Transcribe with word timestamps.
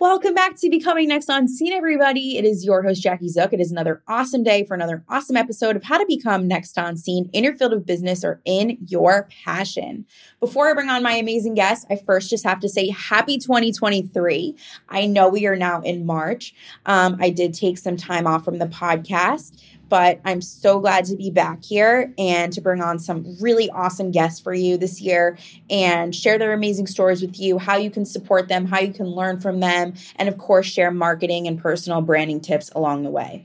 Welcome 0.00 0.32
back 0.32 0.56
to 0.56 0.70
Becoming 0.70 1.08
Next 1.08 1.28
on 1.28 1.46
Scene, 1.46 1.74
everybody. 1.74 2.38
It 2.38 2.46
is 2.46 2.64
your 2.64 2.82
host, 2.82 3.02
Jackie 3.02 3.28
Zook. 3.28 3.52
It 3.52 3.60
is 3.60 3.70
another 3.70 4.02
awesome 4.08 4.42
day 4.42 4.64
for 4.64 4.72
another 4.72 5.04
awesome 5.10 5.36
episode 5.36 5.76
of 5.76 5.82
how 5.82 5.98
to 5.98 6.06
become 6.06 6.48
next 6.48 6.78
on 6.78 6.96
scene 6.96 7.28
in 7.34 7.44
your 7.44 7.54
field 7.54 7.74
of 7.74 7.84
business 7.84 8.24
or 8.24 8.40
in 8.46 8.78
your 8.86 9.28
passion. 9.44 10.06
Before 10.40 10.70
I 10.70 10.72
bring 10.72 10.88
on 10.88 11.02
my 11.02 11.12
amazing 11.12 11.52
guest, 11.52 11.86
I 11.90 11.96
first 11.96 12.30
just 12.30 12.44
have 12.44 12.60
to 12.60 12.68
say 12.70 12.88
happy 12.88 13.36
2023. 13.36 14.56
I 14.88 15.04
know 15.04 15.28
we 15.28 15.46
are 15.46 15.54
now 15.54 15.82
in 15.82 16.06
March. 16.06 16.54
Um, 16.86 17.18
I 17.20 17.28
did 17.28 17.52
take 17.52 17.76
some 17.76 17.98
time 17.98 18.26
off 18.26 18.42
from 18.42 18.56
the 18.56 18.68
podcast 18.68 19.62
but 19.90 20.20
I'm 20.24 20.40
so 20.40 20.80
glad 20.80 21.04
to 21.06 21.16
be 21.16 21.30
back 21.30 21.62
here 21.62 22.14
and 22.16 22.52
to 22.54 22.60
bring 22.62 22.80
on 22.80 22.98
some 22.98 23.36
really 23.40 23.68
awesome 23.68 24.12
guests 24.12 24.40
for 24.40 24.54
you 24.54 24.78
this 24.78 25.00
year 25.00 25.36
and 25.68 26.14
share 26.14 26.38
their 26.38 26.52
amazing 26.52 26.86
stories 26.86 27.20
with 27.20 27.38
you, 27.38 27.58
how 27.58 27.76
you 27.76 27.90
can 27.90 28.06
support 28.06 28.48
them, 28.48 28.64
how 28.64 28.78
you 28.78 28.92
can 28.92 29.06
learn 29.06 29.40
from 29.40 29.60
them, 29.60 29.92
and 30.16 30.28
of 30.28 30.38
course, 30.38 30.66
share 30.66 30.90
marketing 30.90 31.46
and 31.46 31.60
personal 31.60 32.00
branding 32.00 32.40
tips 32.40 32.70
along 32.74 33.02
the 33.02 33.10
way. 33.10 33.44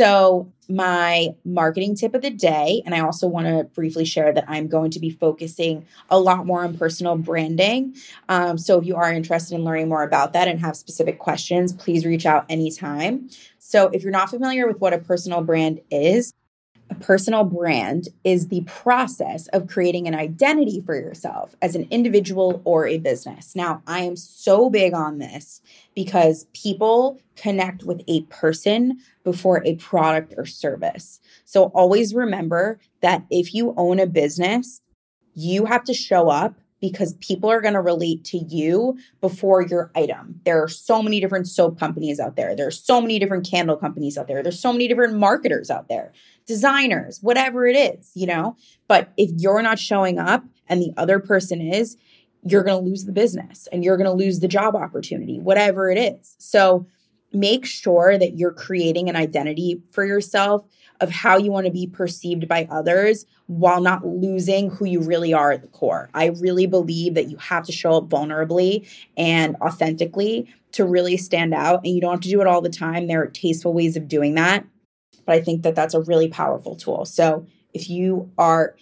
So, 0.00 0.50
my 0.66 1.34
marketing 1.44 1.94
tip 1.94 2.14
of 2.14 2.22
the 2.22 2.30
day, 2.30 2.80
and 2.86 2.94
I 2.94 3.00
also 3.00 3.26
want 3.26 3.48
to 3.48 3.64
briefly 3.64 4.06
share 4.06 4.32
that 4.32 4.46
I'm 4.48 4.66
going 4.66 4.90
to 4.92 4.98
be 4.98 5.10
focusing 5.10 5.84
a 6.08 6.18
lot 6.18 6.46
more 6.46 6.64
on 6.64 6.78
personal 6.78 7.16
branding. 7.16 7.94
Um, 8.30 8.56
so, 8.56 8.78
if 8.78 8.86
you 8.86 8.96
are 8.96 9.12
interested 9.12 9.56
in 9.56 9.62
learning 9.62 9.90
more 9.90 10.02
about 10.02 10.32
that 10.32 10.48
and 10.48 10.58
have 10.60 10.74
specific 10.74 11.18
questions, 11.18 11.74
please 11.74 12.06
reach 12.06 12.24
out 12.24 12.46
anytime. 12.48 13.28
So, 13.58 13.88
if 13.88 14.02
you're 14.02 14.10
not 14.10 14.30
familiar 14.30 14.66
with 14.66 14.80
what 14.80 14.94
a 14.94 14.98
personal 14.98 15.42
brand 15.42 15.82
is, 15.90 16.32
a 16.90 16.94
personal 16.96 17.44
brand 17.44 18.08
is 18.24 18.48
the 18.48 18.62
process 18.62 19.46
of 19.48 19.68
creating 19.68 20.08
an 20.08 20.14
identity 20.14 20.80
for 20.80 20.94
yourself 20.94 21.54
as 21.62 21.76
an 21.76 21.86
individual 21.90 22.60
or 22.64 22.86
a 22.86 22.98
business. 22.98 23.54
Now, 23.54 23.82
I 23.86 24.00
am 24.00 24.16
so 24.16 24.68
big 24.68 24.92
on 24.92 25.18
this 25.18 25.62
because 25.94 26.46
people 26.52 27.20
connect 27.36 27.84
with 27.84 28.02
a 28.08 28.22
person 28.22 28.98
before 29.22 29.62
a 29.64 29.76
product 29.76 30.34
or 30.36 30.46
service. 30.46 31.20
So 31.44 31.66
always 31.66 32.14
remember 32.14 32.80
that 33.02 33.24
if 33.30 33.54
you 33.54 33.72
own 33.76 34.00
a 34.00 34.06
business, 34.06 34.82
you 35.34 35.66
have 35.66 35.84
to 35.84 35.94
show 35.94 36.28
up 36.28 36.56
because 36.80 37.14
people 37.14 37.50
are 37.50 37.60
going 37.60 37.74
to 37.74 37.80
relate 37.80 38.24
to 38.24 38.38
you 38.38 38.98
before 39.20 39.62
your 39.62 39.90
item. 39.94 40.40
There 40.44 40.62
are 40.62 40.68
so 40.68 41.02
many 41.02 41.20
different 41.20 41.46
soap 41.46 41.78
companies 41.78 42.18
out 42.18 42.36
there. 42.36 42.56
There 42.56 42.66
are 42.66 42.72
so 42.72 43.00
many 43.00 43.18
different 43.18 43.48
candle 43.48 43.76
companies 43.76 44.16
out 44.16 44.28
there. 44.28 44.42
There's 44.42 44.58
so 44.58 44.72
many 44.72 44.88
different 44.88 45.16
marketers 45.16 45.70
out 45.70 45.88
there, 45.88 46.12
designers, 46.50 47.20
whatever 47.22 47.64
it 47.64 47.76
is, 47.76 48.10
you 48.14 48.26
know? 48.26 48.56
But 48.88 49.12
if 49.16 49.30
you're 49.36 49.62
not 49.62 49.78
showing 49.78 50.18
up 50.18 50.44
and 50.66 50.82
the 50.82 50.92
other 50.96 51.20
person 51.20 51.60
is, 51.60 51.96
you're 52.42 52.64
going 52.64 52.82
to 52.82 52.90
lose 52.90 53.04
the 53.04 53.12
business 53.12 53.68
and 53.70 53.84
you're 53.84 53.96
going 53.96 54.10
to 54.10 54.12
lose 54.12 54.40
the 54.40 54.48
job 54.48 54.74
opportunity, 54.74 55.38
whatever 55.38 55.90
it 55.90 55.96
is. 55.96 56.34
So 56.38 56.86
make 57.32 57.64
sure 57.64 58.18
that 58.18 58.36
you're 58.36 58.52
creating 58.52 59.08
an 59.08 59.14
identity 59.14 59.80
for 59.92 60.04
yourself 60.04 60.66
of 61.00 61.10
how 61.10 61.38
you 61.38 61.52
want 61.52 61.66
to 61.66 61.72
be 61.72 61.86
perceived 61.86 62.48
by 62.48 62.66
others 62.68 63.26
while 63.46 63.80
not 63.80 64.04
losing 64.04 64.70
who 64.70 64.84
you 64.84 65.00
really 65.00 65.32
are 65.32 65.52
at 65.52 65.62
the 65.62 65.68
core. 65.68 66.10
I 66.12 66.26
really 66.26 66.66
believe 66.66 67.14
that 67.14 67.30
you 67.30 67.36
have 67.36 67.64
to 67.66 67.72
show 67.72 67.92
up 67.92 68.08
vulnerably 68.08 68.88
and 69.16 69.54
authentically 69.62 70.52
to 70.72 70.84
really 70.84 71.16
stand 71.16 71.54
out. 71.54 71.84
And 71.84 71.94
you 71.94 72.00
don't 72.00 72.12
have 72.12 72.20
to 72.22 72.28
do 72.28 72.40
it 72.40 72.48
all 72.48 72.60
the 72.60 72.68
time. 72.68 73.06
There 73.06 73.22
are 73.22 73.28
tasteful 73.28 73.72
ways 73.72 73.96
of 73.96 74.08
doing 74.08 74.34
that. 74.34 74.64
But 75.30 75.36
I 75.36 75.42
think 75.42 75.62
that 75.62 75.76
that's 75.76 75.94
a 75.94 76.00
really 76.00 76.26
powerful 76.26 76.74
tool. 76.74 77.04
So 77.04 77.46
if 77.72 77.88
you 77.88 78.32
are 78.36 78.74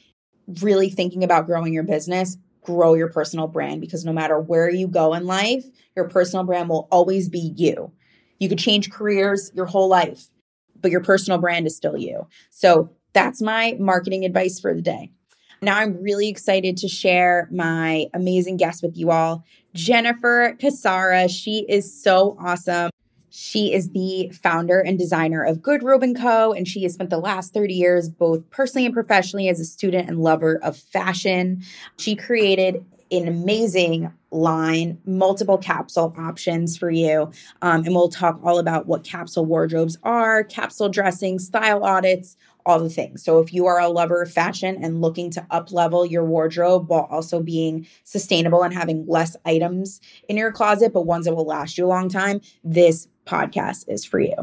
really 0.63 0.89
thinking 0.89 1.23
about 1.23 1.45
growing 1.45 1.75
your 1.75 1.83
business, 1.83 2.39
grow 2.63 2.95
your 2.95 3.11
personal 3.11 3.49
brand 3.49 3.83
because 3.83 4.03
no 4.03 4.15
matter 4.15 4.41
where 4.41 4.71
you 4.71 4.89
go 4.89 5.13
in 5.13 5.27
life, 5.27 5.67
your 5.95 6.09
personal 6.09 6.47
brand 6.47 6.71
will 6.71 6.89
always 6.91 7.29
be 7.29 7.53
you. 7.55 7.93
You 8.39 8.49
could 8.49 8.59
change 8.59 8.91
careers 8.91 9.53
your 9.55 9.67
whole 9.67 9.89
life 9.89 10.31
but 10.81 10.91
your 10.91 11.03
personal 11.03 11.39
brand 11.39 11.67
is 11.67 11.77
still 11.77 11.99
you. 11.99 12.27
So 12.49 12.91
that's 13.13 13.43
my 13.43 13.77
marketing 13.79 14.25
advice 14.25 14.59
for 14.59 14.73
the 14.73 14.81
day. 14.81 15.11
Now 15.61 15.77
I'm 15.77 16.01
really 16.03 16.29
excited 16.29 16.79
to 16.79 16.89
share 16.89 17.49
my 17.53 18.07
amazing 18.15 18.57
guest 18.57 18.83
with 18.83 18.97
you 18.97 19.11
all, 19.11 19.45
Jennifer 19.75 20.57
Cassara. 20.59 21.29
She 21.29 21.67
is 21.69 22.03
so 22.03 22.39
awesome. 22.41 22.91
She 23.31 23.73
is 23.73 23.91
the 23.91 24.31
founder 24.43 24.81
and 24.81 24.99
designer 24.99 25.43
of 25.43 25.63
Good 25.63 25.83
Robe 25.83 26.05
& 26.15 26.17
Co. 26.17 26.53
And 26.53 26.67
she 26.67 26.83
has 26.85 26.95
spent 26.95 27.11
the 27.11 27.19
last 27.19 27.53
30 27.53 27.75
years, 27.75 28.09
both 28.09 28.49
personally 28.51 28.87
and 28.87 28.95
professionally, 28.95 29.49
as 29.49 29.61
a 29.61 29.65
student 29.65 30.09
and 30.09 30.21
lover 30.21 30.59
of 30.63 30.77
fashion. 30.77 31.63
She 31.99 32.17
created 32.17 32.85
an 33.11 33.27
amazing 33.27 34.13
line, 34.31 34.99
multiple 35.07 35.57
capsule 35.57 36.15
options 36.19 36.77
for 36.77 36.91
you. 36.91 37.31
Um, 37.63 37.85
and 37.85 37.95
we'll 37.95 38.11
talk 38.11 38.39
all 38.43 38.59
about 38.59 38.87
what 38.87 39.05
capsule 39.05 39.47
wardrobes 39.47 39.97
are, 40.03 40.45
capsule 40.45 40.89
dressing, 40.89 41.39
style 41.39 41.85
audits, 41.85 42.37
all 42.69 42.79
the 42.79 42.91
things. 42.91 43.25
So 43.25 43.41
if 43.41 43.55
you 43.55 43.67
are 43.67 43.81
a 43.81 43.89
lover 43.89 44.21
of 44.21 44.31
fashion 44.31 44.79
and 44.83 45.01
looking 45.01 45.31
to 45.31 45.47
up 45.51 45.73
level 45.73 46.05
your 46.05 46.25
wardrobe 46.25 46.91
while 46.91 47.09
also 47.11 47.43
being 47.43 47.87
sustainable 48.05 48.63
and 48.63 48.75
having 48.75 49.07
less 49.07 49.37
items 49.47 50.03
in 50.29 50.37
your 50.37 50.53
closet, 50.53 50.93
but 50.93 51.07
ones 51.07 51.25
that 51.25 51.35
will 51.35 51.47
last 51.47 51.79
you 51.79 51.87
a 51.87 51.89
long 51.89 52.11
time, 52.11 52.43
this 52.63 53.09
podcast 53.27 53.87
is 53.89 54.05
for 54.05 54.21
you. 54.21 54.35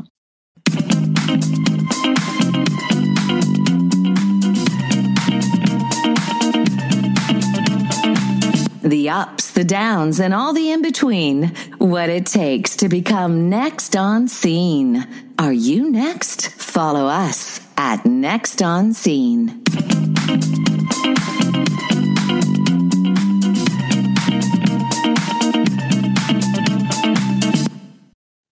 the 8.81 9.09
ups, 9.09 9.51
the 9.51 9.63
downs, 9.63 10.19
and 10.19 10.31
all 10.31 10.53
the 10.53 10.71
in 10.71 10.81
between. 10.81 11.47
What 11.79 12.09
it 12.09 12.27
takes 12.27 12.75
to 12.77 12.87
become 12.87 13.49
next 13.49 13.95
on 13.95 14.27
scene. 14.27 15.07
Are 15.39 15.53
you 15.53 15.89
next? 15.89 16.54
Follow 16.75 17.07
us 17.07 17.61
at 17.77 18.05
Next 18.05 18.61
on 18.61 18.91
Scene. 18.91 19.63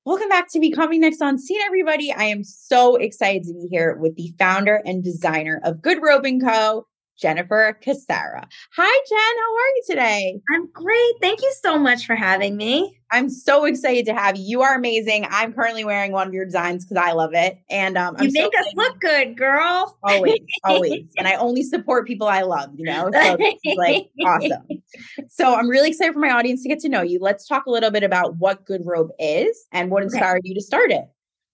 Welcome 0.05 0.29
back 0.29 0.47
to 0.51 0.59
Becoming 0.61 1.01
Next 1.01 1.21
on 1.21 1.37
Scene, 1.37 1.59
everybody. 1.65 2.13
I 2.13 2.23
am 2.23 2.45
so 2.45 2.95
excited 2.95 3.43
to 3.43 3.53
be 3.55 3.67
here 3.69 3.97
with 3.97 4.15
the 4.15 4.33
founder 4.39 4.81
and 4.85 5.03
designer 5.03 5.59
of 5.65 5.81
Good 5.81 6.01
Robe 6.01 6.25
& 6.35 6.41
Co., 6.41 6.87
Jennifer 7.19 7.77
Cassara. 7.83 8.45
Hi, 8.77 9.03
Jen. 9.09 9.19
How 9.19 9.53
are 9.53 9.73
you 9.75 9.83
today? 9.89 10.39
I'm 10.55 10.71
great. 10.71 11.13
Thank 11.21 11.41
you 11.41 11.53
so 11.61 11.77
much 11.77 12.05
for 12.05 12.15
having 12.15 12.55
me. 12.55 12.99
I'm 13.13 13.29
so 13.29 13.65
excited 13.65 14.07
to 14.07 14.13
have 14.15 14.35
you. 14.37 14.43
You 14.43 14.61
are 14.63 14.75
amazing. 14.75 15.27
I'm 15.29 15.53
currently 15.53 15.85
wearing 15.85 16.11
one 16.11 16.27
of 16.27 16.33
your 16.33 16.45
designs 16.45 16.83
because 16.83 16.97
I 16.97 17.11
love 17.11 17.35
it. 17.35 17.59
And 17.69 17.95
um, 17.95 18.15
you 18.19 18.25
I'm 18.25 18.33
make 18.33 18.51
so 18.51 18.59
us 18.59 18.73
look 18.75 18.99
good, 18.99 19.37
girl. 19.37 19.95
Always, 20.01 20.39
always. 20.63 21.11
and 21.15 21.27
I 21.27 21.35
only 21.35 21.61
support 21.61 22.07
people 22.07 22.27
I 22.27 22.41
love, 22.41 22.71
you 22.75 22.85
know? 22.85 23.11
So 23.13 23.37
like 23.75 24.09
awesome. 24.25 24.65
So 25.29 25.53
I'm 25.53 25.69
really 25.69 25.89
excited 25.89 26.13
for 26.13 26.19
my 26.19 26.31
audience 26.31 26.63
to 26.63 26.69
get 26.69 26.79
to 26.79 26.89
know 26.89 27.03
you. 27.03 27.19
Let's 27.21 27.47
talk 27.47 27.67
a 27.67 27.69
little 27.69 27.91
bit 27.91 28.01
about 28.01 28.37
what 28.37 28.65
Good 28.65 28.81
Robe 28.83 29.11
is 29.19 29.67
and 29.71 29.91
what 29.91 30.01
inspired 30.01 30.39
okay. 30.39 30.49
you 30.49 30.55
to 30.55 30.61
start 30.61 30.91
it. 30.91 31.05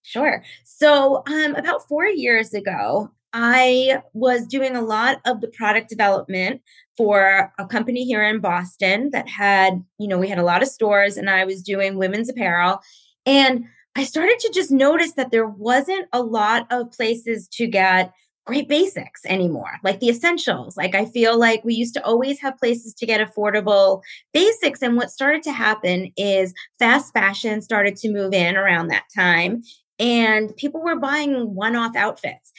Sure. 0.04 0.42
So, 0.64 1.24
um, 1.28 1.56
about 1.56 1.86
four 1.90 2.06
years 2.06 2.54
ago, 2.54 3.12
I 3.34 4.02
was 4.14 4.48
doing 4.48 4.76
a 4.76 4.82
lot 4.82 5.20
of 5.26 5.42
the 5.42 5.50
product 5.50 5.90
development 5.90 6.62
for 6.98 7.54
a 7.60 7.66
company 7.66 8.04
here 8.04 8.24
in 8.24 8.40
Boston 8.40 9.10
that 9.12 9.30
had, 9.30 9.84
you 10.00 10.08
know, 10.08 10.18
we 10.18 10.28
had 10.28 10.40
a 10.40 10.44
lot 10.44 10.62
of 10.62 10.68
stores 10.68 11.16
and 11.16 11.30
I 11.30 11.46
was 11.46 11.62
doing 11.62 11.98
women's 11.98 12.30
apparel. 12.30 12.80
And 13.26 13.66
I 13.96 14.04
started 14.04 14.40
to 14.40 14.52
just 14.54 14.72
notice 14.72 15.14
that 15.14 15.32
there 15.32 15.48
wasn't 15.48 16.08
a 16.12 16.22
lot 16.22 16.68
of 16.72 16.92
places 16.92 17.48
to 17.54 17.68
get 17.68 18.12
great 18.46 18.68
basics 18.68 19.24
anymore, 19.26 19.78
like 19.84 20.00
the 20.00 20.10
essentials. 20.10 20.76
Like 20.76 20.96
I 20.96 21.06
feel 21.06 21.38
like 21.38 21.64
we 21.64 21.76
used 21.76 21.94
to 21.94 22.04
always 22.04 22.40
have 22.42 22.58
places 22.58 22.96
to 22.96 23.06
get 23.06 23.22
affordable 23.22 24.02
basics. 24.34 24.82
And 24.82 24.96
what 24.98 25.12
started 25.12 25.44
to 25.44 25.52
happen 25.52 26.12
is 26.18 26.54
fast 26.80 27.14
fashion 27.14 27.62
started 27.62 27.96
to 27.98 28.12
move 28.12 28.34
in 28.34 28.58
around 28.58 28.88
that 28.88 29.04
time. 29.16 29.62
And 30.00 30.56
people 30.56 30.82
were 30.82 30.96
buying 30.96 31.54
one 31.54 31.76
off 31.76 31.96
outfits. 31.96 32.52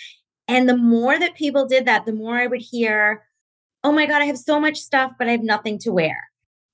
And 0.50 0.69
the 0.69 0.76
more 0.76 1.17
that 1.17 1.37
people 1.37 1.67
did 1.67 1.85
that, 1.87 2.06
the 2.06 2.12
more 2.12 2.35
I 2.35 2.49
would 2.49 2.61
hear, 2.61 3.25
oh 3.85 3.93
my 3.93 4.05
God, 4.06 4.20
I 4.20 4.25
have 4.25 4.37
so 4.37 4.58
much 4.58 4.79
stuff, 4.79 5.12
but 5.17 5.29
I 5.29 5.31
have 5.31 5.44
nothing 5.44 5.79
to 5.81 5.93
wear. 5.93 6.25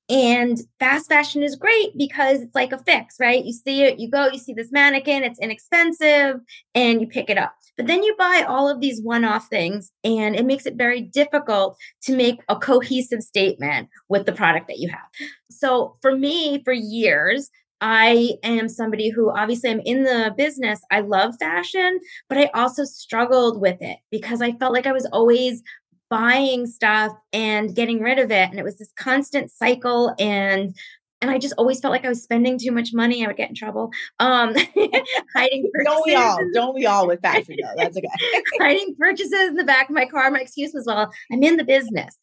And 0.08 0.58
fast 0.78 1.10
fashion 1.10 1.42
is 1.42 1.56
great 1.56 1.90
because 1.94 2.40
it's 2.40 2.54
like 2.54 2.72
a 2.72 2.78
fix, 2.78 3.16
right? 3.20 3.44
You 3.44 3.52
see 3.52 3.82
it, 3.82 3.98
you 3.98 4.08
go, 4.08 4.28
you 4.28 4.38
see 4.38 4.54
this 4.54 4.72
mannequin, 4.72 5.24
it's 5.24 5.38
inexpensive, 5.40 6.40
and 6.74 7.02
you 7.02 7.06
pick 7.06 7.28
it 7.28 7.36
up. 7.36 7.54
But 7.76 7.86
then 7.86 8.02
you 8.02 8.14
buy 8.16 8.46
all 8.48 8.66
of 8.66 8.80
these 8.80 9.02
one 9.02 9.26
off 9.26 9.48
things, 9.48 9.92
and 10.04 10.34
it 10.34 10.46
makes 10.46 10.64
it 10.64 10.76
very 10.76 11.02
difficult 11.02 11.76
to 12.04 12.16
make 12.16 12.40
a 12.48 12.56
cohesive 12.56 13.22
statement 13.22 13.90
with 14.08 14.24
the 14.24 14.32
product 14.32 14.68
that 14.68 14.78
you 14.78 14.88
have. 14.88 15.06
So 15.50 15.98
for 16.00 16.16
me, 16.16 16.62
for 16.64 16.72
years, 16.72 17.50
I 17.80 18.34
am 18.42 18.68
somebody 18.68 19.10
who 19.10 19.30
obviously 19.30 19.70
I'm 19.70 19.80
in 19.80 20.04
the 20.04 20.34
business. 20.36 20.80
I 20.90 21.00
love 21.00 21.34
fashion, 21.38 22.00
but 22.28 22.38
I 22.38 22.50
also 22.54 22.84
struggled 22.84 23.60
with 23.60 23.76
it 23.80 23.98
because 24.10 24.40
I 24.40 24.52
felt 24.52 24.72
like 24.72 24.86
I 24.86 24.92
was 24.92 25.06
always 25.12 25.62
buying 26.08 26.66
stuff 26.66 27.12
and 27.32 27.74
getting 27.74 28.00
rid 28.00 28.18
of 28.18 28.30
it. 28.30 28.48
And 28.50 28.58
it 28.58 28.64
was 28.64 28.78
this 28.78 28.92
constant 28.96 29.50
cycle. 29.50 30.14
And 30.18 30.74
and 31.22 31.30
I 31.30 31.38
just 31.38 31.54
always 31.56 31.80
felt 31.80 31.92
like 31.92 32.04
I 32.04 32.10
was 32.10 32.22
spending 32.22 32.58
too 32.58 32.70
much 32.70 32.92
money. 32.92 33.24
I 33.24 33.28
would 33.28 33.38
get 33.38 33.48
in 33.48 33.54
trouble. 33.54 33.90
Um, 34.18 34.54
hiding 35.34 35.70
purchases. 35.74 35.84
Don't 35.84 36.02
we 36.06 36.14
all? 36.14 36.38
Don't 36.52 36.74
we 36.74 36.86
all 36.86 37.06
with 37.06 37.20
fashion 37.22 37.56
though? 37.62 37.72
That's 37.76 37.96
okay. 37.96 38.08
hiding 38.60 38.94
purchases 38.98 39.48
in 39.48 39.54
the 39.54 39.64
back 39.64 39.88
of 39.88 39.94
my 39.94 40.04
car. 40.04 40.30
My 40.30 40.40
excuse 40.40 40.72
was, 40.74 40.84
well, 40.86 41.10
I'm 41.32 41.42
in 41.42 41.56
the 41.56 41.64
business. 41.64 42.18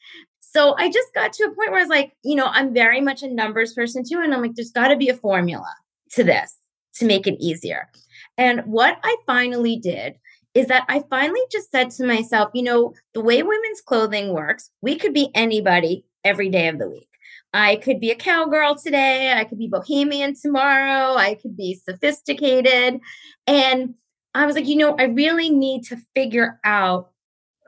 So 0.54 0.76
I 0.78 0.90
just 0.90 1.14
got 1.16 1.34
to 1.34 1.44
a 1.46 1.48
point 1.48 1.72
where 1.72 1.80
I 1.80 1.84
was 1.84 1.90
like, 1.90 2.14
you 2.24 2.36
know, 2.36 2.46
I'm 2.46 2.74
very 2.74 3.02
much 3.02 3.24
a 3.24 3.28
numbers 3.28 3.74
person 3.74 4.04
too. 4.08 4.20
And 4.20 4.34
I'm 4.34 4.42
like, 4.42 4.54
there's 4.56 4.72
got 4.72 4.90
to 4.90 4.96
be 4.96 5.10
a 5.10 5.16
formula 5.16 5.68
to 6.12 6.24
this 6.24 6.58
to 6.96 7.06
make 7.06 7.26
it 7.26 7.38
easier. 7.40 7.90
And 8.38 8.62
what 8.62 9.00
I 9.04 9.16
finally 9.26 9.78
did 9.78 10.16
is 10.54 10.68
that 10.68 10.86
I 10.88 11.04
finally 11.10 11.42
just 11.52 11.72
said 11.72 11.90
to 11.92 12.06
myself, 12.06 12.52
you 12.54 12.62
know, 12.62 12.94
the 13.16 13.22
way 13.22 13.42
women's 13.42 13.82
clothing 13.82 14.34
works, 14.34 14.70
we 14.82 14.96
could 14.96 15.14
be 15.14 15.32
anybody 15.34 16.06
every 16.24 16.50
day 16.50 16.68
of 16.68 16.78
the 16.78 16.90
week. 16.90 17.10
I 17.54 17.78
could 17.78 18.00
be 18.00 18.12
a 18.12 18.16
cowgirl 18.16 18.76
today. 18.76 19.34
I 19.34 19.46
could 19.46 19.58
be 19.58 19.68
bohemian 19.68 20.36
tomorrow. 20.40 21.16
I 21.16 21.36
could 21.36 21.58
be 21.58 21.76
sophisticated. 21.76 23.00
And 23.48 23.96
I 24.36 24.46
was 24.46 24.56
like, 24.56 24.68
you 24.68 24.76
know, 24.76 24.96
I 24.98 25.04
really 25.06 25.50
need 25.50 25.84
to 25.86 25.98
figure 26.16 26.60
out 26.64 27.12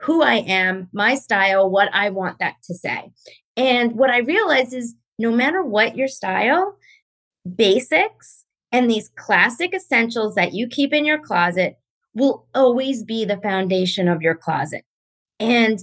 who 0.00 0.22
I 0.22 0.36
am, 0.36 0.88
my 0.92 1.14
style, 1.14 1.70
what 1.70 1.88
I 1.92 2.10
want 2.10 2.38
that 2.38 2.54
to 2.64 2.74
say. 2.74 3.10
And 3.56 3.92
what 3.92 4.10
I 4.10 4.18
realized 4.18 4.74
is 4.74 4.94
no 5.18 5.30
matter 5.30 5.62
what 5.62 5.96
your 5.96 6.08
style, 6.08 6.76
basics 7.54 8.44
and 8.72 8.90
these 8.90 9.10
classic 9.16 9.74
essentials 9.74 10.34
that 10.34 10.52
you 10.52 10.66
keep 10.66 10.92
in 10.92 11.04
your 11.04 11.18
closet 11.18 11.78
will 12.14 12.46
always 12.54 13.02
be 13.04 13.24
the 13.24 13.38
foundation 13.38 14.08
of 14.08 14.22
your 14.22 14.34
closet. 14.34 14.84
And 15.38 15.78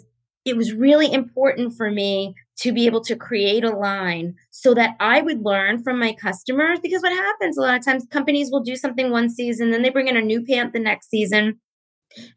it 0.45 0.57
was 0.57 0.73
really 0.73 1.11
important 1.11 1.73
for 1.73 1.89
me 1.89 2.35
to 2.57 2.71
be 2.71 2.85
able 2.85 3.01
to 3.01 3.15
create 3.15 3.63
a 3.63 3.75
line 3.75 4.35
so 4.51 4.73
that 4.73 4.95
I 4.99 5.21
would 5.21 5.43
learn 5.43 5.81
from 5.81 5.99
my 5.99 6.13
customers. 6.13 6.79
Because 6.81 7.01
what 7.01 7.13
happens 7.13 7.57
a 7.57 7.61
lot 7.61 7.77
of 7.77 7.85
times, 7.85 8.05
companies 8.11 8.51
will 8.51 8.63
do 8.63 8.75
something 8.75 9.09
one 9.09 9.29
season, 9.29 9.71
then 9.71 9.81
they 9.81 9.89
bring 9.89 10.07
in 10.07 10.17
a 10.17 10.21
new 10.21 10.43
pant 10.43 10.73
the 10.73 10.79
next 10.79 11.09
season. 11.09 11.59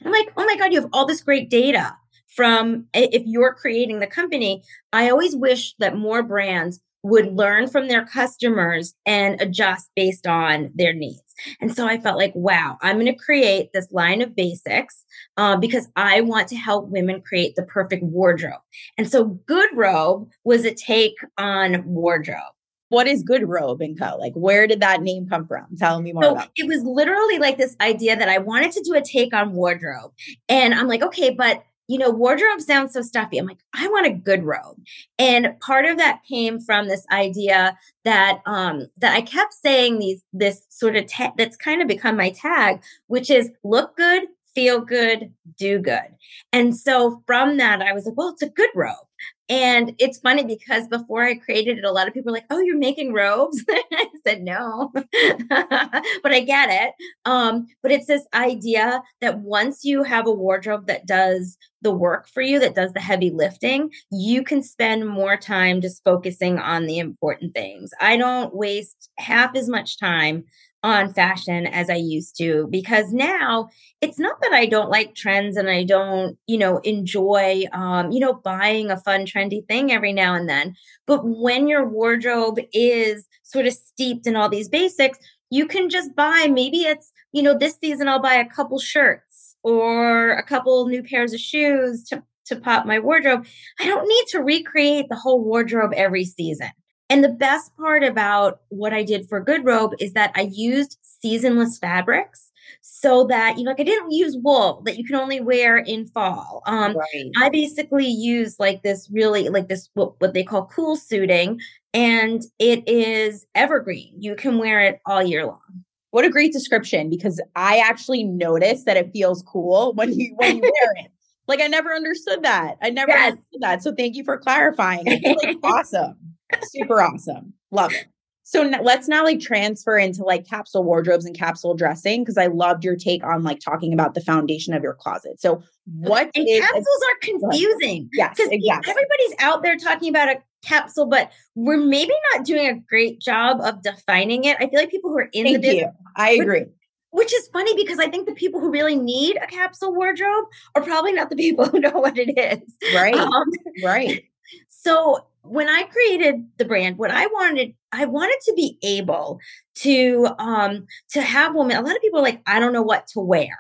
I'm 0.05 0.13
like, 0.13 0.33
oh 0.37 0.45
my 0.45 0.57
God, 0.57 0.73
you 0.73 0.81
have 0.81 0.91
all 0.93 1.07
this 1.07 1.23
great 1.23 1.51
data 1.51 1.97
from 2.29 2.87
if 2.95 3.23
you're 3.25 3.55
creating 3.55 4.01
the 4.01 4.07
company. 4.07 4.63
I 4.93 5.11
always 5.11 5.35
wish 5.35 5.75
that 5.79 5.97
more 5.97 6.23
brands 6.23 6.81
would 7.03 7.33
learn 7.33 7.69
from 7.69 7.87
their 7.87 8.05
customers 8.05 8.95
and 9.07 9.41
adjust 9.41 9.91
based 9.95 10.27
on 10.27 10.71
their 10.75 10.93
needs. 10.93 11.23
And 11.61 11.75
so 11.75 11.87
I 11.87 11.99
felt 12.01 12.19
like, 12.19 12.33
wow, 12.35 12.79
I'm 12.83 12.97
going 12.97 13.07
to 13.07 13.15
create 13.15 13.69
this 13.73 13.93
line 13.93 14.23
of 14.23 14.35
basics 14.35 15.05
uh, 15.37 15.57
because 15.57 15.89
I 15.95 16.23
want 16.23 16.49
to 16.49 16.57
help 16.57 16.89
women 16.89 17.23
create 17.23 17.55
the 17.55 17.63
perfect 17.63 18.03
wardrobe. 18.03 18.61
And 18.99 19.09
so 19.09 19.25
Good 19.25 19.71
Robe 19.75 20.29
was 20.45 20.65
a 20.65 20.75
take 20.75 21.15
on 21.39 21.85
wardrobe. 21.85 22.56
What 22.89 23.07
is 23.07 23.23
Good 23.23 23.49
Robe 23.49 23.81
and 23.81 23.99
Co? 23.99 24.17
Like, 24.17 24.35
where 24.35 24.67
did 24.67 24.81
that 24.81 25.03
name 25.03 25.29
come 25.29 25.47
from? 25.47 25.67
Tell 25.77 26.01
me 26.01 26.13
more 26.13 26.23
so 26.23 26.33
about. 26.33 26.51
It 26.57 26.65
it 26.65 26.69
was 26.69 26.85
literally 26.85 27.39
like 27.39 27.59
this 27.59 27.77
idea 27.81 28.17
that 28.17 28.29
I 28.29 28.39
wanted 28.39 28.73
to 28.73 28.83
do 28.83 28.95
a 28.95 29.03
take 29.03 29.35
on 29.35 29.53
wardrobe, 29.53 30.13
and 30.49 30.75
I'm 30.75 30.87
like, 30.87 31.03
okay, 31.03 31.31
but 31.31 31.65
you 31.89 31.99
know, 31.99 32.11
wardrobe 32.11 32.61
sounds 32.61 32.93
so 32.93 33.03
stuffy. 33.03 33.39
I'm 33.39 33.47
like, 33.47 33.61
I 33.73 33.87
want 33.89 34.07
a 34.07 34.11
good 34.11 34.43
robe. 34.45 34.77
And 35.19 35.59
part 35.61 35.85
of 35.85 35.99
that 35.99 36.23
came 36.29 36.59
from 36.61 36.89
this 36.89 37.07
idea 37.13 37.79
that 38.05 38.41
um 38.47 38.89
that 38.99 39.15
I 39.15 39.21
kept 39.21 39.55
saying 39.55 39.99
these 39.99 40.23
this 40.33 40.67
sort 40.69 40.97
of 40.97 41.07
ta- 41.07 41.35
that's 41.37 41.57
kind 41.57 41.81
of 41.83 41.89
become 41.89 42.17
my 42.17 42.31
tag, 42.31 42.83
which 43.07 43.31
is 43.31 43.51
look 43.63 43.97
good, 43.97 44.25
feel 44.55 44.81
good, 44.81 45.33
do 45.59 45.79
good. 45.79 46.17
And 46.53 46.77
so 46.77 47.23
from 47.27 47.57
that, 47.59 47.83
I 47.83 47.93
was 47.93 48.07
like, 48.07 48.17
well, 48.17 48.31
it's 48.31 48.43
a 48.43 48.49
good 48.49 48.71
robe. 48.75 49.06
And 49.49 49.95
it's 49.99 50.19
funny 50.19 50.45
because 50.45 50.89
before 50.89 51.23
I 51.23 51.37
created 51.37 51.79
it, 51.79 51.85
a 51.85 51.93
lot 51.93 52.09
of 52.09 52.15
people 52.15 52.33
were 52.33 52.37
like, 52.37 52.47
"Oh, 52.51 52.59
you're 52.59 52.77
making 52.77 53.13
robes." 53.13 53.65
I 53.71 54.07
said, 54.27 54.43
"No," 54.43 54.91
but 54.95 56.33
I 56.33 56.41
get 56.41 56.69
it. 56.71 56.95
Um, 57.25 57.69
but 57.83 57.93
it's 57.93 58.07
this 58.07 58.27
idea 58.35 59.03
that 59.21 59.39
once 59.41 59.85
you 59.85 60.03
have 60.03 60.27
a 60.27 60.33
wardrobe 60.33 60.89
that 60.89 61.07
does 61.07 61.57
the 61.83 61.93
work 61.93 62.29
for 62.29 62.43
you, 62.43 62.59
that 62.59 62.75
does 62.75 62.93
the 62.93 63.01
heavy 63.01 63.31
lifting, 63.31 63.91
you 64.11 64.43
can 64.43 64.63
spend 64.63 65.09
more 65.09 65.37
time 65.37 65.81
just 65.81 66.03
focusing 66.03 66.59
on 66.59 66.87
the 66.87 66.99
important 66.99 67.55
things. 67.55 67.93
I 68.01 68.17
don't 68.17 68.55
waste 68.55 69.11
half 69.19 69.55
as 69.55 69.69
much 69.69 69.99
time 69.99 70.45
on 70.87 71.13
fashion 71.13 71.67
as 71.67 71.91
I 71.91 71.97
used 71.97 72.37
to 72.39 72.69
because 72.71 73.13
now 73.13 73.69
it's 74.01 74.19
not 74.19 74.41
that 74.41 74.53
I 74.53 74.67
don't 74.67 74.91
like 74.91 75.15
trends 75.15 75.57
and 75.57 75.69
I 75.69 75.83
don't, 75.83 76.39
you 76.47 76.59
know, 76.59 76.79
enjoy 76.79 77.65
um, 77.73 78.13
you 78.13 78.21
know, 78.21 78.35
buying 78.35 78.91
a 78.91 78.97
fun 78.97 79.27
trendy 79.27 79.67
thing 79.67 79.91
every 79.93 80.13
now 80.13 80.35
and 80.35 80.49
then. 80.49 80.75
But 81.07 81.21
when 81.25 81.69
your 81.69 81.89
wardrobe 81.89 82.59
is 82.73 83.27
sort 83.43 83.67
of 83.67 83.73
steeped 83.73 84.27
in 84.27 84.37
all 84.37 84.49
these 84.49 84.69
basics, 84.69 85.19
you 85.51 85.67
can 85.67 85.89
just 85.89 86.15
buy 86.15 86.49
maybe 86.51 86.79
it's, 86.79 87.13
you 87.33 87.43
know, 87.43 87.57
this 87.57 87.77
season 87.81 88.09
I'll 88.09 88.23
buy 88.23 88.35
a 88.35 88.49
couple 88.49 88.79
shirts 88.79 89.57
or 89.63 90.31
a 90.33 90.43
couple 90.45 90.87
new 90.87 91.03
pairs 91.03 91.33
of 91.33 91.41
shoes 91.41 92.05
to 92.05 92.23
to 92.47 92.57
pop 92.57 92.87
my 92.87 93.01
wardrobe. 93.01 93.45
I 93.81 93.87
don't 93.87 94.07
need 94.07 94.25
to 94.29 94.39
recreate 94.39 95.07
the 95.09 95.17
whole 95.17 95.43
wardrobe 95.43 95.93
every 95.97 96.25
season. 96.25 96.71
And 97.09 97.23
the 97.23 97.29
best 97.29 97.77
part 97.77 98.03
about 98.03 98.61
what 98.69 98.93
I 98.93 99.03
did 99.03 99.29
for 99.29 99.41
Good 99.41 99.65
Robe 99.65 99.93
is 100.01 100.13
that 100.15 100.33
I 100.35 100.51
used 100.53 100.99
seasonless 101.03 101.79
fabrics 101.79 102.51
so 102.81 103.25
that 103.27 103.59
you 103.59 103.65
know 103.65 103.71
like 103.71 103.81
I 103.81 103.85
didn't 103.85 104.11
use 104.11 104.37
wool 104.43 104.83
that 104.85 104.97
you 104.97 105.05
can 105.05 105.15
only 105.17 105.41
wear 105.41 105.79
in 105.79 106.07
fall. 106.07 106.63
Um 106.67 106.97
right. 106.97 107.31
I 107.39 107.49
basically 107.49 108.07
use 108.07 108.59
like 108.59 108.83
this 108.83 109.09
really 109.11 109.49
like 109.49 109.69
this 109.69 109.89
what, 109.95 110.21
what 110.21 110.35
they 110.35 110.43
call 110.43 110.67
cool 110.67 110.97
suiting 110.97 111.61
and 111.95 112.43
it 112.59 112.89
is 112.89 113.47
evergreen. 113.55 114.15
You 114.19 114.35
can 114.35 114.59
wear 114.59 114.81
it 114.81 115.01
all 115.07 115.23
year 115.23 115.47
long. 115.47 115.85
What 116.11 116.25
a 116.25 116.31
great 116.31 116.53
description 116.53 117.11
because 117.11 117.41
I 117.55 117.79
actually 117.79 118.25
noticed 118.25 118.87
that 118.87 118.97
it 118.97 119.11
feels 119.13 119.43
cool 119.43 119.93
when 119.95 120.13
you 120.13 120.35
when 120.37 120.57
you 120.57 120.63
wear 120.63 121.05
it. 121.05 121.13
Like 121.49 121.61
I 121.61 121.69
never 121.69 121.95
understood 121.95 122.43
that. 122.43 122.77
I 122.83 122.91
never 122.91 123.13
yes. 123.13 123.33
understood 123.33 123.61
that. 123.61 123.83
So 123.83 123.95
thank 123.95 124.17
you 124.17 124.25
for 124.25 124.39
clarifying. 124.39 125.03
It's 125.07 125.45
like 125.45 125.57
awesome. 125.63 126.36
Super 126.63 127.01
awesome. 127.01 127.53
Love 127.71 127.93
it. 127.93 128.07
So 128.49 128.63
n- 128.63 128.79
let's 128.85 129.09
now 129.09 129.25
like 129.25 129.41
transfer 129.41 129.99
into 129.99 130.23
like 130.23 130.47
capsule 130.47 130.85
wardrobes 130.85 131.25
and 131.25 131.37
capsule 131.37 131.75
dressing 131.75 132.23
because 132.23 132.39
I 132.39 132.47
loved 132.47 132.85
your 132.85 132.95
take 132.95 133.25
on 133.25 133.43
like 133.43 133.59
talking 133.59 133.93
about 133.93 134.15
the 134.15 134.21
foundation 134.21 134.73
of 134.73 134.85
your 134.85 134.95
closet. 134.95 135.41
So 135.41 135.65
what 135.99 136.31
and 136.33 136.49
is, 136.49 136.61
capsules 136.61 136.87
are 136.87 137.19
confusing. 137.23 138.09
Yes, 138.13 138.37
exactly. 138.39 138.63
Everybody's 138.63 139.35
out 139.41 139.65
there 139.65 139.77
talking 139.77 140.09
about 140.09 140.29
a 140.29 140.37
capsule, 140.65 141.07
but 141.07 141.33
we're 141.57 141.77
maybe 141.77 142.13
not 142.35 142.45
doing 142.45 142.69
a 142.69 142.75
great 142.75 143.21
job 143.21 143.61
of 143.63 143.83
defining 143.83 144.45
it. 144.45 144.57
I 144.61 144.69
feel 144.69 144.79
like 144.79 144.93
people 144.93 145.11
who 145.11 145.19
are 145.19 145.29
in 145.33 145.47
Thank 145.47 145.57
the 145.57 145.63
business, 145.63 145.93
you. 145.99 146.07
I 146.15 146.31
agree. 146.31 146.61
Which, 146.61 146.69
which 147.11 147.35
is 147.35 147.49
funny 147.49 147.75
because 147.75 147.99
I 147.99 148.09
think 148.09 148.29
the 148.29 148.35
people 148.35 148.61
who 148.61 148.71
really 148.71 148.95
need 148.95 149.39
a 149.43 149.49
capsule 149.49 149.93
wardrobe 149.93 150.45
are 150.77 150.83
probably 150.83 151.13
not 151.13 151.31
the 151.31 151.37
people 151.37 151.67
who 151.69 151.81
know 151.81 151.91
what 151.91 152.17
it 152.17 152.39
is. 152.39 152.95
Right. 152.95 153.17
Um, 153.17 153.51
right. 153.83 154.23
So 154.69 155.27
when 155.49 155.69
I 155.69 155.85
created 155.85 156.47
the 156.59 156.65
brand, 156.65 156.99
what 156.99 157.11
I 157.11 157.27
wanted, 157.27 157.75
I 157.93 158.05
wanted 158.05 158.39
to 158.45 158.53
be 158.55 158.79
able 158.83 159.41
to 159.77 160.29
um 160.39 160.87
to 161.11 161.23
have 161.23 161.55
women. 161.55 161.77
A 161.77 161.83
lot 161.83 161.97
of 161.97 162.03
people 162.03 162.23
like, 162.23 162.43
I 162.47 162.61
don't 162.61 162.73
know 162.73 162.83
what 162.83 163.07
to 163.09 163.21
wear. 163.21 163.59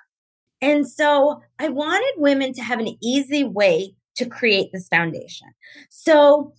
And 0.61 0.89
so 0.89 1.43
I 1.59 1.69
wanted 1.69 2.13
women 2.17 2.53
to 2.55 2.63
have 2.63 2.81
an 2.81 2.97
easy 3.03 3.45
way 3.45 3.95
to 4.17 4.27
create 4.27 4.71
this 4.73 4.89
foundation. 4.89 5.49
So 5.91 6.53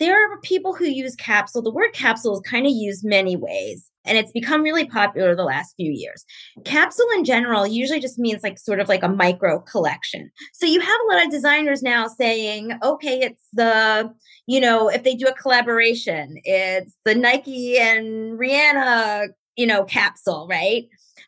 there 0.00 0.16
are 0.16 0.40
people 0.40 0.74
who 0.74 0.86
use 0.86 1.14
capsule. 1.14 1.62
The 1.62 1.70
word 1.70 1.92
capsule 1.92 2.34
is 2.34 2.40
kind 2.48 2.66
of 2.66 2.72
used 2.72 3.04
many 3.04 3.36
ways 3.36 3.90
and 4.04 4.18
it's 4.18 4.32
become 4.32 4.62
really 4.62 4.86
popular 4.86 5.34
the 5.34 5.44
last 5.44 5.74
few 5.76 5.90
years. 5.90 6.24
Capsule 6.64 7.06
in 7.16 7.24
general 7.24 7.66
usually 7.66 8.00
just 8.00 8.18
means 8.18 8.42
like 8.42 8.58
sort 8.58 8.80
of 8.80 8.88
like 8.88 9.02
a 9.02 9.08
micro 9.08 9.60
collection. 9.60 10.30
So 10.52 10.66
you 10.66 10.80
have 10.80 11.00
a 11.00 11.14
lot 11.14 11.24
of 11.24 11.30
designers 11.30 11.82
now 11.82 12.06
saying, 12.08 12.78
okay, 12.82 13.20
it's 13.20 13.46
the, 13.52 14.12
you 14.46 14.60
know, 14.60 14.88
if 14.88 15.02
they 15.02 15.14
do 15.14 15.26
a 15.26 15.34
collaboration, 15.34 16.36
it's 16.44 16.94
the 17.04 17.14
Nike 17.14 17.78
and 17.78 18.38
Rihanna, 18.38 19.28
you 19.56 19.66
know, 19.66 19.84
capsule, 19.84 20.46
right? 20.48 20.84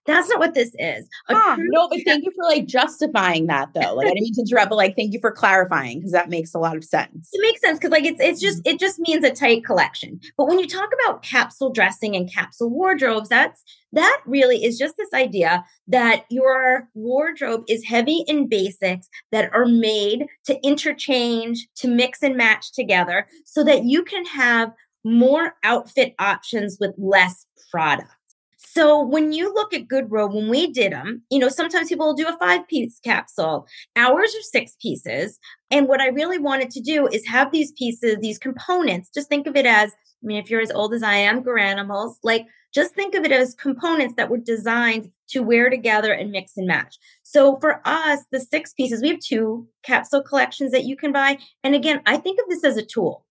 That's 0.06 0.28
not 0.28 0.38
what 0.38 0.54
this 0.54 0.75
is. 0.78 1.08
Ah, 1.28 1.56
no, 1.58 1.88
but 1.88 2.00
thank 2.04 2.25
you 2.25 2.30
for 2.34 2.44
like 2.44 2.66
justifying 2.66 3.46
that 3.46 3.70
though. 3.75 3.94
Like 3.94 4.06
I 4.06 4.10
didn't 4.10 4.22
mean 4.22 4.34
to 4.34 4.40
interrupt, 4.42 4.70
but 4.70 4.76
like 4.76 4.96
thank 4.96 5.12
you 5.12 5.20
for 5.20 5.32
clarifying 5.32 5.98
because 5.98 6.12
that 6.12 6.28
makes 6.28 6.54
a 6.54 6.58
lot 6.58 6.76
of 6.76 6.84
sense. 6.84 7.28
It 7.32 7.42
makes 7.42 7.60
sense 7.60 7.78
because 7.78 7.90
like 7.90 8.04
it's 8.04 8.20
it's 8.20 8.40
just 8.40 8.62
it 8.66 8.78
just 8.78 8.98
means 9.00 9.25
a 9.25 9.30
tight 9.30 9.64
collection. 9.64 10.20
But 10.36 10.46
when 10.46 10.58
you 10.58 10.66
talk 10.66 10.90
about 11.02 11.22
capsule 11.22 11.70
dressing 11.70 12.14
and 12.14 12.32
capsule 12.32 12.70
wardrobes, 12.70 13.28
that's 13.28 13.62
that 13.92 14.20
really 14.26 14.64
is 14.64 14.78
just 14.78 14.96
this 14.96 15.12
idea 15.14 15.64
that 15.88 16.25
your 16.30 16.88
wardrobe 16.94 17.64
is 17.68 17.84
heavy 17.84 18.25
in 18.26 18.48
basics 18.48 19.08
that 19.32 19.50
are 19.54 19.66
made 19.66 20.26
to 20.44 20.58
interchange, 20.62 21.66
to 21.76 21.88
mix 21.88 22.22
and 22.22 22.36
match 22.36 22.72
together 22.72 23.26
so 23.44 23.64
that 23.64 23.84
you 23.84 24.02
can 24.02 24.25
have 24.26 24.72
more 25.04 25.54
outfit 25.62 26.14
options 26.18 26.78
with 26.80 26.92
less 26.98 27.46
product. 27.70 28.10
So 28.73 29.00
when 29.00 29.32
you 29.32 29.54
look 29.54 29.73
at 29.73 29.88
Good 29.88 30.11
Robe, 30.11 30.35
when 30.35 30.49
we 30.49 30.73
did 30.73 30.92
them, 30.92 31.23
you 31.30 31.38
know, 31.38 31.49
sometimes 31.49 31.88
people 31.88 32.06
will 32.06 32.14
do 32.14 32.28
a 32.28 32.37
five 32.38 32.66
piece 32.68 32.99
capsule. 32.99 33.66
Ours 33.94 34.35
are 34.35 34.42
six 34.42 34.76
pieces. 34.80 35.38
And 35.70 35.88
what 35.88 36.00
I 36.00 36.08
really 36.08 36.38
wanted 36.38 36.70
to 36.70 36.80
do 36.80 37.06
is 37.06 37.26
have 37.26 37.52
these 37.52 37.73
pieces, 37.73 38.16
these 38.20 38.38
components, 38.38 39.11
just 39.14 39.28
think 39.28 39.46
of 39.46 39.56
it 39.56 39.66
as, 39.66 39.92
I 39.92 40.26
mean, 40.26 40.38
if 40.38 40.50
you're 40.50 40.61
as 40.61 40.70
old 40.73 40.94
as 40.94 41.02
I 41.02 41.14
am, 41.14 41.42
Garanimals, 41.42 42.16
like 42.23 42.46
just 42.75 42.94
think 42.94 43.14
of 43.14 43.25
it 43.25 43.32
as 43.32 43.54
components 43.54 44.14
that 44.16 44.30
were 44.30 44.37
designed 44.37 45.11
to 45.28 45.40
wear 45.40 45.70
together 45.70 46.12
and 46.12 46.30
mix 46.30 46.56
and 46.56 46.66
match. 46.66 46.96
So 47.23 47.58
for 47.61 47.80
us, 47.85 48.20
the 48.30 48.40
six 48.40 48.73
pieces, 48.75 49.00
we 49.00 49.08
have 49.11 49.20
two 49.20 49.68
capsule 49.82 50.23
collections 50.23 50.73
that 50.73 50.85
you 50.85 50.96
can 50.96 51.12
buy. 51.12 51.38
And 51.64 51.75
again, 51.75 52.02
I 52.04 52.16
think 52.16 52.38
of 52.40 52.49
this 52.49 52.64
as 52.64 52.76
a 52.76 52.85
tool 52.85 53.25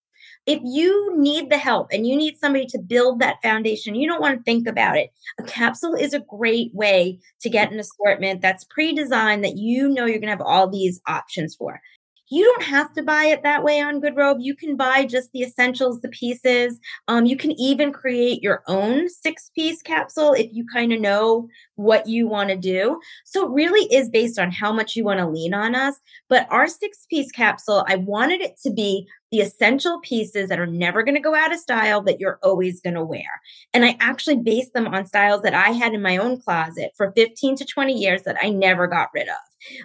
if 0.46 0.60
you 0.62 1.12
need 1.16 1.50
the 1.50 1.58
help 1.58 1.88
and 1.92 2.06
you 2.06 2.16
need 2.16 2.38
somebody 2.38 2.66
to 2.66 2.78
build 2.78 3.20
that 3.20 3.42
foundation, 3.42 3.96
you 3.96 4.08
don't 4.08 4.20
want 4.20 4.38
to 4.38 4.42
think 4.44 4.68
about 4.68 4.96
it. 4.96 5.10
A 5.40 5.42
capsule 5.42 5.94
is 5.94 6.14
a 6.14 6.20
great 6.20 6.72
way 6.72 7.18
to 7.40 7.50
get 7.50 7.72
an 7.72 7.80
assortment 7.80 8.40
that's 8.40 8.64
pre 8.64 8.94
designed 8.94 9.42
that 9.44 9.56
you 9.56 9.88
know 9.88 10.06
you're 10.06 10.20
going 10.20 10.28
to 10.28 10.36
have 10.36 10.40
all 10.40 10.68
these 10.68 11.00
options 11.08 11.56
for. 11.56 11.80
You 12.28 12.44
don't 12.44 12.64
have 12.64 12.92
to 12.94 13.02
buy 13.02 13.26
it 13.26 13.42
that 13.42 13.62
way 13.62 13.80
on 13.80 14.00
Good 14.00 14.16
Robe. 14.16 14.38
You 14.40 14.56
can 14.56 14.76
buy 14.76 15.06
just 15.06 15.30
the 15.32 15.42
essentials, 15.42 16.00
the 16.00 16.08
pieces. 16.08 16.80
Um, 17.06 17.26
you 17.26 17.36
can 17.36 17.52
even 17.52 17.92
create 17.92 18.42
your 18.42 18.62
own 18.66 19.08
six 19.08 19.50
piece 19.54 19.80
capsule 19.82 20.32
if 20.32 20.48
you 20.52 20.66
kind 20.72 20.92
of 20.92 21.00
know 21.00 21.48
what 21.76 22.08
you 22.08 22.26
want 22.26 22.48
to 22.50 22.56
do. 22.56 23.00
So 23.24 23.46
it 23.46 23.52
really 23.52 23.92
is 23.94 24.08
based 24.08 24.38
on 24.38 24.50
how 24.50 24.72
much 24.72 24.96
you 24.96 25.04
want 25.04 25.20
to 25.20 25.28
lean 25.28 25.54
on 25.54 25.74
us. 25.74 25.96
But 26.28 26.48
our 26.50 26.66
six 26.66 27.06
piece 27.08 27.30
capsule, 27.30 27.84
I 27.88 27.96
wanted 27.96 28.40
it 28.40 28.58
to 28.64 28.72
be 28.72 29.06
the 29.30 29.40
essential 29.40 30.00
pieces 30.00 30.48
that 30.48 30.60
are 30.60 30.66
never 30.66 31.02
going 31.02 31.14
to 31.14 31.20
go 31.20 31.34
out 31.34 31.52
of 31.52 31.58
style 31.58 32.00
that 32.02 32.20
you're 32.20 32.38
always 32.42 32.80
going 32.80 32.94
to 32.94 33.04
wear. 33.04 33.40
And 33.74 33.84
I 33.84 33.96
actually 34.00 34.36
based 34.36 34.72
them 34.72 34.86
on 34.86 35.06
styles 35.06 35.42
that 35.42 35.54
I 35.54 35.70
had 35.70 35.94
in 35.94 36.02
my 36.02 36.16
own 36.16 36.40
closet 36.40 36.92
for 36.96 37.12
15 37.12 37.56
to 37.56 37.64
20 37.64 37.92
years 37.92 38.22
that 38.22 38.36
I 38.40 38.50
never 38.50 38.86
got 38.86 39.10
rid 39.14 39.28
of. 39.28 39.34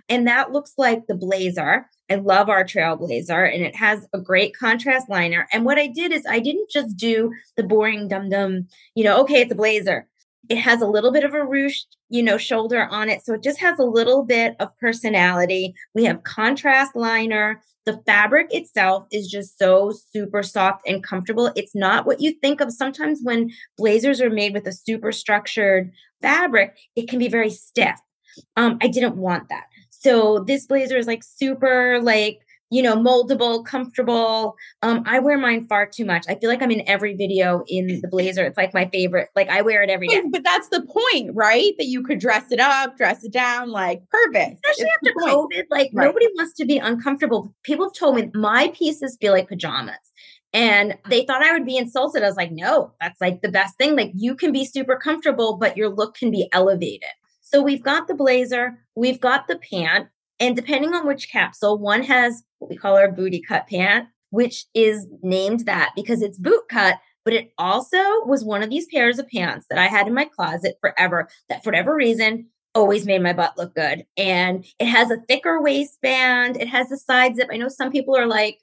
And 0.09 0.27
that 0.27 0.51
looks 0.51 0.73
like 0.77 1.07
the 1.07 1.15
blazer. 1.15 1.87
I 2.11 2.15
love 2.15 2.49
our 2.49 2.65
trailblazer 2.65 3.53
and 3.53 3.63
it 3.63 3.73
has 3.77 4.05
a 4.11 4.19
great 4.19 4.53
contrast 4.53 5.09
liner. 5.09 5.47
And 5.53 5.63
what 5.63 5.79
I 5.79 5.87
did 5.87 6.11
is 6.11 6.25
I 6.29 6.39
didn't 6.39 6.69
just 6.69 6.97
do 6.97 7.31
the 7.55 7.63
boring 7.63 8.09
dum 8.09 8.29
dum, 8.29 8.67
you 8.95 9.05
know, 9.05 9.21
okay, 9.21 9.41
it's 9.41 9.51
a 9.53 9.55
blazer. 9.55 10.09
It 10.49 10.57
has 10.57 10.81
a 10.81 10.87
little 10.87 11.13
bit 11.13 11.23
of 11.23 11.33
a 11.33 11.37
ruched, 11.37 11.85
you 12.09 12.21
know, 12.21 12.37
shoulder 12.37 12.83
on 12.83 13.07
it. 13.07 13.23
So 13.23 13.35
it 13.35 13.43
just 13.43 13.61
has 13.61 13.79
a 13.79 13.85
little 13.85 14.25
bit 14.25 14.57
of 14.59 14.77
personality. 14.77 15.73
We 15.95 16.03
have 16.03 16.23
contrast 16.23 16.97
liner. 16.97 17.61
The 17.85 18.01
fabric 18.05 18.53
itself 18.53 19.07
is 19.09 19.29
just 19.29 19.57
so 19.57 19.93
super 20.11 20.43
soft 20.43 20.85
and 20.85 21.01
comfortable. 21.01 21.53
It's 21.55 21.73
not 21.73 22.05
what 22.05 22.19
you 22.19 22.33
think 22.41 22.59
of. 22.59 22.73
Sometimes 22.73 23.21
when 23.23 23.51
blazers 23.77 24.19
are 24.19 24.29
made 24.29 24.53
with 24.53 24.67
a 24.67 24.73
super 24.73 25.13
structured 25.13 25.93
fabric, 26.21 26.75
it 26.97 27.07
can 27.07 27.19
be 27.19 27.29
very 27.29 27.51
stiff. 27.51 27.99
Um, 28.57 28.79
I 28.81 28.87
didn't 28.87 29.15
want 29.15 29.47
that. 29.47 29.63
So 30.01 30.43
this 30.45 30.65
blazer 30.65 30.97
is 30.97 31.07
like 31.07 31.23
super 31.23 31.99
like 32.01 32.41
you 32.71 32.81
know, 32.81 32.95
moldable, 32.95 33.65
comfortable. 33.65 34.55
Um, 34.81 35.03
I 35.05 35.19
wear 35.19 35.37
mine 35.37 35.67
far 35.67 35.85
too 35.85 36.05
much. 36.05 36.23
I 36.29 36.35
feel 36.35 36.49
like 36.49 36.61
I'm 36.63 36.71
in 36.71 36.87
every 36.87 37.13
video 37.15 37.63
in 37.67 37.99
the 38.01 38.07
blazer. 38.07 38.45
It's 38.45 38.57
like 38.57 38.73
my 38.73 38.89
favorite. 38.89 39.27
Like 39.35 39.49
I 39.49 39.61
wear 39.61 39.83
it 39.83 39.89
every 39.89 40.07
day. 40.07 40.21
But 40.31 40.45
that's 40.45 40.69
the 40.69 40.81
point, 40.81 41.31
right? 41.35 41.73
That 41.77 41.87
you 41.87 42.01
could 42.01 42.19
dress 42.19 42.49
it 42.49 42.61
up, 42.61 42.95
dress 42.95 43.25
it 43.25 43.33
down, 43.33 43.69
like 43.71 44.01
perfect. 44.09 44.53
Especially 44.65 44.89
it's 45.01 45.09
after 45.09 45.35
COVID, 45.35 45.63
like 45.69 45.91
right. 45.93 46.05
nobody 46.05 46.27
wants 46.35 46.53
to 46.53 46.65
be 46.65 46.77
uncomfortable. 46.77 47.53
People 47.63 47.87
have 47.87 47.93
told 47.93 48.15
me 48.15 48.31
my 48.33 48.71
pieces 48.73 49.17
feel 49.19 49.33
like 49.33 49.49
pajamas. 49.49 49.97
And 50.53 50.97
they 51.09 51.25
thought 51.25 51.43
I 51.43 51.51
would 51.51 51.65
be 51.65 51.77
insulted. 51.77 52.23
I 52.23 52.27
was 52.27 52.37
like, 52.37 52.51
no, 52.51 52.93
that's 53.01 53.19
like 53.19 53.41
the 53.41 53.51
best 53.51 53.77
thing. 53.77 53.97
Like 53.97 54.11
you 54.15 54.33
can 54.33 54.53
be 54.53 54.63
super 54.63 54.95
comfortable, 54.95 55.57
but 55.57 55.75
your 55.75 55.89
look 55.89 56.15
can 56.15 56.31
be 56.31 56.47
elevated. 56.53 57.09
So 57.51 57.61
we've 57.61 57.83
got 57.83 58.07
the 58.07 58.13
blazer, 58.13 58.79
we've 58.95 59.19
got 59.19 59.47
the 59.47 59.57
pant, 59.57 60.07
and 60.39 60.55
depending 60.55 60.93
on 60.93 61.05
which 61.05 61.29
capsule, 61.29 61.77
one 61.77 62.01
has 62.03 62.43
what 62.59 62.69
we 62.69 62.77
call 62.77 62.95
our 62.95 63.11
booty 63.11 63.41
cut 63.41 63.67
pant, 63.67 64.07
which 64.29 64.65
is 64.73 65.07
named 65.21 65.65
that 65.65 65.91
because 65.95 66.21
it's 66.21 66.37
boot 66.37 66.63
cut, 66.69 66.95
but 67.25 67.33
it 67.33 67.51
also 67.57 67.99
was 68.25 68.45
one 68.45 68.63
of 68.63 68.69
these 68.69 68.87
pairs 68.87 69.19
of 69.19 69.27
pants 69.27 69.65
that 69.69 69.77
I 69.77 69.87
had 69.87 70.07
in 70.07 70.13
my 70.13 70.25
closet 70.25 70.77
forever 70.79 71.27
that 71.49 71.61
for 71.61 71.71
whatever 71.71 71.93
reason 71.93 72.47
always 72.73 73.05
made 73.05 73.21
my 73.21 73.33
butt 73.33 73.57
look 73.57 73.75
good. 73.75 74.05
And 74.15 74.65
it 74.79 74.87
has 74.87 75.11
a 75.11 75.19
thicker 75.27 75.61
waistband, 75.61 76.55
it 76.55 76.69
has 76.69 76.89
a 76.89 76.97
side 76.97 77.35
zip. 77.35 77.49
I 77.51 77.57
know 77.57 77.67
some 77.67 77.91
people 77.91 78.15
are 78.15 78.27
like, 78.27 78.59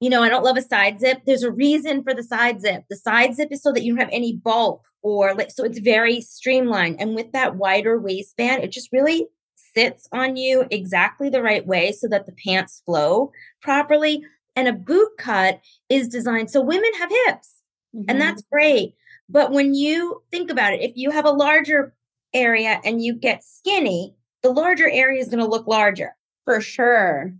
you 0.00 0.10
know, 0.10 0.22
I 0.22 0.28
don't 0.28 0.44
love 0.44 0.56
a 0.56 0.62
side 0.62 1.00
zip. 1.00 1.22
There's 1.24 1.42
a 1.42 1.50
reason 1.50 2.02
for 2.02 2.12
the 2.12 2.22
side 2.22 2.60
zip. 2.60 2.84
The 2.90 2.96
side 2.96 3.34
zip 3.34 3.50
is 3.50 3.62
so 3.62 3.72
that 3.72 3.82
you 3.82 3.94
don't 3.94 4.04
have 4.04 4.12
any 4.12 4.34
bulk 4.34 4.84
or 5.02 5.34
like, 5.34 5.50
so 5.50 5.64
it's 5.64 5.78
very 5.78 6.20
streamlined. 6.20 7.00
And 7.00 7.14
with 7.14 7.32
that 7.32 7.56
wider 7.56 7.98
waistband, 7.98 8.62
it 8.62 8.72
just 8.72 8.92
really 8.92 9.28
sits 9.54 10.08
on 10.12 10.36
you 10.36 10.66
exactly 10.70 11.28
the 11.28 11.42
right 11.42 11.66
way 11.66 11.92
so 11.92 12.08
that 12.08 12.26
the 12.26 12.34
pants 12.44 12.82
flow 12.84 13.32
properly. 13.62 14.22
And 14.54 14.68
a 14.68 14.72
boot 14.72 15.10
cut 15.18 15.60
is 15.88 16.08
designed 16.08 16.50
so 16.50 16.62
women 16.62 16.90
have 16.98 17.10
hips, 17.26 17.56
mm-hmm. 17.94 18.04
and 18.08 18.20
that's 18.20 18.42
great. 18.50 18.94
But 19.28 19.52
when 19.52 19.74
you 19.74 20.22
think 20.30 20.50
about 20.50 20.72
it, 20.72 20.80
if 20.80 20.92
you 20.94 21.10
have 21.10 21.26
a 21.26 21.30
larger 21.30 21.94
area 22.32 22.80
and 22.84 23.02
you 23.02 23.14
get 23.14 23.44
skinny, 23.44 24.14
the 24.42 24.50
larger 24.50 24.88
area 24.88 25.20
is 25.20 25.28
going 25.28 25.40
to 25.40 25.50
look 25.50 25.66
larger. 25.66 26.16
For 26.44 26.60
sure. 26.60 27.34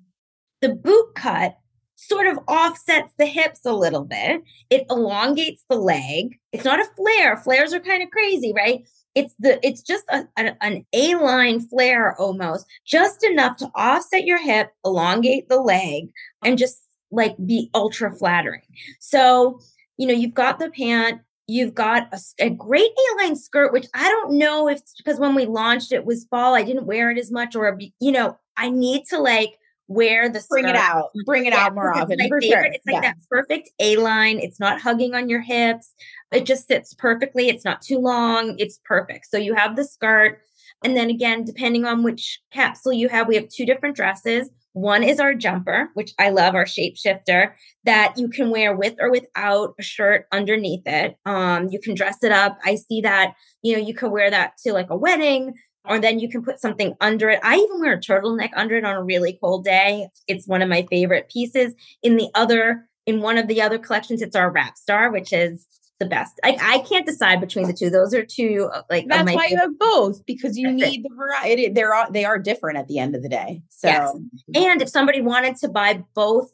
The 0.61 0.71
boot 0.71 1.15
cut 1.15 1.57
sort 1.97 2.27
of 2.27 2.39
offsets 2.47 3.13
the 3.19 3.27
hips 3.27 3.61
a 3.65 3.73
little 3.73 4.05
bit. 4.05 4.43
It 4.71 4.87
elongates 4.91 5.65
the 5.69 5.77
leg. 5.77 6.39
It's 6.53 6.65
not 6.65 6.81
a 6.81 6.89
flare. 6.97 7.37
Flares 7.37 7.75
are 7.75 7.81
kind 7.81 8.03
of 8.03 8.11
crazy, 8.11 8.53
right? 8.55 8.87
it's 9.17 9.35
the 9.39 9.59
it's 9.67 9.81
just 9.81 10.05
a, 10.11 10.29
a, 10.37 10.55
an 10.63 10.87
a 10.93 11.15
line 11.17 11.59
flare 11.59 12.15
almost 12.21 12.67
just 12.87 13.25
enough 13.25 13.57
to 13.57 13.69
offset 13.75 14.25
your 14.25 14.39
hip 14.39 14.71
elongate 14.85 15.49
the 15.49 15.61
leg 15.61 16.11
and 16.45 16.59
just 16.59 16.79
like 17.11 17.35
be 17.45 17.71
ultra 17.75 18.15
flattering 18.15 18.61
so 19.01 19.59
you 19.97 20.07
know 20.07 20.13
you've 20.13 20.35
got 20.35 20.59
the 20.59 20.71
pant 20.71 21.21
you've 21.49 21.75
got 21.75 22.09
a, 22.13 22.19
a 22.45 22.51
great 22.51 22.91
a-line 23.15 23.35
skirt 23.35 23.73
which 23.73 23.87
i 23.95 24.09
don't 24.09 24.37
know 24.37 24.69
if 24.69 24.81
because 24.99 25.19
when 25.19 25.35
we 25.35 25.47
launched 25.47 25.93
it 25.93 26.05
was 26.05 26.27
fall 26.27 26.55
i 26.55 26.63
didn't 26.63 26.87
wear 26.87 27.11
it 27.11 27.19
as 27.19 27.33
much 27.33 27.57
or 27.57 27.79
you 27.99 28.13
know 28.13 28.37
i 28.57 28.69
need 28.69 29.05
to 29.07 29.19
like 29.19 29.55
wear 29.89 30.29
the 30.29 30.45
bring 30.49 30.65
skirt. 30.65 30.71
it 30.71 30.77
out. 30.77 31.11
Bring 31.25 31.47
it 31.47 31.53
yeah, 31.53 31.67
out 31.67 31.75
more 31.75 31.97
often 31.97 32.19
for 32.29 32.41
sure. 32.41 32.65
It's 32.65 32.87
like 32.87 32.95
yeah. 32.95 33.01
that 33.01 33.17
perfect 33.31 33.71
a 33.79 33.97
line. 33.97 34.39
It's 34.39 34.59
not 34.59 34.81
hugging 34.81 35.15
on 35.15 35.29
your 35.29 35.41
hips. 35.41 35.95
It 36.33 36.45
just 36.45 36.67
sits 36.67 36.95
perfectly. 36.95 37.49
It's 37.49 37.65
not 37.65 37.83
too 37.83 37.99
long. 37.99 38.57
It's 38.59 38.81
perfect. 38.85 39.27
So 39.31 39.39
you 39.39 39.55
have 39.55 39.77
the 39.77 39.85
skirt. 39.85 40.41
And 40.85 40.97
then 40.97 41.09
again 41.09 41.45
depending 41.45 41.85
on 41.85 42.03
which 42.03 42.41
capsule 42.53 42.93
you 42.93 43.09
have 43.09 43.29
we 43.29 43.37
have 43.37 43.49
two 43.49 43.65
different 43.65 43.97
dresses. 43.97 44.51
One 44.73 45.03
is 45.03 45.19
our 45.19 45.35
jumper 45.35 45.89
which 45.95 46.13
i 46.19 46.29
love 46.29 46.55
our 46.55 46.67
shapeshifter 46.67 47.53
that 47.85 48.13
you 48.19 48.29
can 48.29 48.51
wear 48.51 48.77
with 48.77 48.95
or 49.01 49.11
without 49.11 49.75
a 49.81 49.83
shirt 49.83 50.27
underneath 50.33 50.83
it. 50.85 51.17
Um 51.25 51.69
you 51.71 51.81
can 51.81 51.95
dress 51.95 52.23
it 52.23 52.31
up. 52.31 52.59
I 52.63 52.75
see 52.75 53.01
that 53.01 53.33
you 53.63 53.73
know 53.73 53.83
you 53.83 53.95
can 53.95 54.11
wear 54.11 54.31
that 54.31 54.59
to 54.65 54.75
like 54.75 54.91
a 54.91 54.97
wedding 54.97 55.55
or 55.89 55.99
then 55.99 56.19
you 56.19 56.29
can 56.29 56.43
put 56.43 56.61
something 56.61 56.95
under 57.01 57.31
it. 57.31 57.41
I 57.43 57.57
even 57.57 57.81
wear 57.81 57.95
a 57.95 58.01
turtleneck 58.01 58.51
under 58.55 58.77
it 58.77 58.85
on 58.85 58.97
a 58.97 59.03
really 59.03 59.39
cold 59.41 59.65
day. 59.65 60.09
It's 60.27 60.47
one 60.47 60.63
of 60.63 60.69
my 60.69 60.87
favorite 60.91 61.31
pieces. 61.31 61.75
In 62.03 62.17
the 62.17 62.29
other, 62.35 62.89
in 63.07 63.21
one 63.21 63.39
of 63.39 63.49
the 63.49 63.63
other 63.63 63.79
collections, 63.79 64.23
it's 64.23 64.37
our 64.37 64.51
Wrap 64.51 64.77
star, 64.77 65.11
which 65.11 65.33
is 65.33 65.67
the 65.99 66.07
best. 66.07 66.39
I, 66.45 66.59
I 66.61 66.79
can't 66.81 67.07
decide 67.07 67.41
between 67.41 67.67
the 67.67 67.73
two. 67.73 67.91
Those 67.91 68.13
are 68.13 68.25
two 68.25 68.69
uh, 68.73 68.83
like 68.91 69.07
that's 69.09 69.33
why 69.33 69.47
you 69.47 69.57
have 69.57 69.79
both 69.79 70.25
because 70.27 70.59
you 70.59 70.71
need 70.71 71.03
the 71.03 71.15
variety. 71.15 71.69
They're 71.69 71.95
all, 71.95 72.11
they 72.11 72.25
are 72.25 72.39
different 72.39 72.79
at 72.79 72.89
the 72.89 72.99
end 72.99 73.15
of 73.15 73.23
the 73.23 73.29
day. 73.29 73.63
So 73.71 73.89
yes. 73.89 74.17
and 74.55 74.83
if 74.83 74.89
somebody 74.89 75.21
wanted 75.21 75.57
to 75.57 75.69
buy 75.69 76.05
both 76.15 76.51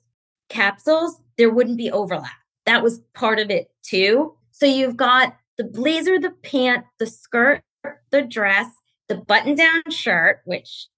capsules, 0.48 1.18
there 1.38 1.50
wouldn't 1.50 1.76
be 1.76 1.90
overlap. 1.90 2.30
That 2.66 2.82
was 2.82 3.00
part 3.14 3.40
of 3.40 3.50
it 3.50 3.70
too. 3.82 4.34
So 4.52 4.66
you've 4.66 4.96
got 4.96 5.36
the 5.58 5.64
blazer, 5.64 6.20
the 6.20 6.30
pant, 6.30 6.84
the 6.98 7.06
skirt, 7.06 7.62
the 8.10 8.22
dress, 8.22 8.68
the 9.12 9.20
button 9.20 9.54
down 9.54 9.82
shirt, 9.90 10.40
which 10.44 10.88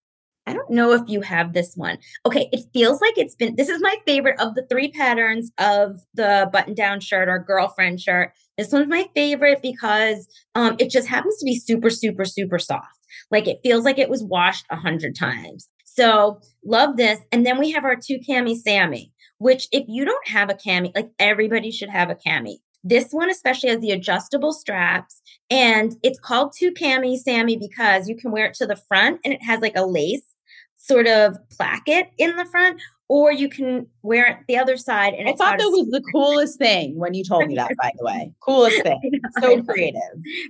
I 0.46 0.52
don't 0.52 0.70
know 0.70 0.92
if 0.92 1.02
you 1.08 1.20
have 1.22 1.52
this 1.52 1.72
one. 1.74 1.98
Okay, 2.26 2.48
it 2.52 2.60
feels 2.72 3.00
like 3.00 3.16
it's 3.16 3.34
been 3.34 3.56
this 3.56 3.68
is 3.68 3.80
my 3.80 3.96
favorite 4.06 4.40
of 4.40 4.54
the 4.54 4.66
three 4.68 4.90
patterns 4.90 5.50
of 5.58 6.00
the 6.14 6.48
button 6.52 6.74
down 6.74 7.00
shirt 7.00 7.28
or 7.28 7.38
girlfriend 7.38 8.00
shirt. 8.00 8.32
This 8.58 8.70
one's 8.70 8.88
my 8.88 9.08
favorite 9.14 9.62
because 9.62 10.28
um 10.54 10.76
it 10.78 10.90
just 10.90 11.08
happens 11.08 11.38
to 11.38 11.44
be 11.44 11.58
super 11.58 11.90
super 11.90 12.24
super 12.24 12.58
soft. 12.58 12.98
Like 13.30 13.48
it 13.48 13.60
feels 13.62 13.84
like 13.84 13.98
it 13.98 14.10
was 14.10 14.22
washed 14.22 14.66
a 14.70 14.76
hundred 14.76 15.16
times. 15.16 15.68
So 15.84 16.40
love 16.64 16.96
this. 16.96 17.20
And 17.32 17.46
then 17.46 17.58
we 17.58 17.70
have 17.70 17.84
our 17.84 17.96
two 17.96 18.18
cami 18.28 18.56
Sammy, 18.56 19.12
which 19.38 19.66
if 19.72 19.84
you 19.88 20.04
don't 20.04 20.28
have 20.28 20.50
a 20.50 20.54
cami, 20.54 20.94
like 20.94 21.10
everybody 21.18 21.70
should 21.70 21.90
have 21.90 22.10
a 22.10 22.16
cami. 22.16 22.56
This 22.84 23.12
one 23.12 23.30
especially 23.30 23.70
has 23.70 23.80
the 23.80 23.90
adjustable 23.90 24.52
straps 24.52 25.22
and 25.50 25.96
it's 26.02 26.20
called 26.20 26.52
two 26.56 26.70
cami 26.70 27.16
Sammy 27.16 27.56
because 27.56 28.08
you 28.08 28.16
can 28.16 28.30
wear 28.30 28.46
it 28.46 28.54
to 28.54 28.66
the 28.66 28.76
front 28.76 29.20
and 29.24 29.32
it 29.32 29.42
has 29.42 29.60
like 29.60 29.76
a 29.76 29.86
lace 29.86 30.34
sort 30.76 31.06
of 31.06 31.36
placket 31.48 32.10
in 32.18 32.36
the 32.36 32.44
front 32.44 32.80
or 33.08 33.32
you 33.32 33.48
can 33.48 33.86
wear 34.02 34.26
it 34.26 34.38
the 34.48 34.56
other 34.56 34.76
side. 34.76 35.14
And 35.14 35.28
I 35.28 35.32
thought 35.32 35.58
that 35.58 35.68
was 35.68 35.88
the 35.90 36.02
coolest 36.12 36.58
thing 36.58 36.98
when 36.98 37.14
you 37.14 37.24
told 37.24 37.46
me 37.46 37.54
that, 37.54 37.70
by 37.80 37.92
the 37.96 38.04
way. 38.04 38.32
Coolest 38.40 38.82
thing. 38.82 39.20
so 39.40 39.62
creative. 39.62 40.00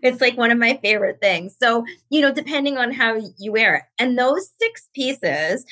It's 0.02 0.20
like 0.20 0.36
one 0.36 0.50
of 0.50 0.58
my 0.58 0.78
favorite 0.82 1.18
things. 1.20 1.56
So, 1.60 1.84
you 2.10 2.20
know, 2.20 2.32
depending 2.32 2.78
on 2.78 2.92
how 2.92 3.20
you 3.38 3.52
wear 3.52 3.76
it. 3.76 3.82
And 3.98 4.18
those 4.18 4.50
six 4.60 4.88
pieces, 4.94 5.64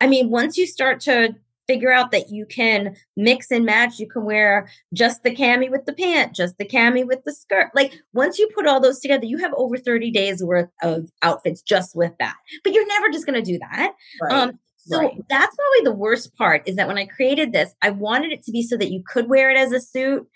I 0.00 0.06
mean, 0.06 0.30
once 0.30 0.56
you 0.56 0.66
start 0.66 1.00
to 1.02 1.34
figure 1.66 1.92
out 1.92 2.10
that 2.12 2.30
you 2.30 2.46
can 2.46 2.96
mix 3.16 3.50
and 3.50 3.64
match. 3.64 3.98
You 3.98 4.08
can 4.08 4.24
wear 4.24 4.68
just 4.92 5.22
the 5.22 5.34
cami 5.34 5.70
with 5.70 5.86
the 5.86 5.92
pant, 5.92 6.34
just 6.34 6.58
the 6.58 6.66
cami 6.66 7.06
with 7.06 7.24
the 7.24 7.32
skirt. 7.32 7.70
Like 7.74 7.94
once 8.12 8.38
you 8.38 8.48
put 8.54 8.66
all 8.66 8.80
those 8.80 9.00
together, 9.00 9.24
you 9.24 9.38
have 9.38 9.52
over 9.56 9.76
30 9.76 10.10
days 10.10 10.42
worth 10.42 10.70
of 10.82 11.10
outfits 11.22 11.62
just 11.62 11.94
with 11.94 12.12
that. 12.18 12.34
But 12.62 12.72
you're 12.72 12.86
never 12.86 13.10
just 13.10 13.26
going 13.26 13.42
to 13.42 13.52
do 13.52 13.58
that. 13.58 13.92
Right. 14.22 14.32
Um, 14.32 14.58
so 14.86 14.98
right. 14.98 15.16
that's 15.30 15.56
probably 15.56 15.84
the 15.84 15.96
worst 15.96 16.36
part 16.36 16.62
is 16.66 16.76
that 16.76 16.88
when 16.88 16.98
I 16.98 17.06
created 17.06 17.52
this, 17.52 17.72
I 17.80 17.90
wanted 17.90 18.32
it 18.32 18.42
to 18.44 18.52
be 18.52 18.62
so 18.62 18.76
that 18.76 18.90
you 18.90 19.02
could 19.06 19.28
wear 19.28 19.50
it 19.50 19.56
as 19.56 19.72
a 19.72 19.80
suit, 19.80 20.26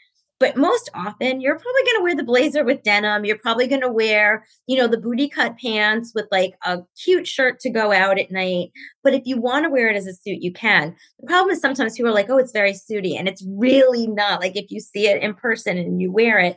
but 0.40 0.57
most 0.57 0.88
often, 0.95 1.40
you're 1.40 1.59
probably 1.59 1.83
going 1.85 1.97
to 1.97 2.02
wear 2.02 2.14
the 2.14 2.23
blazer 2.23 2.64
with 2.64 2.83
denim. 2.85 3.25
You're 3.25 3.38
probably 3.38 3.66
going 3.66 3.80
to 3.80 3.90
wear, 3.90 4.47
you 4.66 4.76
know, 4.76 4.87
the 4.87 4.99
booty 4.99 5.28
cut 5.28 5.59
pants 5.59 6.12
with 6.14 6.26
like 6.30 6.54
a 6.64 6.78
cute 7.02 7.26
shirt 7.26 7.59
to 7.61 7.71
go 7.71 7.92
out 7.92 8.18
at 8.18 8.30
night. 8.30 8.71
But 9.02 9.14
if 9.14 9.23
you 9.25 9.40
want 9.40 9.64
to 9.64 9.71
wear 9.71 9.88
it 9.88 9.97
as 9.97 10.07
a 10.07 10.14
suit, 10.14 10.40
you 10.40 10.52
can. 10.52 10.95
The 11.21 11.26
problem 11.26 11.50
is 11.50 11.61
sometimes 11.61 11.97
people 11.97 12.11
are 12.11 12.14
like, 12.14 12.30
oh, 12.30 12.38
it's 12.38 12.52
very 12.52 12.73
suity. 12.73 13.18
And 13.18 13.26
it's 13.26 13.45
really 13.49 14.07
not. 14.07 14.40
Like 14.40 14.57
if 14.57 14.71
you 14.71 14.80
see 14.80 15.09
it 15.09 15.23
in 15.23 15.35
person 15.35 15.76
and 15.76 16.00
you 16.00 16.12
wear 16.12 16.38
it, 16.38 16.57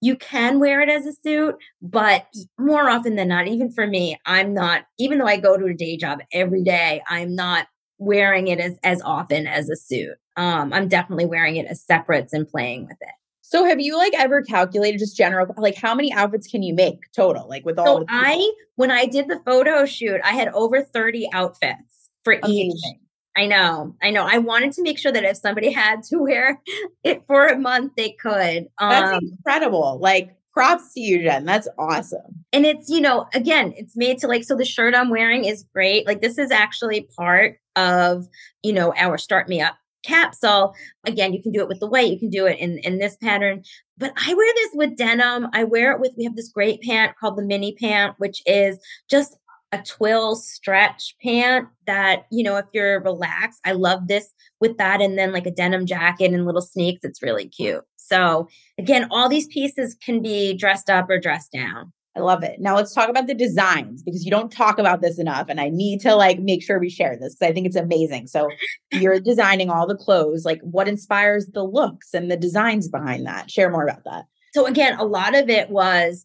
you 0.00 0.14
can 0.14 0.60
wear 0.60 0.80
it 0.82 0.90
as 0.90 1.06
a 1.06 1.12
suit, 1.12 1.56
but 1.80 2.26
more 2.58 2.88
often 2.88 3.16
than 3.16 3.28
not, 3.28 3.48
even 3.48 3.72
for 3.72 3.86
me, 3.86 4.18
I'm 4.26 4.52
not, 4.52 4.84
even 4.98 5.18
though 5.18 5.26
I 5.26 5.38
go 5.38 5.56
to 5.56 5.66
a 5.66 5.74
day 5.74 5.96
job 5.96 6.20
every 6.32 6.62
day, 6.62 7.02
I'm 7.08 7.34
not 7.34 7.66
wearing 7.98 8.48
it 8.48 8.58
as, 8.58 8.76
as 8.82 9.02
often 9.02 9.46
as 9.46 9.68
a 9.68 9.76
suit. 9.76 10.16
Um, 10.36 10.72
I'm 10.72 10.88
definitely 10.88 11.26
wearing 11.26 11.56
it 11.56 11.66
as 11.66 11.82
separates 11.82 12.32
and 12.32 12.48
playing 12.48 12.86
with 12.86 12.98
it. 13.00 13.14
So 13.48 13.64
have 13.64 13.80
you 13.80 13.96
like 13.96 14.12
ever 14.14 14.42
calculated 14.42 14.98
just 14.98 15.16
general 15.16 15.46
like 15.56 15.76
how 15.76 15.94
many 15.94 16.12
outfits 16.12 16.48
can 16.48 16.64
you 16.64 16.74
make 16.74 17.12
total 17.12 17.48
like 17.48 17.64
with 17.64 17.78
all 17.78 18.00
so 18.00 18.04
I 18.08 18.52
when 18.74 18.90
I 18.90 19.06
did 19.06 19.28
the 19.28 19.38
photo 19.46 19.86
shoot 19.86 20.20
I 20.24 20.32
had 20.32 20.48
over 20.48 20.82
30 20.82 21.28
outfits 21.32 22.10
for 22.24 22.32
Amazing. 22.42 22.72
each 22.72 22.96
I 23.36 23.46
know 23.46 23.94
I 24.02 24.10
know. 24.10 24.26
I 24.28 24.38
wanted 24.38 24.72
to 24.72 24.82
make 24.82 24.98
sure 24.98 25.12
that 25.12 25.22
if 25.22 25.36
somebody 25.36 25.70
had 25.70 26.02
to 26.04 26.18
wear 26.18 26.60
it 27.04 27.22
for 27.28 27.46
a 27.46 27.56
month 27.56 27.92
they 27.96 28.10
could. 28.20 28.66
Um, 28.78 28.90
That's 28.90 29.22
incredible. 29.22 30.00
Like 30.00 30.36
props 30.56 30.94
to 30.94 31.00
you 31.00 31.22
Jen 31.22 31.44
that's 31.44 31.68
awesome 31.78 32.44
and 32.52 32.64
it's 32.64 32.88
you 32.88 33.00
know 33.00 33.26
again 33.34 33.74
it's 33.76 33.96
made 33.96 34.16
to 34.18 34.26
like 34.26 34.42
so 34.42 34.56
the 34.56 34.64
shirt 34.64 34.94
I'm 34.94 35.10
wearing 35.10 35.44
is 35.44 35.66
great 35.74 36.06
like 36.06 36.22
this 36.22 36.38
is 36.38 36.50
actually 36.50 37.08
part 37.16 37.58
of 37.76 38.26
you 38.62 38.72
know 38.72 38.94
our 38.96 39.18
start 39.18 39.48
me 39.48 39.60
up 39.60 39.76
capsule. 40.06 40.74
Again, 41.04 41.34
you 41.34 41.42
can 41.42 41.52
do 41.52 41.60
it 41.60 41.68
with 41.68 41.80
the 41.80 41.88
white, 41.88 42.10
you 42.10 42.18
can 42.18 42.30
do 42.30 42.46
it 42.46 42.58
in, 42.58 42.78
in 42.78 42.98
this 42.98 43.16
pattern. 43.16 43.62
But 43.98 44.12
I 44.16 44.34
wear 44.34 44.54
this 44.54 44.70
with 44.74 44.96
denim. 44.96 45.48
I 45.52 45.64
wear 45.64 45.92
it 45.92 46.00
with, 46.00 46.12
we 46.16 46.24
have 46.24 46.36
this 46.36 46.48
great 46.48 46.80
pant 46.82 47.16
called 47.18 47.36
the 47.36 47.44
mini 47.44 47.74
pant, 47.74 48.14
which 48.18 48.42
is 48.46 48.78
just 49.10 49.36
a 49.72 49.82
twill 49.82 50.36
stretch 50.36 51.14
pant 51.22 51.68
that, 51.86 52.26
you 52.30 52.44
know, 52.44 52.56
if 52.56 52.66
you're 52.72 53.02
relaxed, 53.02 53.60
I 53.64 53.72
love 53.72 54.08
this 54.08 54.32
with 54.60 54.78
that. 54.78 55.00
And 55.00 55.18
then 55.18 55.32
like 55.32 55.46
a 55.46 55.50
denim 55.50 55.86
jacket 55.86 56.32
and 56.32 56.46
little 56.46 56.62
sneaks. 56.62 57.04
It's 57.04 57.22
really 57.22 57.48
cute. 57.48 57.82
So 57.96 58.48
again, 58.78 59.08
all 59.10 59.28
these 59.28 59.48
pieces 59.48 59.96
can 60.00 60.22
be 60.22 60.54
dressed 60.56 60.88
up 60.88 61.10
or 61.10 61.18
dressed 61.18 61.52
down. 61.52 61.92
I 62.16 62.20
love 62.20 62.42
it. 62.42 62.60
Now 62.60 62.76
let's 62.76 62.94
talk 62.94 63.10
about 63.10 63.26
the 63.26 63.34
designs 63.34 64.02
because 64.02 64.24
you 64.24 64.30
don't 64.30 64.50
talk 64.50 64.78
about 64.78 65.02
this 65.02 65.18
enough. 65.18 65.46
And 65.50 65.60
I 65.60 65.68
need 65.68 66.00
to 66.00 66.14
like 66.14 66.38
make 66.38 66.62
sure 66.62 66.78
we 66.78 66.88
share 66.88 67.16
this 67.16 67.34
because 67.34 67.50
I 67.50 67.52
think 67.52 67.66
it's 67.66 67.76
amazing. 67.76 68.28
So 68.28 68.48
you're 68.92 69.20
designing 69.20 69.68
all 69.68 69.86
the 69.86 69.96
clothes. 69.96 70.44
Like 70.44 70.60
what 70.62 70.88
inspires 70.88 71.46
the 71.48 71.64
looks 71.64 72.14
and 72.14 72.30
the 72.30 72.36
designs 72.36 72.88
behind 72.88 73.26
that? 73.26 73.50
Share 73.50 73.70
more 73.70 73.84
about 73.84 74.04
that. 74.04 74.24
So 74.54 74.66
again, 74.66 74.98
a 74.98 75.04
lot 75.04 75.34
of 75.34 75.50
it 75.50 75.68
was 75.68 76.24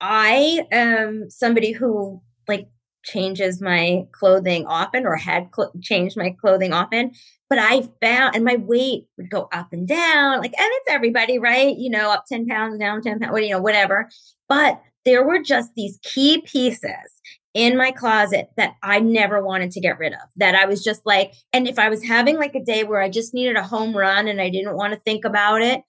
I 0.00 0.64
am 0.72 1.28
somebody 1.28 1.72
who 1.72 2.22
like 2.48 2.68
changes 3.06 3.62
my 3.62 4.06
clothing 4.12 4.66
often 4.66 5.06
or 5.06 5.16
had 5.16 5.48
cl- 5.54 5.72
changed 5.80 6.16
my 6.16 6.34
clothing 6.40 6.72
often 6.72 7.12
but 7.48 7.58
i 7.58 7.82
found 8.02 8.34
and 8.34 8.44
my 8.44 8.56
weight 8.56 9.06
would 9.16 9.30
go 9.30 9.48
up 9.52 9.72
and 9.72 9.88
down 9.88 10.38
like 10.40 10.52
and 10.58 10.68
it's 10.72 10.90
everybody 10.90 11.38
right 11.38 11.76
you 11.76 11.88
know 11.88 12.10
up 12.10 12.24
10 12.28 12.46
pounds 12.46 12.78
down 12.78 13.00
10 13.00 13.20
pounds 13.20 13.40
you 13.40 13.50
know 13.50 13.62
whatever 13.62 14.08
but 14.48 14.80
there 15.06 15.24
were 15.24 15.40
just 15.40 15.70
these 15.74 15.98
key 16.02 16.42
pieces 16.42 17.20
in 17.54 17.74
my 17.74 17.90
closet 17.90 18.50
that 18.58 18.74
I 18.82 19.00
never 19.00 19.42
wanted 19.42 19.70
to 19.70 19.80
get 19.80 19.98
rid 19.98 20.12
of. 20.12 20.18
That 20.36 20.54
I 20.54 20.66
was 20.66 20.84
just 20.84 21.06
like, 21.06 21.32
and 21.54 21.66
if 21.66 21.78
I 21.78 21.88
was 21.88 22.04
having 22.04 22.36
like 22.36 22.54
a 22.54 22.62
day 22.62 22.84
where 22.84 23.00
I 23.00 23.08
just 23.08 23.32
needed 23.32 23.56
a 23.56 23.62
home 23.62 23.96
run 23.96 24.28
and 24.28 24.42
I 24.42 24.50
didn't 24.50 24.76
want 24.76 24.92
to 24.92 25.00
think 25.00 25.24
about 25.24 25.62
it, 25.62 25.80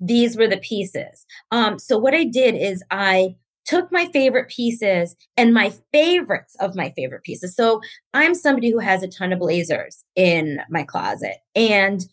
these 0.00 0.36
were 0.36 0.48
the 0.48 0.58
pieces. 0.58 1.24
Um, 1.50 1.78
so 1.78 1.96
what 1.96 2.14
I 2.14 2.24
did 2.24 2.56
is 2.56 2.84
I 2.90 3.36
took 3.64 3.90
my 3.90 4.06
favorite 4.06 4.48
pieces 4.48 5.16
and 5.36 5.54
my 5.54 5.72
favorites 5.92 6.56
of 6.60 6.74
my 6.74 6.92
favorite 6.96 7.22
pieces. 7.22 7.54
So 7.54 7.80
I'm 8.12 8.34
somebody 8.34 8.70
who 8.70 8.78
has 8.78 9.02
a 9.02 9.08
ton 9.08 9.32
of 9.32 9.38
blazers 9.38 10.04
in 10.16 10.60
my 10.68 10.82
closet. 10.82 11.36
And 11.54 12.04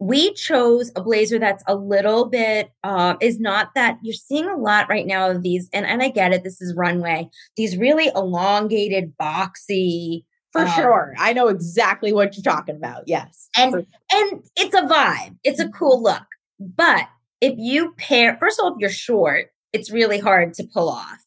we 0.00 0.32
chose 0.34 0.92
a 0.94 1.02
blazer 1.02 1.38
that's 1.38 1.64
a 1.66 1.74
little 1.74 2.26
bit 2.26 2.70
uh, 2.84 3.16
is 3.20 3.40
not 3.40 3.70
that 3.74 3.98
you're 4.02 4.14
seeing 4.14 4.48
a 4.48 4.56
lot 4.56 4.88
right 4.88 5.06
now 5.06 5.28
of 5.28 5.42
these 5.42 5.68
and, 5.72 5.84
and 5.84 6.04
i 6.04 6.08
get 6.08 6.32
it 6.32 6.44
this 6.44 6.60
is 6.60 6.72
runway 6.76 7.28
these 7.56 7.76
really 7.76 8.08
elongated 8.14 9.12
boxy 9.20 10.22
for 10.52 10.62
um, 10.62 10.68
sure. 10.68 11.14
I 11.18 11.32
know 11.32 11.48
exactly 11.48 12.12
what 12.12 12.36
you're 12.36 12.42
talking 12.42 12.76
about. 12.76 13.04
Yes. 13.06 13.48
And 13.56 13.86
and 14.12 14.42
it's 14.56 14.74
a 14.74 14.82
vibe. 14.82 15.36
It's 15.44 15.60
a 15.60 15.68
cool 15.68 16.02
look. 16.02 16.24
But 16.58 17.08
if 17.40 17.54
you 17.58 17.92
pair 17.98 18.36
first 18.38 18.58
of 18.58 18.64
all 18.64 18.72
if 18.72 18.80
you're 18.80 18.90
short 18.90 19.50
it's 19.72 19.90
really 19.90 20.18
hard 20.18 20.54
to 20.54 20.64
pull 20.72 20.88
off 20.88 21.18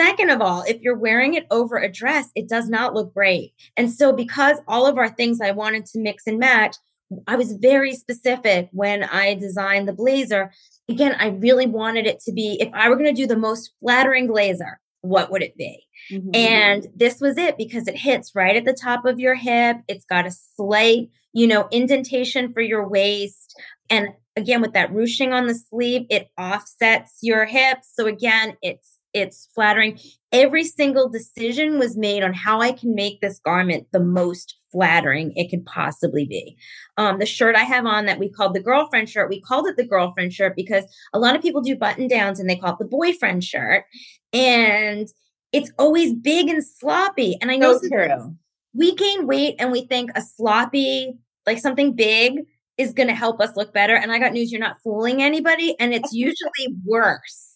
Second 0.00 0.30
of 0.30 0.40
all, 0.40 0.62
if 0.62 0.80
you're 0.80 0.96
wearing 0.96 1.34
it 1.34 1.46
over 1.50 1.76
a 1.76 1.90
dress, 1.90 2.30
it 2.36 2.48
does 2.48 2.68
not 2.68 2.94
look 2.94 3.12
great. 3.12 3.52
And 3.76 3.90
so, 3.90 4.12
because 4.12 4.58
all 4.68 4.86
of 4.86 4.96
our 4.96 5.08
things 5.08 5.40
I 5.40 5.50
wanted 5.50 5.84
to 5.86 5.98
mix 5.98 6.26
and 6.26 6.38
match, 6.38 6.76
I 7.26 7.34
was 7.34 7.52
very 7.52 7.94
specific 7.94 8.68
when 8.72 9.02
I 9.02 9.34
designed 9.34 9.88
the 9.88 9.92
blazer. 9.92 10.52
Again, 10.88 11.16
I 11.18 11.28
really 11.28 11.66
wanted 11.66 12.06
it 12.06 12.20
to 12.20 12.32
be, 12.32 12.56
if 12.60 12.70
I 12.72 12.88
were 12.88 12.94
going 12.94 13.14
to 13.14 13.20
do 13.20 13.26
the 13.26 13.36
most 13.36 13.72
flattering 13.80 14.28
blazer, 14.28 14.78
what 15.00 15.32
would 15.32 15.42
it 15.42 15.56
be? 15.56 15.84
Mm-hmm. 16.12 16.30
And 16.34 16.86
this 16.94 17.20
was 17.20 17.36
it 17.36 17.58
because 17.58 17.88
it 17.88 17.96
hits 17.96 18.32
right 18.34 18.56
at 18.56 18.64
the 18.64 18.72
top 18.72 19.04
of 19.04 19.18
your 19.18 19.34
hip. 19.34 19.78
It's 19.88 20.04
got 20.04 20.26
a 20.26 20.30
slight, 20.30 21.10
you 21.32 21.48
know, 21.48 21.66
indentation 21.72 22.52
for 22.52 22.60
your 22.60 22.88
waist. 22.88 23.60
And 23.88 24.10
again, 24.40 24.60
with 24.60 24.72
that 24.72 24.92
ruching 24.92 25.32
on 25.32 25.46
the 25.46 25.54
sleeve, 25.54 26.06
it 26.10 26.28
offsets 26.38 27.18
your 27.22 27.44
hips. 27.44 27.90
So 27.94 28.06
again, 28.06 28.56
it's 28.62 28.96
it's 29.12 29.48
flattering. 29.54 29.98
Every 30.32 30.64
single 30.64 31.08
decision 31.08 31.78
was 31.78 31.96
made 31.96 32.22
on 32.22 32.32
how 32.32 32.60
I 32.60 32.72
can 32.72 32.94
make 32.94 33.20
this 33.20 33.40
garment 33.40 33.88
the 33.92 34.00
most 34.00 34.56
flattering 34.70 35.32
it 35.34 35.50
could 35.50 35.66
possibly 35.66 36.26
be. 36.26 36.56
Um, 36.96 37.18
the 37.18 37.26
shirt 37.26 37.56
I 37.56 37.64
have 37.64 37.86
on 37.86 38.06
that 38.06 38.20
we 38.20 38.30
called 38.30 38.54
the 38.54 38.62
girlfriend 38.62 39.08
shirt, 39.08 39.28
we 39.28 39.40
called 39.40 39.66
it 39.66 39.76
the 39.76 39.86
girlfriend 39.86 40.32
shirt 40.32 40.54
because 40.54 40.84
a 41.12 41.18
lot 41.18 41.34
of 41.34 41.42
people 41.42 41.60
do 41.60 41.76
button 41.76 42.06
downs 42.06 42.38
and 42.38 42.48
they 42.48 42.56
call 42.56 42.74
it 42.74 42.78
the 42.78 42.84
boyfriend 42.84 43.42
shirt. 43.42 43.84
And 44.32 45.08
it's 45.52 45.72
always 45.78 46.14
big 46.14 46.48
and 46.48 46.64
sloppy. 46.64 47.36
And 47.40 47.50
I 47.50 47.56
know 47.56 47.78
so 47.78 47.88
true. 47.88 48.36
we 48.72 48.94
gain 48.94 49.26
weight 49.26 49.56
and 49.58 49.72
we 49.72 49.86
think 49.86 50.10
a 50.14 50.22
sloppy, 50.22 51.18
like 51.46 51.58
something 51.58 51.94
big, 51.94 52.44
is 52.80 52.92
going 52.92 53.08
to 53.08 53.14
help 53.14 53.40
us 53.40 53.56
look 53.56 53.72
better. 53.72 53.94
And 53.94 54.10
I 54.10 54.18
got 54.18 54.32
news 54.32 54.50
you're 54.50 54.60
not 54.60 54.80
fooling 54.82 55.22
anybody. 55.22 55.76
And 55.78 55.92
it's 55.92 56.12
usually 56.14 56.74
worse. 56.84 57.46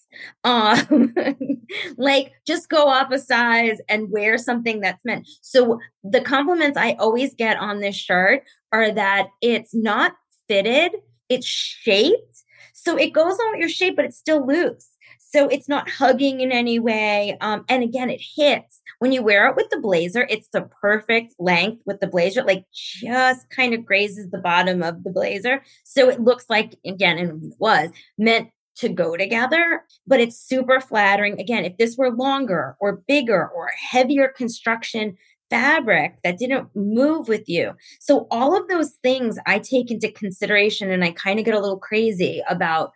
Um, 0.44 1.12
like 1.96 2.32
just 2.46 2.68
go 2.68 2.88
up 2.88 3.10
a 3.10 3.18
size 3.18 3.78
and 3.88 4.10
wear 4.10 4.38
something 4.38 4.80
that's 4.80 5.04
meant. 5.04 5.26
So 5.40 5.80
the 6.04 6.20
compliments 6.20 6.78
I 6.78 6.92
always 7.00 7.34
get 7.34 7.56
on 7.56 7.80
this 7.80 7.96
shirt 7.96 8.44
are 8.70 8.92
that 8.92 9.28
it's 9.40 9.74
not 9.74 10.12
fitted, 10.46 10.92
it's 11.28 11.46
shaped. 11.46 12.44
So 12.74 12.96
it 12.96 13.12
goes 13.12 13.34
on 13.34 13.52
with 13.52 13.60
your 13.60 13.68
shape, 13.68 13.96
but 13.96 14.04
it's 14.04 14.18
still 14.18 14.46
loose. 14.46 14.90
So 15.34 15.48
it's 15.48 15.68
not 15.68 15.90
hugging 15.90 16.42
in 16.42 16.52
any 16.52 16.78
way. 16.78 17.36
Um, 17.40 17.64
and 17.68 17.82
again, 17.82 18.08
it 18.08 18.22
hits 18.36 18.80
when 19.00 19.10
you 19.10 19.20
wear 19.20 19.48
it 19.48 19.56
with 19.56 19.68
the 19.68 19.80
blazer. 19.80 20.28
It's 20.30 20.46
the 20.52 20.62
perfect 20.80 21.34
length 21.40 21.82
with 21.86 21.98
the 21.98 22.06
blazer, 22.06 22.44
like 22.44 22.66
just 22.72 23.50
kind 23.50 23.74
of 23.74 23.84
grazes 23.84 24.30
the 24.30 24.38
bottom 24.38 24.80
of 24.80 25.02
the 25.02 25.10
blazer. 25.10 25.60
So 25.82 26.08
it 26.08 26.20
looks 26.20 26.48
like, 26.48 26.76
again, 26.86 27.18
and 27.18 27.52
it 27.52 27.56
was 27.58 27.90
meant 28.16 28.50
to 28.76 28.88
go 28.88 29.16
together, 29.16 29.82
but 30.06 30.20
it's 30.20 30.38
super 30.38 30.80
flattering. 30.80 31.40
Again, 31.40 31.64
if 31.64 31.78
this 31.78 31.96
were 31.96 32.12
longer 32.12 32.76
or 32.78 33.02
bigger 33.08 33.48
or 33.48 33.72
heavier 33.90 34.28
construction 34.28 35.16
fabric 35.50 36.16
that 36.24 36.38
didn't 36.38 36.68
move 36.74 37.28
with 37.28 37.48
you. 37.48 37.72
So, 38.00 38.26
all 38.30 38.56
of 38.56 38.68
those 38.68 38.92
things 39.02 39.38
I 39.46 39.58
take 39.58 39.90
into 39.90 40.10
consideration 40.10 40.90
and 40.90 41.04
I 41.04 41.12
kind 41.12 41.38
of 41.38 41.44
get 41.44 41.54
a 41.54 41.60
little 41.60 41.78
crazy 41.78 42.42
about 42.48 42.92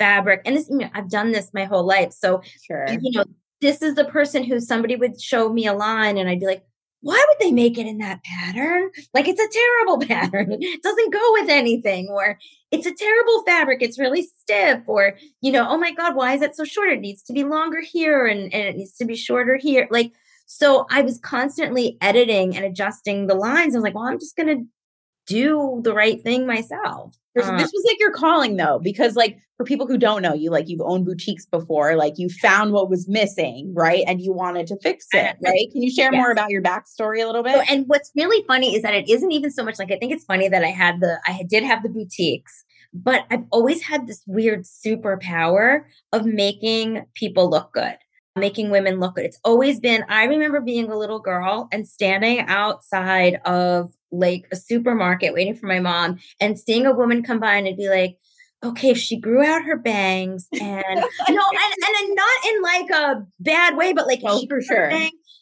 fabric. 0.00 0.40
And 0.44 0.56
this, 0.56 0.68
you 0.68 0.78
know, 0.78 0.90
I've 0.94 1.10
done 1.10 1.30
this 1.30 1.52
my 1.54 1.64
whole 1.64 1.84
life. 1.84 2.12
So, 2.12 2.42
sure. 2.66 2.86
you 2.90 3.12
know, 3.12 3.24
this 3.60 3.82
is 3.82 3.94
the 3.94 4.06
person 4.06 4.42
who 4.42 4.58
somebody 4.58 4.96
would 4.96 5.20
show 5.20 5.52
me 5.52 5.66
a 5.66 5.74
line 5.74 6.16
and 6.16 6.28
I'd 6.28 6.40
be 6.40 6.46
like, 6.46 6.64
why 7.02 7.24
would 7.28 7.46
they 7.46 7.52
make 7.52 7.78
it 7.78 7.86
in 7.86 7.98
that 7.98 8.22
pattern? 8.24 8.90
Like 9.14 9.28
it's 9.28 9.40
a 9.40 9.48
terrible 9.48 10.06
pattern. 10.06 10.56
It 10.60 10.82
doesn't 10.82 11.12
go 11.12 11.32
with 11.32 11.48
anything, 11.48 12.08
or 12.08 12.38
it's 12.70 12.86
a 12.86 12.94
terrible 12.94 13.42
fabric. 13.44 13.82
It's 13.82 13.98
really 13.98 14.22
stiff, 14.22 14.82
or, 14.86 15.16
you 15.40 15.52
know, 15.52 15.66
oh 15.68 15.78
my 15.78 15.92
God, 15.92 16.14
why 16.14 16.34
is 16.34 16.42
it 16.42 16.56
so 16.56 16.64
short? 16.64 16.90
It 16.90 17.00
needs 17.00 17.22
to 17.24 17.32
be 17.32 17.44
longer 17.44 17.80
here 17.80 18.26
and, 18.26 18.52
and 18.52 18.68
it 18.68 18.76
needs 18.76 18.96
to 18.96 19.04
be 19.04 19.16
shorter 19.16 19.56
here. 19.56 19.88
Like, 19.90 20.12
so 20.46 20.86
I 20.90 21.02
was 21.02 21.18
constantly 21.18 21.96
editing 22.00 22.56
and 22.56 22.64
adjusting 22.64 23.28
the 23.28 23.34
lines. 23.34 23.74
I 23.74 23.78
was 23.78 23.84
like, 23.84 23.94
well, 23.94 24.04
I'm 24.04 24.18
just 24.18 24.36
going 24.36 24.48
to 24.48 24.66
do 25.26 25.80
the 25.82 25.94
right 25.94 26.22
thing 26.22 26.46
myself. 26.46 27.16
Uh, 27.40 27.56
this 27.56 27.70
was 27.72 27.84
like 27.86 28.00
your 28.00 28.10
calling 28.10 28.56
though, 28.56 28.80
because 28.82 29.14
like 29.14 29.38
for 29.56 29.64
people 29.64 29.86
who 29.86 29.96
don't 29.96 30.20
know 30.20 30.34
you, 30.34 30.50
like 30.50 30.68
you've 30.68 30.80
owned 30.80 31.04
boutiques 31.04 31.46
before, 31.46 31.94
like 31.94 32.14
you 32.16 32.28
found 32.28 32.72
what 32.72 32.90
was 32.90 33.08
missing, 33.08 33.72
right? 33.74 34.02
And 34.06 34.20
you 34.20 34.32
wanted 34.32 34.66
to 34.66 34.76
fix 34.82 35.06
it, 35.12 35.36
right? 35.44 35.70
Can 35.70 35.82
you 35.82 35.90
share 35.90 36.12
yes. 36.12 36.20
more 36.20 36.32
about 36.32 36.50
your 36.50 36.60
backstory 36.60 37.22
a 37.22 37.26
little 37.26 37.44
bit? 37.44 37.54
So, 37.54 37.62
and 37.72 37.84
what's 37.86 38.10
really 38.16 38.44
funny 38.48 38.74
is 38.74 38.82
that 38.82 38.94
it 38.94 39.08
isn't 39.08 39.30
even 39.30 39.52
so 39.52 39.62
much 39.62 39.78
like 39.78 39.92
I 39.92 39.96
think 39.98 40.12
it's 40.12 40.24
funny 40.24 40.48
that 40.48 40.64
I 40.64 40.70
had 40.70 41.00
the 41.00 41.20
I 41.26 41.44
did 41.48 41.62
have 41.62 41.84
the 41.84 41.88
boutiques, 41.88 42.64
but 42.92 43.26
I've 43.30 43.44
always 43.50 43.82
had 43.82 44.08
this 44.08 44.24
weird 44.26 44.64
superpower 44.64 45.84
of 46.12 46.26
making 46.26 47.04
people 47.14 47.48
look 47.48 47.72
good 47.72 47.96
making 48.36 48.70
women 48.70 49.00
look 49.00 49.16
good. 49.16 49.24
It's 49.24 49.40
always 49.44 49.80
been, 49.80 50.04
I 50.08 50.24
remember 50.24 50.60
being 50.60 50.90
a 50.90 50.96
little 50.96 51.18
girl 51.18 51.68
and 51.72 51.86
standing 51.86 52.40
outside 52.40 53.40
of 53.44 53.92
like 54.12 54.46
a 54.52 54.56
supermarket 54.56 55.32
waiting 55.32 55.54
for 55.54 55.66
my 55.66 55.80
mom 55.80 56.18
and 56.40 56.58
seeing 56.58 56.86
a 56.86 56.94
woman 56.94 57.22
come 57.22 57.40
by 57.40 57.54
and 57.54 57.76
be 57.76 57.88
like, 57.88 58.18
okay, 58.62 58.90
if 58.90 58.98
she 58.98 59.18
grew 59.18 59.44
out 59.44 59.64
her 59.64 59.76
bangs 59.76 60.48
and 60.60 60.60
no, 60.60 61.04
and, 61.28 61.38
and 61.38 62.16
not 62.16 62.46
in 62.48 62.62
like 62.62 62.90
a 62.90 63.26
bad 63.38 63.76
way, 63.76 63.92
but 63.92 64.06
like 64.06 64.20
oh, 64.24 64.44
for 64.48 64.60
sure. 64.60 64.90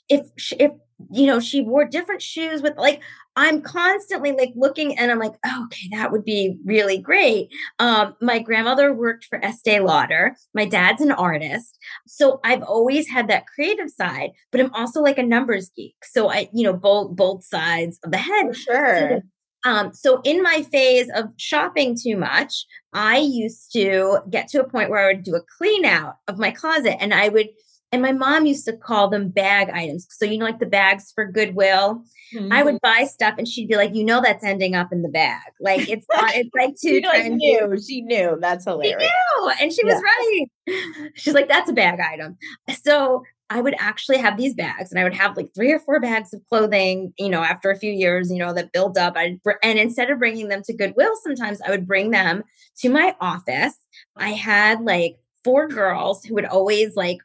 if 0.09 0.27
if 0.59 0.73
you 1.13 1.27
know 1.27 1.41
she 1.41 1.63
wore 1.63 1.85
different 1.85 2.23
shoes 2.23 2.63
with 2.63 2.77
like 2.77 3.01
I'm 3.39 3.61
constantly 3.61 4.33
like 4.33 4.53
looking 4.57 4.99
and 4.99 5.13
I'm 5.13 5.21
like, 5.21 5.35
oh, 5.47 5.67
okay, 5.67 5.89
that 5.93 6.11
would 6.11 6.25
be 6.25 6.59
really 6.65 6.99
great. 6.99 7.51
Um, 7.79 8.17
my 8.21 8.41
grandmother 8.41 8.93
worked 8.93 9.27
for 9.27 9.43
Estee 9.45 9.79
Lauder. 9.79 10.35
My 10.55 10.65
dad's 10.65 11.01
an 11.01 11.13
artist. 11.13 11.79
So 12.09 12.41
I've 12.43 12.65
always 12.65 13.09
had 13.09 13.29
that 13.29 13.47
creative 13.47 13.91
side, 13.91 14.31
but 14.51 14.61
I'm 14.61 14.75
also 14.75 15.01
like 15.03 15.19
a 15.19 15.23
numbers 15.23 15.71
geek. 15.77 15.95
So 16.03 16.29
I, 16.29 16.49
you 16.53 16.65
know, 16.65 16.73
both 16.73 17.15
both 17.15 17.45
sides 17.45 18.01
of 18.03 18.11
the 18.11 18.19
head. 18.19 18.49
For 18.49 18.55
sure. 18.55 19.23
Um, 19.65 19.93
so 19.93 20.21
in 20.25 20.43
my 20.43 20.63
phase 20.73 21.09
of 21.15 21.27
shopping 21.37 21.97
too 21.97 22.17
much, 22.17 22.67
I 22.93 23.19
used 23.19 23.73
to 23.73 24.19
get 24.31 24.49
to 24.49 24.63
a 24.63 24.69
point 24.69 24.91
where 24.91 24.99
I 24.99 25.13
would 25.13 25.23
do 25.23 25.37
a 25.37 25.43
clean 25.59 25.85
out 25.85 26.17
of 26.27 26.39
my 26.41 26.51
closet 26.51 26.97
and 27.01 27.15
I 27.15 27.29
would 27.29 27.49
and 27.91 28.03
my 28.03 28.13
mom 28.13 28.47
used 28.47 28.67
to 28.67 28.77
call 28.77 29.09
them 29.09 29.31
bag 29.31 29.71
items. 29.71 30.07
So, 30.11 30.27
you 30.27 30.39
know, 30.39 30.45
like 30.45 30.59
the 30.59 30.67
bags 30.67 31.11
for 31.15 31.25
Goodwill. 31.25 32.05
Mm-hmm. 32.35 32.53
I 32.53 32.63
would 32.63 32.77
mm-hmm. 32.77 33.01
buy 33.01 33.05
stuff 33.05 33.37
and 33.39 33.49
she'd 33.49 33.69
be 33.69 33.77
like, 33.77 33.95
you 33.95 34.05
know, 34.05 34.21
that's 34.21 34.45
ending 34.45 34.75
up 34.75 34.93
in 34.93 35.03
the 35.03 35.09
bag. 35.09 35.41
Like 35.61 35.89
it's 35.89 36.07
not, 36.15 36.35
it's 36.35 36.51
like 36.55 36.71
too 36.71 37.01
she 37.01 37.07
like 37.07 37.33
knew. 37.33 37.81
She 37.81 38.03
knew. 38.03 38.37
That's 38.41 38.65
hilarious. 38.65 39.03
She 39.03 39.41
knew. 39.41 39.53
And 39.61 39.73
she 39.73 39.87
yeah. 39.87 39.95
was 39.95 40.03
right. 40.03 41.11
She's 41.15 41.35
like, 41.35 41.49
that's 41.49 41.71
a 41.71 41.73
bag 41.73 41.99
item. 42.01 42.37
So 42.83 43.23
I 43.51 43.63
would 43.63 43.75
actually 43.79 44.19
have 44.19 44.37
these 44.37 44.53
bags 44.53 44.91
and 44.91 45.01
I 45.01 45.05
would 45.05 45.15
have 45.15 45.35
like 45.35 45.55
three 45.55 45.73
or 45.73 45.79
four 45.79 45.99
bags 46.01 46.35
of 46.35 46.43
clothing, 46.51 47.15
you 47.19 47.31
know, 47.31 47.43
after 47.43 47.71
a 47.71 47.79
few 47.79 47.91
years, 47.91 48.31
you 48.31 48.37
know, 48.37 48.53
that 48.53 48.73
build 48.73 48.99
up. 48.99 49.15
I 49.17 49.39
and 49.63 49.79
instead 49.79 50.11
of 50.11 50.19
bringing 50.19 50.49
them 50.49 50.63
to 50.65 50.75
Goodwill, 50.75 51.15
sometimes 51.23 51.63
I 51.63 51.71
would 51.71 51.87
bring 51.87 52.11
them 52.11 52.43
to 52.81 52.91
my 52.91 53.17
office. 53.21 53.79
I 54.17 54.33
had 54.33 54.83
like 54.83 55.17
four 55.45 55.67
girls 55.67 56.25
who 56.25 56.35
would 56.35 56.45
always 56.45 56.95
like 56.95 57.19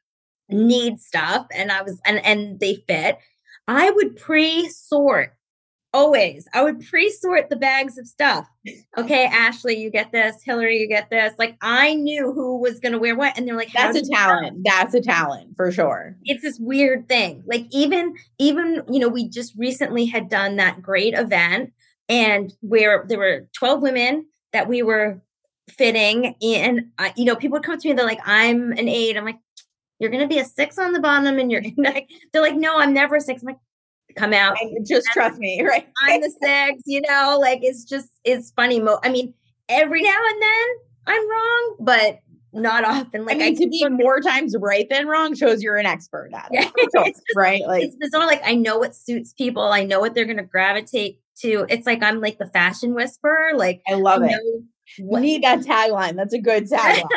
need 0.49 0.99
stuff 0.99 1.47
and 1.53 1.71
I 1.71 1.81
was 1.81 1.99
and 2.05 2.23
and 2.25 2.59
they 2.59 2.83
fit, 2.87 3.17
I 3.67 3.89
would 3.91 4.15
pre-sort 4.15 5.35
always. 5.93 6.47
I 6.53 6.63
would 6.63 6.85
pre-sort 6.85 7.49
the 7.49 7.55
bags 7.55 7.97
of 7.97 8.07
stuff. 8.07 8.47
Okay, 8.97 9.25
Ashley, 9.25 9.77
you 9.77 9.91
get 9.91 10.11
this. 10.11 10.37
Hillary, 10.43 10.79
you 10.79 10.87
get 10.87 11.09
this. 11.09 11.33
Like 11.37 11.55
I 11.61 11.93
knew 11.93 12.33
who 12.33 12.59
was 12.59 12.79
going 12.79 12.93
to 12.93 12.97
wear 12.97 13.15
what, 13.15 13.37
and 13.37 13.47
they're 13.47 13.55
like, 13.55 13.71
"That's 13.73 13.97
a 13.97 14.03
talent. 14.03 14.61
That's 14.63 14.93
a 14.93 15.01
talent 15.01 15.55
for 15.55 15.71
sure." 15.71 16.17
It's 16.23 16.41
this 16.41 16.59
weird 16.59 17.07
thing. 17.07 17.43
Like 17.45 17.65
even 17.71 18.15
even 18.39 18.81
you 18.89 18.99
know 18.99 19.09
we 19.09 19.29
just 19.29 19.53
recently 19.57 20.05
had 20.05 20.29
done 20.29 20.55
that 20.57 20.81
great 20.81 21.13
event, 21.13 21.71
and 22.09 22.53
where 22.61 23.05
there 23.07 23.19
were 23.19 23.47
twelve 23.57 23.81
women 23.81 24.25
that 24.51 24.67
we 24.67 24.81
were 24.81 25.21
fitting 25.69 26.35
in. 26.41 26.91
Uh, 26.97 27.09
you 27.15 27.25
know, 27.25 27.35
people 27.35 27.57
would 27.57 27.63
come 27.63 27.77
to 27.77 27.87
me. 27.87 27.93
They're 27.93 28.05
like, 28.05 28.25
"I'm 28.25 28.71
an 28.71 28.87
eight. 28.89 29.17
I'm 29.17 29.25
like, 29.25 29.39
you're 30.03 30.11
going 30.11 30.27
to 30.27 30.33
be 30.33 30.39
a 30.39 30.45
six 30.45 30.77
on 30.77 30.91
the 30.91 30.99
bottom 30.99 31.39
and 31.39 31.51
you're 31.51 31.63
like, 31.77 32.09
they're 32.31 32.41
like, 32.41 32.55
no, 32.55 32.77
I'm 32.77 32.93
never 32.93 33.15
a 33.15 33.21
six. 33.21 33.41
I'm 33.41 33.47
like, 33.47 33.57
come 34.15 34.33
out. 34.33 34.57
Just 34.85 35.07
I'm, 35.09 35.13
trust 35.13 35.39
me, 35.39 35.61
right? 35.67 35.87
I'm 36.03 36.21
the 36.21 36.31
six, 36.43 36.83
you 36.85 37.01
know, 37.09 37.37
like 37.39 37.59
it's 37.63 37.83
just, 37.85 38.09
it's 38.23 38.51
funny. 38.51 38.79
Mo- 38.79 38.99
I 39.03 39.09
mean, 39.09 39.33
every 39.69 40.03
now 40.03 40.19
and 40.31 40.41
then 40.41 40.67
I'm 41.07 41.29
wrong, 41.29 41.75
but 41.79 42.19
not 42.53 42.83
often. 42.83 43.25
Like 43.25 43.37
I 43.37 43.39
mean, 43.39 43.55
I 43.55 43.63
to 43.63 43.69
be 43.69 43.87
more 43.89 44.19
times 44.19 44.55
right 44.59 44.87
than 44.89 45.07
wrong 45.07 45.35
shows 45.35 45.63
you're 45.63 45.77
an 45.77 45.85
expert 45.85 46.29
at 46.33 46.49
it. 46.51 46.71
Yeah. 46.77 47.03
just, 47.05 47.21
right? 47.35 47.61
Like 47.65 47.83
it's 47.83 47.95
bizarre. 47.95 48.27
Like 48.27 48.41
I 48.45 48.53
know 48.53 48.77
what 48.77 48.95
suits 48.95 49.33
people. 49.33 49.63
I 49.63 49.83
know 49.83 49.99
what 49.99 50.13
they're 50.13 50.25
going 50.25 50.37
to 50.37 50.43
gravitate 50.43 51.19
to. 51.39 51.65
It's 51.69 51.87
like 51.87 52.03
I'm 52.03 52.21
like 52.21 52.37
the 52.37 52.45
fashion 52.45 52.93
whisperer. 52.93 53.51
Like 53.55 53.81
I 53.89 53.93
love 53.93 54.21
I 54.21 54.27
it. 54.27 54.63
We 55.01 55.21
need 55.21 55.43
that 55.43 55.59
tagline. 55.59 56.15
That's 56.15 56.33
a 56.33 56.39
good 56.39 56.63
tagline. 56.69 57.07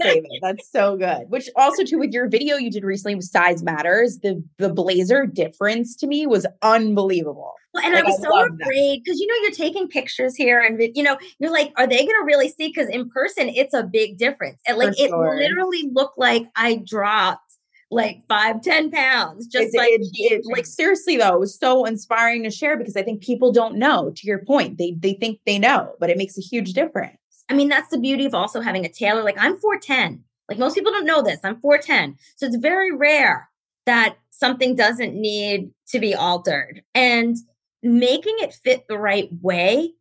save 0.00 0.24
it. 0.24 0.40
That's 0.42 0.70
so 0.70 0.96
good. 0.96 1.28
Which 1.28 1.48
also 1.56 1.84
too 1.84 1.98
with 1.98 2.12
your 2.12 2.28
video 2.28 2.56
you 2.56 2.70
did 2.70 2.84
recently 2.84 3.14
with 3.14 3.24
Size 3.24 3.62
Matters, 3.62 4.18
the 4.22 4.42
the 4.58 4.68
blazer 4.68 5.26
difference 5.26 5.96
to 5.96 6.06
me 6.06 6.26
was 6.26 6.46
unbelievable. 6.62 7.54
Well, 7.74 7.84
and 7.84 7.94
like, 7.94 8.04
I 8.04 8.06
was 8.06 8.20
I 8.20 8.22
so 8.22 8.54
afraid 8.54 9.02
because 9.04 9.18
you 9.18 9.26
know 9.26 9.34
you're 9.42 9.50
taking 9.50 9.88
pictures 9.88 10.36
here, 10.36 10.60
and 10.60 10.80
you 10.94 11.02
know 11.02 11.18
you're 11.40 11.50
like, 11.50 11.72
are 11.76 11.88
they 11.88 11.96
going 11.96 12.06
to 12.06 12.24
really 12.24 12.48
see? 12.48 12.68
Because 12.68 12.88
in 12.88 13.10
person, 13.10 13.48
it's 13.48 13.74
a 13.74 13.82
big 13.82 14.16
difference. 14.16 14.60
And 14.66 14.78
like 14.78 14.98
it 14.98 15.10
literally 15.10 15.90
looked 15.92 16.16
like 16.16 16.44
I 16.54 16.82
dropped 16.86 17.43
like 17.90 18.22
five, 18.28 18.62
ten 18.62 18.90
pounds. 18.90 19.46
Just 19.46 19.68
it's, 19.68 19.76
like 19.76 19.90
it, 19.90 20.08
it, 20.14 20.42
like 20.44 20.66
seriously 20.66 21.16
though, 21.16 21.34
it 21.34 21.40
was 21.40 21.58
so 21.58 21.84
inspiring 21.84 22.42
to 22.44 22.50
share 22.50 22.76
because 22.76 22.96
I 22.96 23.02
think 23.02 23.22
people 23.22 23.52
don't 23.52 23.76
know. 23.76 24.10
To 24.10 24.26
your 24.26 24.44
point, 24.44 24.78
they 24.78 24.96
they 24.98 25.14
think 25.14 25.40
they 25.46 25.58
know, 25.58 25.94
but 26.00 26.10
it 26.10 26.18
makes 26.18 26.38
a 26.38 26.42
huge 26.42 26.72
difference. 26.72 27.18
I 27.48 27.54
mean, 27.54 27.68
that's 27.68 27.90
the 27.90 27.98
beauty 27.98 28.24
of 28.24 28.34
also 28.34 28.60
having 28.60 28.84
a 28.84 28.88
tailor. 28.88 29.22
Like 29.22 29.38
I'm 29.38 29.56
4'10. 29.56 30.20
Like 30.48 30.58
most 30.58 30.74
people 30.74 30.92
don't 30.92 31.06
know 31.06 31.22
this. 31.22 31.40
I'm 31.44 31.60
4'10. 31.60 32.16
So 32.36 32.46
it's 32.46 32.56
very 32.56 32.94
rare 32.94 33.48
that 33.86 34.16
something 34.30 34.74
doesn't 34.74 35.14
need 35.14 35.70
to 35.88 36.00
be 36.00 36.14
altered. 36.14 36.82
And 36.94 37.36
making 37.82 38.36
it 38.38 38.54
fit 38.54 38.88
the 38.88 38.98
right 38.98 39.28
way 39.42 39.92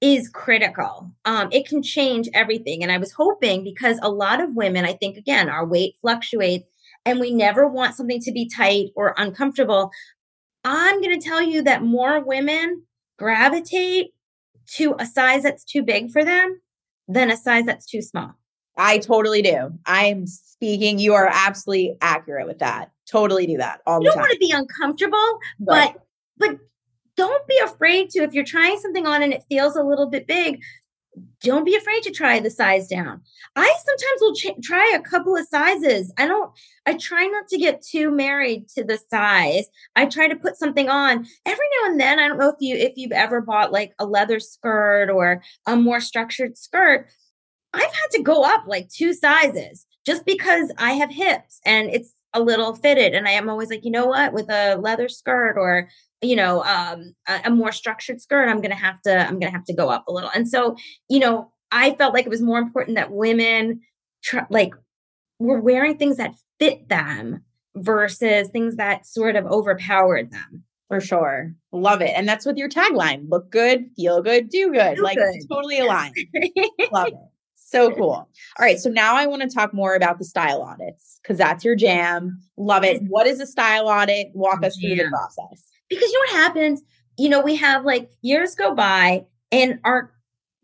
is 0.00 0.28
critical. 0.28 1.10
Um, 1.24 1.48
it 1.52 1.66
can 1.66 1.82
change 1.82 2.28
everything. 2.34 2.82
And 2.82 2.90
I 2.90 2.98
was 2.98 3.12
hoping 3.12 3.64
because 3.64 3.98
a 4.02 4.10
lot 4.10 4.40
of 4.40 4.54
women, 4.54 4.84
I 4.84 4.94
think, 4.94 5.16
again, 5.16 5.48
our 5.48 5.64
weight 5.64 5.94
fluctuates 6.00 6.66
and 7.04 7.20
we 7.20 7.32
never 7.32 7.66
want 7.66 7.94
something 7.94 8.20
to 8.20 8.32
be 8.32 8.48
tight 8.48 8.90
or 8.94 9.14
uncomfortable. 9.16 9.90
I'm 10.64 11.00
going 11.00 11.18
to 11.18 11.26
tell 11.26 11.42
you 11.42 11.62
that 11.62 11.82
more 11.82 12.20
women 12.20 12.82
gravitate 13.18 14.12
to 14.74 14.94
a 14.98 15.06
size 15.06 15.42
that's 15.42 15.64
too 15.64 15.82
big 15.82 16.10
for 16.10 16.24
them 16.24 16.60
than 17.08 17.30
a 17.30 17.36
size 17.36 17.64
that's 17.64 17.86
too 17.86 18.02
small. 18.02 18.32
I 18.76 18.98
totally 18.98 19.42
do. 19.42 19.70
I'm 19.84 20.26
speaking. 20.26 20.98
You 20.98 21.14
are 21.14 21.28
absolutely 21.30 21.96
accurate 22.00 22.46
with 22.46 22.60
that. 22.60 22.90
Totally 23.10 23.46
do 23.46 23.58
that 23.58 23.80
all 23.86 24.02
you 24.02 24.10
the 24.10 24.14
time. 24.14 24.22
You 24.22 24.28
don't 24.28 24.28
want 24.28 24.32
to 24.32 24.38
be 24.38 24.52
uncomfortable, 24.52 25.38
but 25.60 25.94
but 26.38 26.58
don't 27.16 27.46
be 27.46 27.58
afraid 27.62 28.08
to 28.10 28.22
if 28.22 28.32
you're 28.32 28.44
trying 28.44 28.78
something 28.78 29.06
on 29.06 29.22
and 29.22 29.34
it 29.34 29.42
feels 29.48 29.76
a 29.76 29.82
little 29.82 30.06
bit 30.06 30.26
big 30.26 30.60
don't 31.40 31.64
be 31.64 31.76
afraid 31.76 32.02
to 32.04 32.10
try 32.10 32.40
the 32.40 32.50
size 32.50 32.88
down. 32.88 33.20
I 33.56 33.74
sometimes 33.84 34.20
will 34.20 34.34
ch- 34.34 34.64
try 34.64 34.92
a 34.94 35.00
couple 35.00 35.36
of 35.36 35.46
sizes. 35.46 36.12
I 36.16 36.26
don't, 36.26 36.50
I 36.86 36.94
try 36.94 37.26
not 37.26 37.48
to 37.48 37.58
get 37.58 37.82
too 37.82 38.10
married 38.10 38.68
to 38.70 38.84
the 38.84 38.98
size. 39.10 39.66
I 39.94 40.06
try 40.06 40.28
to 40.28 40.36
put 40.36 40.56
something 40.56 40.88
on 40.88 41.26
every 41.44 41.66
now 41.80 41.90
and 41.90 42.00
then. 42.00 42.18
I 42.18 42.28
don't 42.28 42.38
know 42.38 42.48
if 42.48 42.56
you, 42.60 42.76
if 42.76 42.94
you've 42.96 43.12
ever 43.12 43.40
bought 43.40 43.72
like 43.72 43.92
a 43.98 44.06
leather 44.06 44.40
skirt 44.40 45.10
or 45.10 45.42
a 45.66 45.76
more 45.76 46.00
structured 46.00 46.56
skirt. 46.56 47.08
I've 47.74 47.82
had 47.82 48.08
to 48.12 48.22
go 48.22 48.44
up 48.44 48.64
like 48.66 48.88
two 48.88 49.12
sizes 49.12 49.86
just 50.06 50.24
because 50.24 50.72
I 50.78 50.92
have 50.92 51.10
hips 51.10 51.60
and 51.64 51.88
it's 51.88 52.14
a 52.34 52.40
little 52.42 52.74
fitted. 52.74 53.14
And 53.14 53.28
I 53.28 53.32
am 53.32 53.48
always 53.48 53.70
like, 53.70 53.84
you 53.84 53.90
know 53.90 54.06
what, 54.06 54.32
with 54.32 54.50
a 54.50 54.76
leather 54.76 55.08
skirt 55.08 55.56
or 55.58 55.88
you 56.22 56.36
know 56.36 56.62
um, 56.64 57.14
a, 57.28 57.42
a 57.46 57.50
more 57.50 57.72
structured 57.72 58.20
skirt 58.20 58.48
i'm 58.48 58.60
gonna 58.60 58.74
have 58.74 59.00
to 59.02 59.26
i'm 59.26 59.38
gonna 59.38 59.52
have 59.52 59.64
to 59.64 59.74
go 59.74 59.88
up 59.88 60.04
a 60.08 60.12
little 60.12 60.30
and 60.34 60.48
so 60.48 60.76
you 61.08 61.18
know 61.18 61.52
i 61.70 61.92
felt 61.94 62.14
like 62.14 62.24
it 62.24 62.30
was 62.30 62.40
more 62.40 62.58
important 62.58 62.96
that 62.96 63.12
women 63.12 63.80
tr- 64.22 64.40
like 64.48 64.74
were 65.38 65.60
wearing 65.60 65.98
things 65.98 66.16
that 66.16 66.34
fit 66.58 66.88
them 66.88 67.42
versus 67.74 68.48
things 68.48 68.76
that 68.76 69.06
sort 69.06 69.36
of 69.36 69.44
overpowered 69.46 70.30
them 70.30 70.62
for 70.88 71.00
sure 71.00 71.54
love 71.72 72.00
it 72.00 72.12
and 72.14 72.28
that's 72.28 72.46
with 72.46 72.56
your 72.56 72.68
tagline 72.68 73.28
look 73.28 73.50
good 73.50 73.86
feel 73.96 74.22
good 74.22 74.48
do 74.48 74.70
good 74.72 74.94
feel 74.94 75.04
like 75.04 75.16
good. 75.16 75.40
totally 75.50 75.80
aligned 75.80 76.14
love 76.92 77.08
it 77.08 77.14
so 77.56 77.90
cool. 77.94 78.10
All 78.10 78.28
right. 78.60 78.78
So 78.78 78.90
now 78.90 79.16
I 79.16 79.26
want 79.26 79.40
to 79.40 79.48
talk 79.48 79.72
more 79.72 79.94
about 79.94 80.18
the 80.18 80.26
style 80.26 80.60
audits 80.60 81.18
because 81.22 81.38
that's 81.38 81.64
your 81.64 81.74
jam. 81.74 82.38
Love 82.58 82.84
it. 82.84 83.00
What 83.08 83.26
is 83.26 83.40
a 83.40 83.46
style 83.46 83.88
audit? 83.88 84.26
Walk 84.34 84.62
us 84.62 84.76
through 84.76 84.96
the 84.96 85.08
process 85.08 85.71
Because 85.94 86.10
you 86.10 86.18
know 86.18 86.20
what 86.20 86.44
happens? 86.44 86.82
You 87.18 87.28
know, 87.28 87.40
we 87.40 87.56
have 87.56 87.84
like 87.84 88.10
years 88.22 88.54
go 88.54 88.74
by 88.74 89.26
and 89.50 89.78
our 89.84 90.12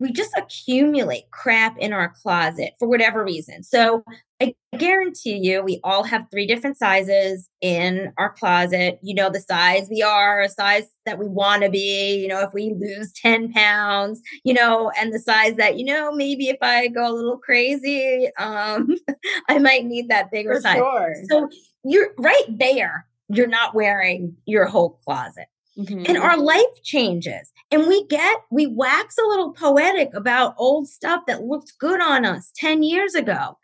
we 0.00 0.12
just 0.12 0.36
accumulate 0.36 1.30
crap 1.32 1.76
in 1.78 1.92
our 1.92 2.08
closet 2.22 2.74
for 2.78 2.86
whatever 2.88 3.24
reason. 3.24 3.64
So 3.64 4.04
I 4.40 4.54
guarantee 4.78 5.38
you, 5.38 5.62
we 5.62 5.80
all 5.82 6.04
have 6.04 6.26
three 6.30 6.46
different 6.46 6.78
sizes 6.78 7.48
in 7.60 8.12
our 8.16 8.30
closet. 8.30 9.00
You 9.02 9.14
know, 9.14 9.28
the 9.28 9.40
size 9.40 9.88
we 9.90 10.00
are, 10.02 10.40
a 10.40 10.48
size 10.48 10.84
that 11.04 11.18
we 11.18 11.26
want 11.26 11.64
to 11.64 11.70
be, 11.70 12.16
you 12.16 12.28
know, 12.28 12.40
if 12.42 12.52
we 12.54 12.74
lose 12.78 13.12
10 13.12 13.52
pounds, 13.52 14.20
you 14.44 14.54
know, 14.54 14.92
and 14.98 15.12
the 15.12 15.18
size 15.18 15.56
that, 15.56 15.76
you 15.78 15.84
know, 15.84 16.12
maybe 16.12 16.48
if 16.48 16.58
I 16.62 16.86
go 16.86 17.10
a 17.10 17.14
little 17.14 17.38
crazy, 17.38 18.28
um, 18.38 18.94
I 19.48 19.58
might 19.58 19.84
need 19.84 20.08
that 20.10 20.30
bigger 20.30 20.54
For 20.54 20.60
size. 20.60 20.76
sure. 20.76 21.14
So 21.28 21.48
you're 21.82 22.10
right 22.18 22.46
there. 22.48 23.06
You're 23.28 23.46
not 23.46 23.74
wearing 23.74 24.36
your 24.46 24.66
whole 24.66 24.98
closet. 25.04 25.46
Mhm. 25.78 26.08
and 26.08 26.18
our 26.18 26.36
life 26.36 26.82
changes 26.82 27.52
and 27.70 27.86
we 27.86 28.04
get 28.08 28.38
we 28.50 28.66
wax 28.66 29.16
a 29.16 29.28
little 29.28 29.52
poetic 29.52 30.10
about 30.12 30.56
old 30.58 30.88
stuff 30.88 31.22
that 31.28 31.44
looked 31.44 31.78
good 31.78 32.00
on 32.00 32.24
us 32.24 32.50
10 32.56 32.82
years 32.82 33.14
ago 33.14 33.56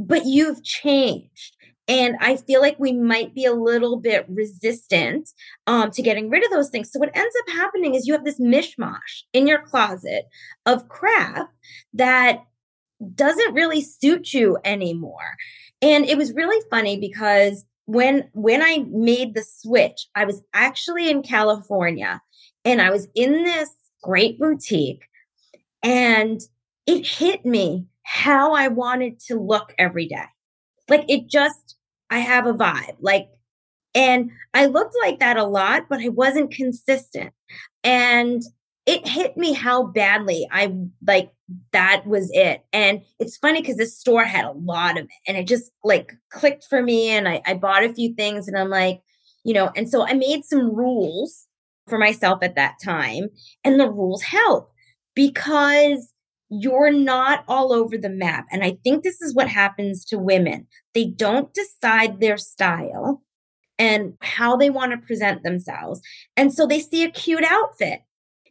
but 0.00 0.26
you've 0.26 0.64
changed. 0.64 1.56
And 1.86 2.16
i 2.20 2.34
feel 2.36 2.60
like 2.60 2.76
we 2.80 2.92
might 2.92 3.34
be 3.36 3.44
a 3.44 3.52
little 3.52 3.98
bit 4.00 4.26
resistant 4.28 5.28
um, 5.68 5.92
to 5.92 6.02
getting 6.02 6.28
rid 6.28 6.44
of 6.44 6.50
those 6.50 6.70
things. 6.70 6.90
So 6.90 6.98
what 6.98 7.16
ends 7.16 7.34
up 7.42 7.54
happening 7.54 7.94
is 7.94 8.04
you 8.06 8.14
have 8.14 8.24
this 8.24 8.40
mishmash 8.40 9.22
in 9.32 9.46
your 9.46 9.62
closet 9.62 10.24
of 10.66 10.88
crap 10.88 11.50
that 11.94 12.40
doesn't 13.14 13.54
really 13.54 13.80
suit 13.80 14.34
you 14.34 14.58
anymore. 14.64 15.36
And 15.82 16.04
it 16.04 16.18
was 16.18 16.34
really 16.34 16.60
funny 16.68 16.98
because 16.98 17.64
when 17.90 18.30
when 18.34 18.62
I 18.62 18.84
made 18.88 19.34
the 19.34 19.42
switch, 19.42 20.06
I 20.14 20.24
was 20.24 20.44
actually 20.54 21.10
in 21.10 21.22
California 21.22 22.22
and 22.64 22.80
I 22.80 22.90
was 22.90 23.08
in 23.16 23.42
this 23.42 23.70
great 24.00 24.38
boutique 24.38 25.02
and 25.82 26.40
it 26.86 27.04
hit 27.04 27.44
me 27.44 27.86
how 28.04 28.54
I 28.54 28.68
wanted 28.68 29.18
to 29.26 29.40
look 29.40 29.74
every 29.76 30.06
day. 30.06 30.26
Like 30.88 31.04
it 31.08 31.28
just 31.28 31.76
I 32.10 32.20
have 32.20 32.46
a 32.46 32.54
vibe. 32.54 32.96
Like 33.00 33.28
and 33.92 34.30
I 34.54 34.66
looked 34.66 34.94
like 35.02 35.18
that 35.18 35.36
a 35.36 35.44
lot, 35.44 35.86
but 35.90 35.98
I 35.98 36.10
wasn't 36.10 36.52
consistent. 36.52 37.32
And 37.82 38.40
it 38.90 39.06
hit 39.06 39.36
me 39.36 39.52
how 39.52 39.84
badly 39.84 40.48
I 40.50 40.74
like 41.06 41.30
that 41.72 42.08
was 42.08 42.28
it. 42.32 42.64
And 42.72 43.02
it's 43.20 43.36
funny 43.36 43.60
because 43.60 43.76
this 43.76 43.96
store 43.96 44.24
had 44.24 44.44
a 44.44 44.50
lot 44.50 44.98
of 44.98 45.04
it 45.04 45.10
and 45.28 45.36
it 45.36 45.46
just 45.46 45.70
like 45.84 46.12
clicked 46.32 46.64
for 46.68 46.82
me. 46.82 47.08
And 47.10 47.28
I, 47.28 47.40
I 47.46 47.54
bought 47.54 47.84
a 47.84 47.94
few 47.94 48.12
things 48.14 48.48
and 48.48 48.58
I'm 48.58 48.68
like, 48.68 49.00
you 49.44 49.54
know, 49.54 49.70
and 49.76 49.88
so 49.88 50.04
I 50.04 50.14
made 50.14 50.44
some 50.44 50.74
rules 50.74 51.46
for 51.86 51.98
myself 51.98 52.40
at 52.42 52.56
that 52.56 52.74
time. 52.82 53.28
And 53.62 53.78
the 53.78 53.88
rules 53.88 54.22
help 54.22 54.72
because 55.14 56.12
you're 56.48 56.92
not 56.92 57.44
all 57.46 57.72
over 57.72 57.96
the 57.96 58.08
map. 58.08 58.46
And 58.50 58.64
I 58.64 58.76
think 58.82 59.04
this 59.04 59.20
is 59.20 59.36
what 59.36 59.48
happens 59.48 60.04
to 60.06 60.18
women. 60.18 60.66
They 60.94 61.04
don't 61.04 61.54
decide 61.54 62.18
their 62.18 62.36
style 62.36 63.22
and 63.78 64.14
how 64.20 64.56
they 64.56 64.68
want 64.68 64.90
to 64.90 65.06
present 65.06 65.44
themselves. 65.44 66.00
And 66.36 66.52
so 66.52 66.66
they 66.66 66.80
see 66.80 67.04
a 67.04 67.10
cute 67.10 67.44
outfit 67.44 68.00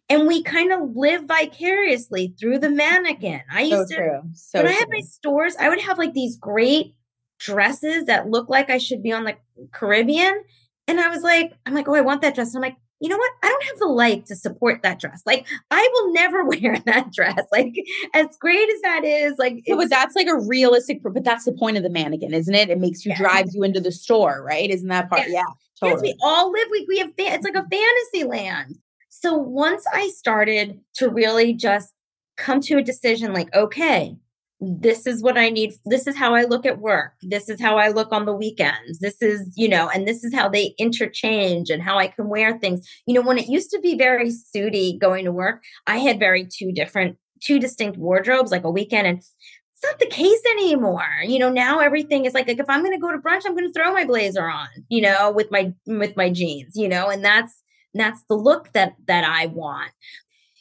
and 0.10 0.28
we 0.28 0.41
kind 0.43 0.72
of 0.72 0.95
live 0.95 1.26
vicariously 1.26 2.34
through 2.39 2.60
the 2.60 2.69
mannequin. 2.69 3.41
I 3.52 3.69
so 3.69 3.80
used 3.80 3.89
to 3.91 3.95
true. 3.95 4.22
So 4.34 4.60
when 4.60 4.67
I 4.67 4.74
had 4.74 4.89
my 4.89 5.02
stores, 5.02 5.56
I 5.60 5.69
would 5.69 5.82
have 5.82 5.98
like 5.98 6.13
these 6.13 6.36
great 6.36 6.95
dresses 7.39 8.06
that 8.06 8.30
look 8.30 8.50
like 8.50 8.69
I 8.69 8.80
should 8.80 9.04
be 9.04 9.12
on 9.12 9.24
the 9.24 9.36
Caribbean. 9.72 10.43
And 10.88 11.00
I 11.00 11.10
was 11.10 11.22
like, 11.22 11.54
I'm 11.65 11.74
like, 11.74 11.88
oh, 11.88 11.95
I 11.95 12.02
want 12.02 12.22
that 12.24 12.36
dress. 12.36 12.54
And 12.54 12.63
I'm 12.63 12.69
like, 12.69 12.78
you 13.00 13.08
know 13.08 13.17
what? 13.17 13.32
I 13.43 13.48
don't 13.48 13.63
have 13.65 13.80
the 13.80 13.86
life 13.86 14.26
to 14.26 14.36
support 14.36 14.82
that 14.84 15.00
dress. 15.00 15.22
Like, 15.26 15.48
I 15.72 15.89
will 15.93 16.12
never 16.12 16.43
wear 16.48 16.80
that 16.86 17.13
dress. 17.13 17.45
Like, 17.52 17.74
as 18.13 18.36
great 18.39 18.67
as 18.69 18.82
that 18.82 19.06
is, 19.06 19.36
like, 19.38 19.63
No, 19.67 19.78
but 19.78 19.89
that's 19.89 20.15
like 20.15 20.28
a 20.28 20.38
realistic, 20.38 21.02
but 21.04 21.24
that's 21.24 21.45
the 21.45 21.54
point 21.54 21.78
of 21.78 21.84
the 21.84 21.89
mannequin, 21.89 22.34
isn't 22.34 22.54
it? 22.54 22.69
It 22.69 22.80
makes 22.80 23.06
you 23.06 23.15
drives 23.15 23.56
you 23.56 23.63
into 23.63 23.80
the 23.80 23.91
store, 23.91 24.43
right? 24.43 24.69
Isn't 24.69 24.89
that 24.89 25.10
part? 25.10 25.22
Yes. 25.28 25.32
Yeah, 25.32 25.89
Yes, 25.91 26.02
we 26.02 26.13
all 26.22 26.52
live. 26.52 26.67
We 26.72 26.86
we 26.89 26.98
have 26.98 27.10
fa- 27.10 27.34
it's 27.34 27.45
like 27.45 27.56
a 27.56 27.65
fantasy 27.69 28.26
land. 28.26 28.76
So 29.21 29.36
once 29.36 29.84
I 29.93 30.08
started 30.10 30.79
to 30.95 31.10
really 31.10 31.53
just 31.53 31.93
come 32.38 32.62
to 32.62 32.77
a 32.77 32.84
decision, 32.84 33.34
like, 33.34 33.53
okay, 33.53 34.15
this 34.62 35.05
is 35.05 35.21
what 35.21 35.38
I 35.38 35.49
need. 35.49 35.73
This 35.86 36.08
is 36.08 36.15
how 36.15 36.36
I 36.36 36.43
look 36.43 36.65
at 36.65 36.79
work. 36.79 37.13
This 37.21 37.49
is 37.49 37.62
how 37.62 37.77
I 37.77 37.89
look 37.89 38.13
on 38.13 38.25
the 38.25 38.34
weekends. 38.34 38.99
This 38.99 39.21
is, 39.21 39.53
you 39.58 39.67
know, 39.67 39.89
and 39.89 40.08
this 40.08 40.23
is 40.23 40.34
how 40.34 40.47
they 40.47 40.73
interchange 40.77 41.69
and 41.69 41.84
how 41.84 41.97
I 41.97 42.08
can 42.08 42.29
wear 42.29 42.58
things. 42.58 42.88
You 43.05 43.13
know, 43.13 43.21
when 43.21 43.38
it 43.38 43.49
used 43.49 43.71
to 43.71 43.79
be 43.82 43.97
very 43.97 44.29
suity 44.29 44.97
going 44.97 45.25
to 45.25 45.34
work, 45.34 45.63
I 45.86 45.97
had 45.97 46.17
very 46.17 46.45
two 46.45 46.71
different, 46.71 47.17
two 47.41 47.60
distinct 47.60 47.97
wardrobes, 47.97 48.51
like 48.51 48.63
a 48.63 48.71
weekend 48.71 49.05
and 49.05 49.17
it's 49.17 49.84
not 49.84 49.99
the 49.99 50.08
case 50.08 50.41
anymore. 50.51 51.08
You 51.25 51.39
know, 51.39 51.49
now 51.49 51.79
everything 51.79 52.25
is 52.25 52.34
like, 52.34 52.47
like 52.47 52.60
if 52.60 52.69
I'm 52.69 52.84
going 52.84 52.95
to 52.95 52.99
go 52.99 53.12
to 53.12 53.17
brunch, 53.17 53.43
I'm 53.45 53.55
going 53.55 53.67
to 53.67 53.73
throw 53.73 53.93
my 53.93 54.05
blazer 54.05 54.49
on, 54.49 54.67
you 54.89 55.01
know, 55.01 55.32
with 55.32 55.51
my 55.51 55.73
with 55.88 56.15
my 56.17 56.29
jeans, 56.29 56.75
you 56.75 56.88
know, 56.88 57.10
and 57.10 57.23
that's 57.23 57.63
that's 57.93 58.23
the 58.30 58.36
look 58.36 58.73
that 58.73 58.95
that 59.08 59.23
I 59.23 59.47
want. 59.47 59.91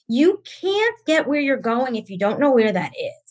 You 0.09 0.43
can't 0.61 0.97
get 1.07 1.27
where 1.27 1.41
you're 1.41 1.57
going 1.57 1.97
if 1.97 2.09
you 2.09 2.19
don't 2.19 2.41
know 2.41 2.53
where 2.53 2.73
that 2.73 2.93
is. 2.99 3.29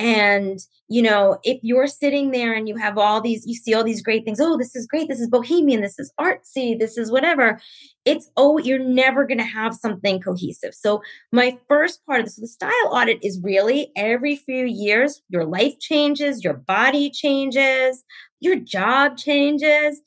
And, 0.00 0.58
you 0.88 1.02
know, 1.02 1.38
if 1.44 1.58
you're 1.62 1.86
sitting 1.86 2.30
there 2.30 2.54
and 2.54 2.66
you 2.66 2.74
have 2.76 2.96
all 2.96 3.20
these, 3.20 3.44
you 3.46 3.52
see 3.52 3.74
all 3.74 3.84
these 3.84 4.00
great 4.00 4.24
things. 4.24 4.40
Oh, 4.40 4.56
this 4.56 4.74
is 4.74 4.86
great. 4.86 5.08
This 5.08 5.20
is 5.20 5.28
bohemian. 5.28 5.82
This 5.82 5.98
is 5.98 6.10
artsy. 6.18 6.78
This 6.78 6.96
is 6.96 7.12
whatever. 7.12 7.60
It's, 8.06 8.30
oh, 8.38 8.56
you're 8.56 8.78
never 8.78 9.26
going 9.26 9.36
to 9.36 9.44
have 9.44 9.74
something 9.74 10.18
cohesive. 10.18 10.72
So, 10.72 11.02
my 11.32 11.58
first 11.68 12.00
part 12.06 12.20
of 12.20 12.24
this, 12.24 12.36
the 12.36 12.46
style 12.46 12.72
audit 12.86 13.18
is 13.22 13.42
really 13.42 13.92
every 13.94 14.36
few 14.36 14.64
years, 14.64 15.20
your 15.28 15.44
life 15.44 15.78
changes, 15.80 16.42
your 16.42 16.54
body 16.54 17.10
changes, 17.10 18.02
your 18.40 18.56
job 18.56 19.18
changes. 19.18 20.00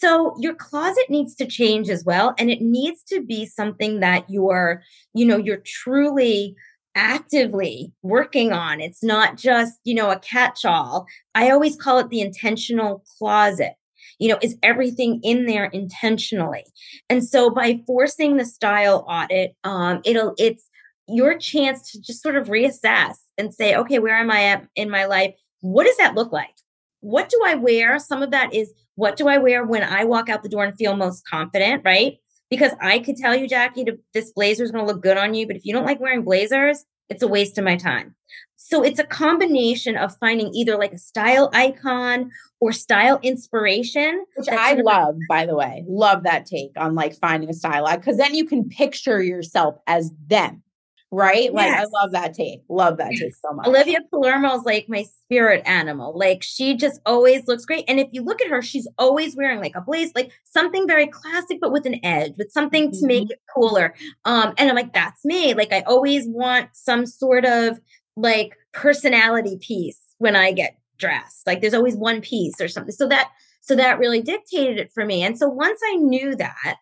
So 0.00 0.34
your 0.38 0.54
closet 0.54 1.04
needs 1.08 1.34
to 1.36 1.46
change 1.46 1.88
as 1.90 2.04
well. 2.04 2.34
And 2.38 2.50
it 2.50 2.60
needs 2.60 3.02
to 3.04 3.20
be 3.22 3.46
something 3.46 4.00
that 4.00 4.24
you're, 4.28 4.82
you 5.14 5.26
know, 5.26 5.36
you're 5.36 5.62
truly 5.64 6.56
actively 6.94 7.92
working 8.02 8.52
on. 8.52 8.80
It's 8.80 9.02
not 9.02 9.36
just, 9.36 9.78
you 9.84 9.94
know, 9.94 10.10
a 10.10 10.18
catch 10.18 10.64
all. 10.64 11.06
I 11.34 11.50
always 11.50 11.76
call 11.76 11.98
it 11.98 12.08
the 12.08 12.20
intentional 12.20 13.04
closet. 13.18 13.74
You 14.18 14.28
know, 14.28 14.38
is 14.42 14.56
everything 14.62 15.20
in 15.22 15.46
there 15.46 15.66
intentionally? 15.66 16.64
And 17.08 17.24
so 17.24 17.50
by 17.50 17.80
forcing 17.86 18.36
the 18.36 18.44
style 18.44 19.04
audit, 19.08 19.54
um, 19.64 20.00
it'll, 20.04 20.34
it's, 20.38 20.70
your 21.12 21.36
chance 21.36 21.90
to 21.90 22.00
just 22.00 22.22
sort 22.22 22.36
of 22.36 22.48
reassess 22.48 23.16
and 23.36 23.52
say, 23.52 23.74
okay, 23.74 23.98
where 23.98 24.16
am 24.16 24.30
I 24.30 24.44
at 24.44 24.66
in 24.76 24.90
my 24.90 25.04
life? 25.04 25.34
What 25.60 25.86
does 25.86 25.96
that 25.96 26.14
look 26.14 26.32
like? 26.32 26.54
What 27.00 27.28
do 27.28 27.40
I 27.44 27.54
wear? 27.54 27.98
Some 27.98 28.22
of 28.22 28.30
that 28.30 28.54
is 28.54 28.72
what 29.00 29.16
do 29.16 29.28
I 29.28 29.38
wear 29.38 29.64
when 29.64 29.82
I 29.82 30.04
walk 30.04 30.28
out 30.28 30.42
the 30.42 30.48
door 30.48 30.62
and 30.62 30.76
feel 30.76 30.94
most 30.94 31.26
confident, 31.26 31.82
right? 31.86 32.18
Because 32.50 32.72
I 32.82 32.98
could 32.98 33.16
tell 33.16 33.34
you, 33.34 33.48
Jackie, 33.48 33.84
to, 33.84 33.98
this 34.12 34.30
blazer 34.32 34.62
is 34.62 34.70
going 34.70 34.84
to 34.84 34.92
look 34.92 35.02
good 35.02 35.16
on 35.16 35.32
you, 35.32 35.46
but 35.46 35.56
if 35.56 35.64
you 35.64 35.72
don't 35.72 35.86
like 35.86 36.00
wearing 36.00 36.22
blazers, 36.22 36.84
it's 37.08 37.22
a 37.22 37.28
waste 37.28 37.56
of 37.56 37.64
my 37.64 37.76
time. 37.76 38.14
So 38.56 38.82
it's 38.82 38.98
a 38.98 39.04
combination 39.04 39.96
of 39.96 40.14
finding 40.18 40.52
either 40.54 40.76
like 40.76 40.92
a 40.92 40.98
style 40.98 41.48
icon 41.54 42.30
or 42.60 42.72
style 42.72 43.18
inspiration. 43.22 44.22
Which 44.36 44.50
I 44.50 44.72
of- 44.72 44.84
love, 44.84 45.16
by 45.30 45.46
the 45.46 45.56
way. 45.56 45.82
Love 45.88 46.24
that 46.24 46.44
take 46.44 46.72
on 46.76 46.94
like 46.94 47.16
finding 47.18 47.48
a 47.48 47.54
style 47.54 47.86
icon 47.86 48.00
because 48.00 48.18
then 48.18 48.34
you 48.34 48.44
can 48.44 48.68
picture 48.68 49.22
yourself 49.22 49.76
as 49.86 50.12
them, 50.26 50.62
right? 51.10 51.52
Like 51.52 51.70
I 51.70 51.84
love 51.84 52.12
that 52.12 52.34
take. 52.34 52.60
Love 52.68 52.98
that 52.98 53.12
take 53.12 53.34
so 53.34 53.52
much. 53.52 53.66
Olivia 53.66 53.98
Palermo 54.10 54.54
is 54.54 54.62
like 54.62 54.88
my 54.88 55.02
spirit 55.02 55.62
animal. 55.66 56.16
Like 56.16 56.42
she 56.42 56.74
just 56.74 57.00
always 57.04 57.46
looks 57.48 57.64
great. 57.64 57.84
And 57.88 57.98
if 57.98 58.08
you 58.12 58.22
look 58.22 58.40
at 58.40 58.48
her, 58.48 58.62
she's 58.62 58.86
always 58.96 59.36
wearing 59.36 59.60
like 59.60 59.74
a 59.74 59.80
blaze, 59.80 60.12
like 60.14 60.30
something 60.44 60.86
very 60.86 61.08
classic, 61.08 61.58
but 61.60 61.72
with 61.72 61.86
an 61.86 62.04
edge, 62.04 62.34
with 62.38 62.52
something 62.52 62.92
to 62.92 63.06
make 63.06 63.30
it 63.30 63.40
cooler. 63.54 63.94
Um, 64.24 64.54
and 64.56 64.68
I'm 64.68 64.76
like, 64.76 64.92
that's 64.92 65.24
me. 65.24 65.54
Like 65.54 65.72
I 65.72 65.80
always 65.82 66.26
want 66.28 66.68
some 66.72 67.06
sort 67.06 67.44
of 67.44 67.80
like 68.16 68.56
personality 68.72 69.58
piece 69.60 70.00
when 70.18 70.36
I 70.36 70.52
get 70.52 70.78
dressed. 70.98 71.46
Like 71.46 71.60
there's 71.60 71.74
always 71.74 71.96
one 71.96 72.20
piece 72.20 72.60
or 72.60 72.68
something. 72.68 72.92
So 72.92 73.08
that 73.08 73.30
so 73.62 73.74
that 73.76 73.98
really 73.98 74.22
dictated 74.22 74.78
it 74.78 74.90
for 74.92 75.04
me. 75.04 75.22
And 75.22 75.38
so 75.38 75.48
once 75.48 75.80
I 75.92 75.96
knew 75.96 76.34
that, 76.36 76.76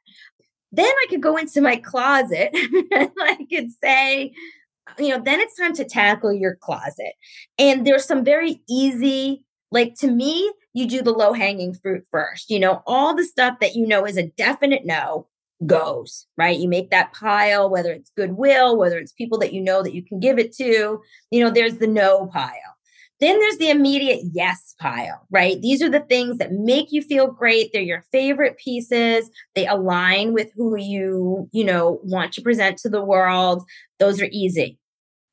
then 0.73 0.87
I 0.87 1.07
could 1.09 1.23
go 1.23 1.37
into 1.37 1.61
my 1.61 1.77
closet 1.77 2.51
and 2.93 3.11
I 3.21 3.47
could 3.51 3.71
say, 3.83 4.33
you 4.99 5.09
know, 5.09 5.23
then 5.23 5.41
it's 5.41 5.57
time 5.57 5.75
to 5.75 5.85
tackle 5.85 6.33
your 6.33 6.57
closet. 6.57 7.13
And 7.59 7.87
there's 7.87 8.05
some 8.05 8.25
very 8.25 8.63
easy, 8.69 9.45
like 9.71 9.95
to 10.01 10.11
me, 10.11 10.53
you 10.75 10.87
do 10.87 11.03
the 11.03 11.13
low 11.13 11.33
hanging 11.33 11.75
fruit 11.75 12.05
first. 12.11 12.51
You 12.51 12.61
know, 12.61 12.83
all 12.87 13.15
the 13.15 13.25
stuff 13.25 13.59
that 13.61 13.75
you 13.75 13.87
know 13.87 14.07
is 14.07 14.17
a 14.17 14.29
definite 14.29 14.87
no 14.87 15.27
goes, 15.67 16.27
right? 16.37 16.59
You 16.59 16.69
make 16.69 16.91
that 16.91 17.13
pile, 17.13 17.69
whether 17.69 17.93
it's 17.93 18.13
goodwill, 18.17 18.77
whether 18.79 18.99
it's 18.99 19.13
people 19.13 19.39
that 19.39 19.53
you 19.53 19.61
know 19.61 19.83
that 19.83 19.95
you 19.95 20.05
can 20.05 20.21
give 20.21 20.39
it 20.39 20.55
to, 20.57 21.01
you 21.31 21.45
know, 21.45 21.51
there's 21.51 21.79
the 21.79 21.87
no 21.87 22.27
pile. 22.27 22.78
Then 23.21 23.39
there's 23.41 23.59
the 23.59 23.71
immediate 23.71 24.21
yes 24.33 24.75
pile, 24.79 25.27
right? 25.31 25.61
These 25.61 25.83
are 25.83 25.91
the 25.91 26.01
things 26.01 26.39
that 26.39 26.53
make 26.53 26.93
you 26.93 27.03
feel 27.03 27.27
great. 27.27 27.73
They're 27.73 27.83
your 27.83 28.05
favorite 28.13 28.59
pieces. 28.59 29.29
They 29.55 29.67
align 29.67 30.33
with 30.33 30.53
who 30.55 30.77
you, 30.77 31.49
you 31.53 31.65
know, 31.65 32.01
want 32.05 32.33
to 32.35 32.43
present 32.43 32.79
to 32.79 32.89
the 32.89 33.03
world. 33.03 33.65
Those 33.99 34.21
are 34.21 34.29
easy. 34.31 34.79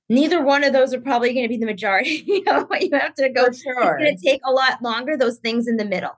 Neither 0.10 0.43
one 0.43 0.63
of 0.63 0.74
those 0.74 0.93
are 0.93 1.02
probably 1.02 1.34
going 1.34 1.45
to 1.45 1.50
be 1.50 1.58
the 1.58 1.65
majority. 1.65 2.24
you 2.28 2.43
know, 2.43 2.67
you 2.80 2.89
have 2.93 3.13
to 3.15 3.30
go. 3.30 3.45
For 3.45 3.54
sure. 3.54 3.98
It's 4.00 4.04
going 4.04 4.17
to 4.17 4.26
take 4.26 4.41
a 4.45 4.52
lot 4.52 4.82
longer. 4.82 5.15
Those 5.15 5.38
things 5.38 5.67
in 5.67 5.78
the 5.78 5.86
middle. 5.86 6.17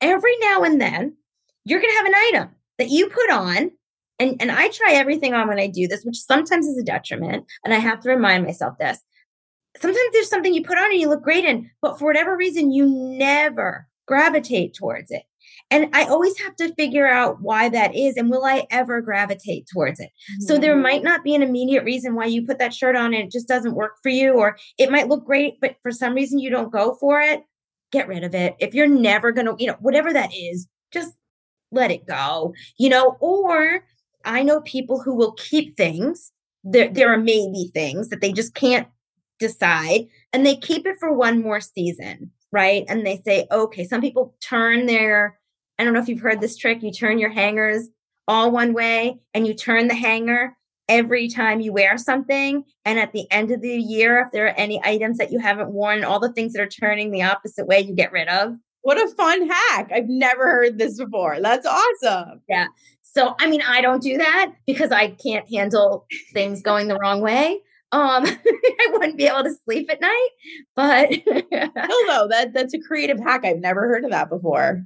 Every 0.00 0.36
now 0.40 0.62
and 0.62 0.80
then, 0.80 1.16
you're 1.64 1.80
going 1.80 1.92
to 1.92 1.96
have 1.96 2.06
an 2.06 2.14
item 2.14 2.48
that 2.78 2.90
you 2.90 3.08
put 3.08 3.30
on 3.30 3.70
and 4.18 4.36
and 4.40 4.50
I 4.50 4.68
try 4.68 4.92
everything 4.92 5.34
on 5.34 5.48
when 5.48 5.58
I 5.58 5.66
do 5.66 5.88
this, 5.88 6.04
which 6.04 6.16
sometimes 6.16 6.66
is 6.66 6.78
a 6.78 6.84
detriment, 6.84 7.46
and 7.64 7.74
I 7.74 7.78
have 7.78 8.00
to 8.00 8.10
remind 8.10 8.44
myself 8.44 8.78
this. 8.78 8.98
Sometimes 9.80 10.10
there's 10.12 10.28
something 10.28 10.54
you 10.54 10.62
put 10.62 10.78
on 10.78 10.92
and 10.92 11.00
you 11.00 11.08
look 11.08 11.22
great 11.22 11.44
in, 11.44 11.70
but 11.82 11.98
for 11.98 12.06
whatever 12.06 12.36
reason, 12.36 12.70
you 12.70 12.86
never 12.86 13.88
gravitate 14.06 14.74
towards 14.74 15.10
it. 15.10 15.22
And 15.70 15.88
I 15.92 16.04
always 16.04 16.38
have 16.40 16.54
to 16.56 16.74
figure 16.74 17.08
out 17.08 17.40
why 17.40 17.68
that 17.70 17.94
is 17.94 18.16
and 18.16 18.30
will 18.30 18.44
I 18.44 18.66
ever 18.70 19.00
gravitate 19.00 19.66
towards 19.66 19.98
it? 19.98 20.10
Mm-hmm. 20.30 20.46
So 20.46 20.58
there 20.58 20.76
might 20.76 21.02
not 21.02 21.24
be 21.24 21.34
an 21.34 21.42
immediate 21.42 21.84
reason 21.84 22.14
why 22.14 22.26
you 22.26 22.46
put 22.46 22.58
that 22.58 22.74
shirt 22.74 22.96
on 22.96 23.14
and 23.14 23.24
it 23.24 23.32
just 23.32 23.48
doesn't 23.48 23.74
work 23.74 23.94
for 24.02 24.10
you, 24.10 24.34
or 24.34 24.56
it 24.78 24.90
might 24.90 25.08
look 25.08 25.24
great, 25.24 25.54
but 25.60 25.76
for 25.82 25.90
some 25.90 26.14
reason 26.14 26.38
you 26.38 26.50
don't 26.50 26.72
go 26.72 26.94
for 27.00 27.20
it. 27.20 27.42
Get 27.90 28.08
rid 28.08 28.24
of 28.24 28.34
it. 28.34 28.56
If 28.58 28.74
you're 28.74 28.86
never 28.86 29.32
going 29.32 29.46
to, 29.46 29.56
you 29.58 29.66
know, 29.66 29.76
whatever 29.80 30.12
that 30.12 30.30
is, 30.34 30.68
just 30.92 31.14
let 31.72 31.90
it 31.90 32.06
go, 32.06 32.54
you 32.78 32.88
know, 32.88 33.16
or 33.20 33.84
I 34.24 34.42
know 34.42 34.60
people 34.60 35.00
who 35.00 35.14
will 35.14 35.32
keep 35.32 35.76
things. 35.76 36.30
There, 36.66 36.88
there 36.88 37.12
are 37.12 37.18
maybe 37.18 37.70
things 37.74 38.08
that 38.08 38.22
they 38.22 38.32
just 38.32 38.54
can't 38.54 38.88
decide 39.46 40.06
and 40.32 40.44
they 40.44 40.56
keep 40.56 40.86
it 40.86 40.96
for 40.98 41.12
one 41.12 41.42
more 41.42 41.60
season, 41.60 42.30
right? 42.52 42.84
And 42.88 43.06
they 43.06 43.20
say, 43.24 43.46
okay, 43.50 43.84
some 43.84 44.00
people 44.00 44.34
turn 44.40 44.86
their, 44.86 45.38
I 45.78 45.84
don't 45.84 45.92
know 45.92 46.00
if 46.00 46.08
you've 46.08 46.20
heard 46.20 46.40
this 46.40 46.56
trick, 46.56 46.82
you 46.82 46.92
turn 46.92 47.18
your 47.18 47.30
hangers 47.30 47.88
all 48.26 48.50
one 48.50 48.72
way 48.72 49.20
and 49.34 49.46
you 49.46 49.54
turn 49.54 49.88
the 49.88 49.94
hanger 49.94 50.56
every 50.88 51.28
time 51.28 51.60
you 51.60 51.72
wear 51.72 51.96
something. 51.96 52.64
And 52.84 52.98
at 52.98 53.12
the 53.12 53.30
end 53.30 53.50
of 53.50 53.60
the 53.60 53.76
year, 53.76 54.20
if 54.20 54.32
there 54.32 54.46
are 54.46 54.54
any 54.56 54.80
items 54.84 55.18
that 55.18 55.32
you 55.32 55.38
haven't 55.38 55.72
worn, 55.72 56.04
all 56.04 56.20
the 56.20 56.32
things 56.32 56.52
that 56.52 56.62
are 56.62 56.68
turning 56.68 57.10
the 57.10 57.22
opposite 57.22 57.66
way, 57.66 57.80
you 57.80 57.94
get 57.94 58.12
rid 58.12 58.28
of. 58.28 58.54
What 58.82 58.98
a 58.98 59.08
fun 59.14 59.48
hack. 59.48 59.90
I've 59.94 60.08
never 60.08 60.44
heard 60.44 60.78
this 60.78 60.98
before. 60.98 61.40
That's 61.40 61.66
awesome. 61.66 62.42
Yeah. 62.48 62.66
So, 63.02 63.34
I 63.38 63.46
mean, 63.46 63.62
I 63.62 63.80
don't 63.80 64.02
do 64.02 64.18
that 64.18 64.52
because 64.66 64.90
I 64.90 65.08
can't 65.08 65.48
handle 65.50 66.06
things 66.32 66.60
going 66.60 66.88
the 66.88 66.98
wrong 66.98 67.20
way. 67.20 67.60
Um, 67.94 68.24
I 68.26 68.88
wouldn't 68.90 69.16
be 69.16 69.26
able 69.26 69.44
to 69.44 69.54
sleep 69.64 69.88
at 69.88 70.00
night, 70.00 70.28
but 70.74 71.10
no, 71.52 72.06
though 72.06 72.26
that 72.28 72.50
that's 72.52 72.74
a 72.74 72.80
creative 72.80 73.20
hack. 73.20 73.44
I've 73.44 73.58
never 73.58 73.82
heard 73.82 74.04
of 74.04 74.10
that 74.10 74.28
before. 74.28 74.84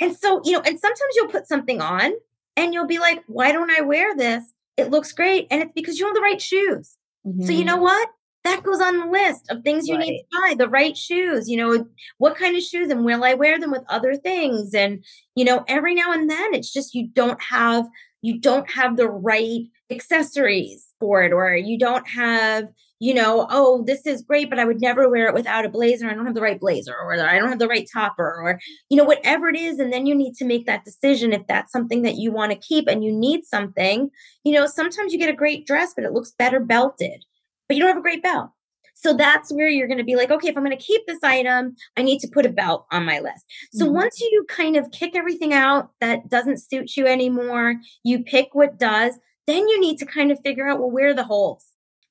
And 0.00 0.16
so, 0.16 0.40
you 0.44 0.52
know, 0.52 0.60
and 0.60 0.78
sometimes 0.78 1.14
you'll 1.14 1.28
put 1.28 1.46
something 1.46 1.82
on 1.82 2.12
and 2.56 2.72
you'll 2.72 2.86
be 2.86 2.98
like, 2.98 3.22
why 3.26 3.52
don't 3.52 3.70
I 3.70 3.82
wear 3.82 4.16
this? 4.16 4.42
It 4.78 4.90
looks 4.90 5.12
great. 5.12 5.46
And 5.50 5.62
it's 5.62 5.72
because 5.74 5.98
you 5.98 6.06
have 6.06 6.14
the 6.14 6.20
right 6.22 6.40
shoes. 6.40 6.96
Mm-hmm. 7.26 7.44
So, 7.44 7.52
you 7.52 7.64
know 7.64 7.74
mm-hmm. 7.74 7.82
what? 7.82 8.08
that 8.44 8.62
goes 8.62 8.80
on 8.80 8.96
the 8.96 9.06
list 9.06 9.50
of 9.50 9.64
things 9.64 9.88
you 9.88 9.96
right. 9.96 10.06
need 10.06 10.18
to 10.18 10.40
buy 10.40 10.54
the 10.54 10.68
right 10.68 10.96
shoes 10.96 11.48
you 11.48 11.56
know 11.56 11.84
what 12.18 12.36
kind 12.36 12.56
of 12.56 12.62
shoes 12.62 12.88
and 12.90 13.04
will 13.04 13.24
i 13.24 13.34
wear 13.34 13.58
them 13.58 13.72
with 13.72 13.82
other 13.88 14.14
things 14.14 14.72
and 14.72 15.04
you 15.34 15.44
know 15.44 15.64
every 15.66 15.96
now 15.96 16.12
and 16.12 16.30
then 16.30 16.54
it's 16.54 16.72
just 16.72 16.94
you 16.94 17.08
don't 17.08 17.42
have 17.42 17.86
you 18.22 18.38
don't 18.38 18.70
have 18.70 18.96
the 18.96 19.08
right 19.08 19.62
accessories 19.90 20.85
for 20.98 21.22
it 21.22 21.32
or 21.32 21.54
you 21.54 21.78
don't 21.78 22.08
have 22.08 22.68
you 22.98 23.12
know 23.12 23.46
oh 23.50 23.84
this 23.86 24.06
is 24.06 24.22
great 24.22 24.48
but 24.48 24.58
i 24.58 24.64
would 24.64 24.80
never 24.80 25.08
wear 25.08 25.28
it 25.28 25.34
without 25.34 25.64
a 25.66 25.68
blazer 25.68 26.08
i 26.08 26.14
don't 26.14 26.26
have 26.26 26.34
the 26.34 26.40
right 26.40 26.60
blazer 26.60 26.94
or 26.94 27.12
i 27.12 27.38
don't 27.38 27.50
have 27.50 27.58
the 27.58 27.68
right 27.68 27.88
topper 27.92 28.40
or 28.40 28.58
you 28.88 28.96
know 28.96 29.04
whatever 29.04 29.48
it 29.48 29.56
is 29.56 29.78
and 29.78 29.92
then 29.92 30.06
you 30.06 30.14
need 30.14 30.34
to 30.34 30.44
make 30.44 30.66
that 30.66 30.84
decision 30.84 31.32
if 31.32 31.46
that's 31.46 31.72
something 31.72 32.02
that 32.02 32.16
you 32.16 32.32
want 32.32 32.50
to 32.50 32.58
keep 32.58 32.88
and 32.88 33.04
you 33.04 33.12
need 33.12 33.44
something 33.44 34.08
you 34.44 34.52
know 34.52 34.66
sometimes 34.66 35.12
you 35.12 35.18
get 35.18 35.28
a 35.28 35.36
great 35.36 35.66
dress 35.66 35.92
but 35.94 36.04
it 36.04 36.12
looks 36.12 36.32
better 36.32 36.60
belted 36.60 37.24
but 37.68 37.76
you 37.76 37.82
don't 37.82 37.90
have 37.90 37.98
a 37.98 38.02
great 38.02 38.22
belt. 38.22 38.50
So 38.94 39.12
that's 39.12 39.52
where 39.52 39.68
you're 39.68 39.88
going 39.88 39.98
to 39.98 40.04
be 40.04 40.16
like, 40.16 40.30
okay, 40.30 40.48
if 40.48 40.56
I'm 40.56 40.64
going 40.64 40.76
to 40.76 40.82
keep 40.82 41.06
this 41.06 41.22
item, 41.22 41.76
I 41.96 42.02
need 42.02 42.18
to 42.20 42.28
put 42.28 42.46
a 42.46 42.50
belt 42.50 42.86
on 42.90 43.04
my 43.04 43.20
list. 43.20 43.44
So 43.72 43.84
mm-hmm. 43.84 43.94
once 43.94 44.20
you 44.20 44.46
kind 44.48 44.76
of 44.76 44.90
kick 44.90 45.14
everything 45.14 45.52
out 45.52 45.90
that 46.00 46.30
doesn't 46.30 46.62
suit 46.62 46.96
you 46.96 47.06
anymore, 47.06 47.74
you 48.04 48.24
pick 48.24 48.48
what 48.52 48.78
does, 48.78 49.18
then 49.46 49.68
you 49.68 49.80
need 49.80 49.98
to 49.98 50.06
kind 50.06 50.30
of 50.30 50.40
figure 50.40 50.68
out, 50.68 50.78
well, 50.78 50.90
where 50.90 51.08
are 51.08 51.14
the 51.14 51.24
holes? 51.24 51.66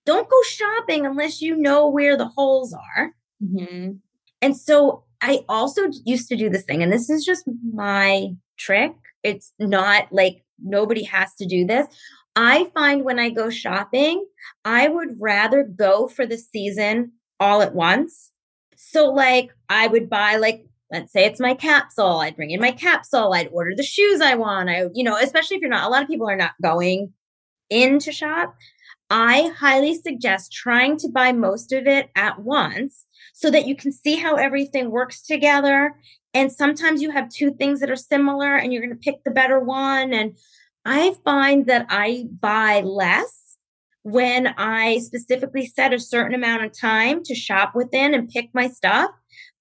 Don't 0.06 0.30
go 0.30 0.42
shopping 0.44 1.06
unless 1.06 1.42
you 1.42 1.56
know 1.56 1.90
where 1.90 2.16
the 2.16 2.28
holes 2.28 2.74
are. 2.74 3.12
Mm-hmm. 3.44 3.94
And 4.42 4.58
so 4.58 5.04
I 5.22 5.40
also 5.50 5.82
used 6.06 6.30
to 6.30 6.36
do 6.36 6.50
this 6.50 6.64
thing, 6.64 6.84
and 6.84 6.92
this 6.92 7.10
is 7.10 7.26
just 7.26 7.46
my 7.74 8.30
trick. 8.58 8.94
It's 9.24 9.54
not 9.60 10.08
like 10.12 10.44
nobody 10.64 11.04
has 11.04 11.34
to 11.36 11.46
do 11.46 11.66
this. 11.66 11.88
I 12.36 12.70
find 12.74 13.04
when 13.04 13.18
I 13.18 13.30
go 13.30 13.50
shopping, 13.50 14.26
I 14.64 14.88
would 14.88 15.16
rather 15.20 15.64
go 15.64 16.08
for 16.08 16.26
the 16.26 16.38
season 16.38 17.14
all 17.40 17.62
at 17.62 17.74
once. 17.74 18.32
So, 18.76 19.10
like, 19.10 19.52
I 19.70 19.88
would 19.88 20.10
buy, 20.10 20.36
like, 20.36 20.66
let's 20.92 21.14
say 21.14 21.26
it's 21.26 21.40
my 21.40 21.56
capsule. 21.56 22.18
I'd 22.18 22.36
bring 22.36 22.52
in 22.52 22.60
my 22.60 22.72
capsule. 22.72 23.34
I'd 23.34 23.50
order 23.52 23.74
the 23.76 23.84
shoes 23.84 24.22
I 24.22 24.36
want. 24.36 24.70
I, 24.70 24.86
you 24.94 25.04
know, 25.04 25.18
especially 25.18 25.58
if 25.58 25.62
you're 25.62 25.70
not, 25.70 25.88
a 25.88 25.90
lot 25.90 26.04
of 26.04 26.10
people 26.10 26.30
are 26.30 26.36
not 26.36 26.52
going 26.62 27.14
in 27.70 28.00
to 28.00 28.12
shop. 28.12 28.56
I 29.10 29.52
highly 29.58 29.96
suggest 29.96 30.52
trying 30.52 30.98
to 30.98 31.10
buy 31.10 31.32
most 31.32 31.72
of 31.72 31.88
it 31.88 32.10
at 32.16 32.40
once 32.40 33.06
so 33.34 33.52
that 33.52 33.68
you 33.68 33.76
can 33.76 33.92
see 33.92 34.16
how 34.16 34.36
everything 34.36 34.90
works 34.90 35.22
together. 35.22 35.96
And 36.34 36.52
sometimes 36.52 37.02
you 37.02 37.12
have 37.12 37.30
two 37.30 37.52
things 37.52 37.80
that 37.80 37.92
are 37.92 37.96
similar 37.96 38.56
and 38.56 38.74
you're 38.74 38.82
going 38.82 38.98
to 38.98 39.12
pick 39.12 39.24
the 39.24 39.32
better 39.32 39.60
one. 39.60 40.14
And 40.14 40.38
I 40.84 41.16
find 41.24 41.68
that 41.68 41.86
I 41.90 42.26
buy 42.30 42.82
less 42.82 43.58
when 44.04 44.48
I 44.58 45.00
specifically 45.00 45.66
set 45.66 45.94
a 45.94 46.00
certain 46.00 46.36
amount 46.36 46.64
of 46.64 46.78
time 46.78 47.24
to 47.24 47.34
shop 47.34 47.74
within 47.74 48.14
and 48.14 48.30
pick 48.30 48.50
my 48.54 48.68
stuff. 48.68 49.10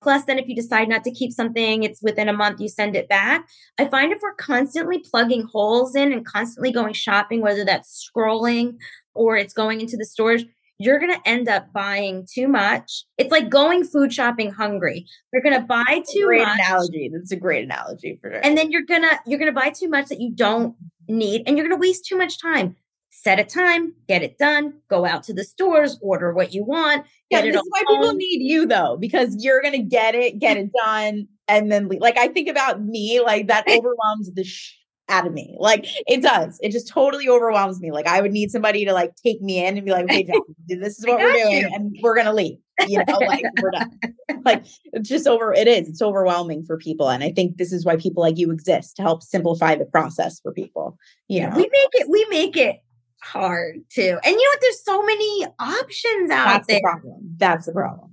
Plus, 0.04 0.26
then 0.26 0.38
if 0.38 0.46
you 0.46 0.54
decide 0.54 0.88
not 0.88 1.02
to 1.04 1.10
keep 1.10 1.32
something, 1.32 1.82
it's 1.82 2.02
within 2.02 2.28
a 2.28 2.32
month, 2.34 2.60
you 2.60 2.68
send 2.68 2.94
it 2.94 3.08
back. 3.08 3.48
I 3.78 3.86
find 3.86 4.12
if 4.12 4.20
we're 4.22 4.34
constantly 4.34 4.98
plugging 4.98 5.48
holes 5.50 5.96
in 5.96 6.12
and 6.12 6.26
constantly 6.26 6.70
going 6.72 6.92
shopping, 6.92 7.40
whether 7.40 7.64
that's 7.64 8.06
scrolling 8.06 8.76
or 9.14 9.38
it's 9.38 9.54
going 9.54 9.80
into 9.80 9.96
the 9.96 10.04
stores, 10.04 10.44
you're 10.78 10.98
going 10.98 11.14
to 11.14 11.26
end 11.26 11.48
up 11.48 11.72
buying 11.72 12.26
too 12.30 12.48
much. 12.48 13.06
It's 13.16 13.30
like 13.32 13.48
going 13.48 13.82
food 13.82 14.12
shopping 14.12 14.50
hungry. 14.50 15.06
You're 15.32 15.40
going 15.40 15.58
to 15.58 15.66
buy 15.66 16.02
too 16.12 16.26
great 16.26 16.42
much. 16.42 16.58
analogy. 16.58 17.10
That's 17.10 17.32
a 17.32 17.36
great 17.36 17.64
analogy 17.64 18.18
for 18.20 18.30
sure. 18.30 18.40
And 18.44 18.58
then 18.58 18.70
you're 18.70 18.82
going 18.82 19.02
to 19.02 19.18
you're 19.26 19.38
going 19.38 19.54
to 19.54 19.58
buy 19.58 19.70
too 19.70 19.88
much 19.88 20.08
that 20.08 20.20
you 20.20 20.32
don't 20.34 20.76
need 21.08 21.44
and 21.46 21.56
you're 21.56 21.66
going 21.66 21.80
to 21.80 21.80
waste 21.80 22.04
too 22.04 22.18
much 22.18 22.38
time. 22.42 22.76
Set 23.16 23.38
a 23.38 23.44
time, 23.44 23.94
get 24.08 24.24
it 24.24 24.38
done, 24.38 24.74
go 24.90 25.06
out 25.06 25.22
to 25.22 25.32
the 25.32 25.44
stores, 25.44 25.98
order 26.02 26.34
what 26.34 26.52
you 26.52 26.64
want. 26.64 27.06
Yeah, 27.30 27.42
this 27.42 27.54
is 27.54 27.62
why 27.68 27.82
home. 27.86 28.00
people 28.00 28.14
need 28.16 28.42
you 28.42 28.66
though, 28.66 28.96
because 29.00 29.36
you're 29.38 29.62
going 29.62 29.72
to 29.72 29.82
get 29.82 30.16
it, 30.16 30.40
get 30.40 30.56
it 30.56 30.70
done, 30.84 31.28
and 31.46 31.70
then 31.70 31.88
like 32.00 32.18
I 32.18 32.26
think 32.26 32.48
about 32.48 32.82
me, 32.82 33.20
like 33.20 33.46
that 33.46 33.66
overwhelms 33.68 34.32
the 34.34 34.42
sh- 34.42 34.74
out 35.08 35.26
of 35.28 35.32
me. 35.32 35.56
Like 35.60 35.86
it 36.08 36.22
does. 36.22 36.58
It 36.60 36.72
just 36.72 36.88
totally 36.88 37.28
overwhelms 37.28 37.80
me. 37.80 37.92
Like 37.92 38.08
I 38.08 38.20
would 38.20 38.32
need 38.32 38.50
somebody 38.50 38.84
to 38.84 38.92
like 38.92 39.14
take 39.16 39.40
me 39.40 39.64
in 39.64 39.76
and 39.76 39.86
be 39.86 39.92
like, 39.92 40.04
okay, 40.04 40.26
this 40.66 40.98
is 40.98 41.06
what 41.06 41.20
we're 41.20 41.32
doing, 41.32 41.60
you. 41.60 41.70
and 41.72 41.96
we're 42.02 42.16
gonna 42.16 42.32
leave. 42.32 42.58
You 42.88 42.98
know, 43.06 43.18
like 43.18 43.44
we're 43.62 43.70
done. 43.70 43.98
Like 44.44 44.66
it's 44.92 45.08
just 45.08 45.26
over. 45.26 45.54
It 45.54 45.66
is. 45.66 45.88
It's 45.88 46.02
overwhelming 46.02 46.64
for 46.64 46.76
people, 46.76 47.08
and 47.08 47.24
I 47.24 47.30
think 47.30 47.56
this 47.56 47.72
is 47.72 47.82
why 47.82 47.96
people 47.96 48.22
like 48.22 48.36
you 48.36 48.50
exist 48.50 48.96
to 48.96 49.02
help 49.02 49.22
simplify 49.22 49.74
the 49.74 49.86
process 49.86 50.38
for 50.40 50.52
people. 50.52 50.98
You 51.28 51.42
know, 51.42 51.56
we 51.56 51.62
make 51.62 51.90
it. 51.94 52.10
We 52.10 52.26
make 52.28 52.56
it 52.56 52.83
hard 53.24 53.80
too. 53.90 54.18
And 54.22 54.32
you 54.32 54.36
know 54.36 54.50
what? 54.50 54.60
There's 54.60 54.84
so 54.84 55.02
many 55.02 55.46
options 55.58 56.30
out 56.30 56.46
That's 56.46 56.66
there. 56.66 56.78
The 56.78 56.82
problem. 56.82 57.34
That's 57.36 57.66
the 57.66 57.72
problem 57.72 58.10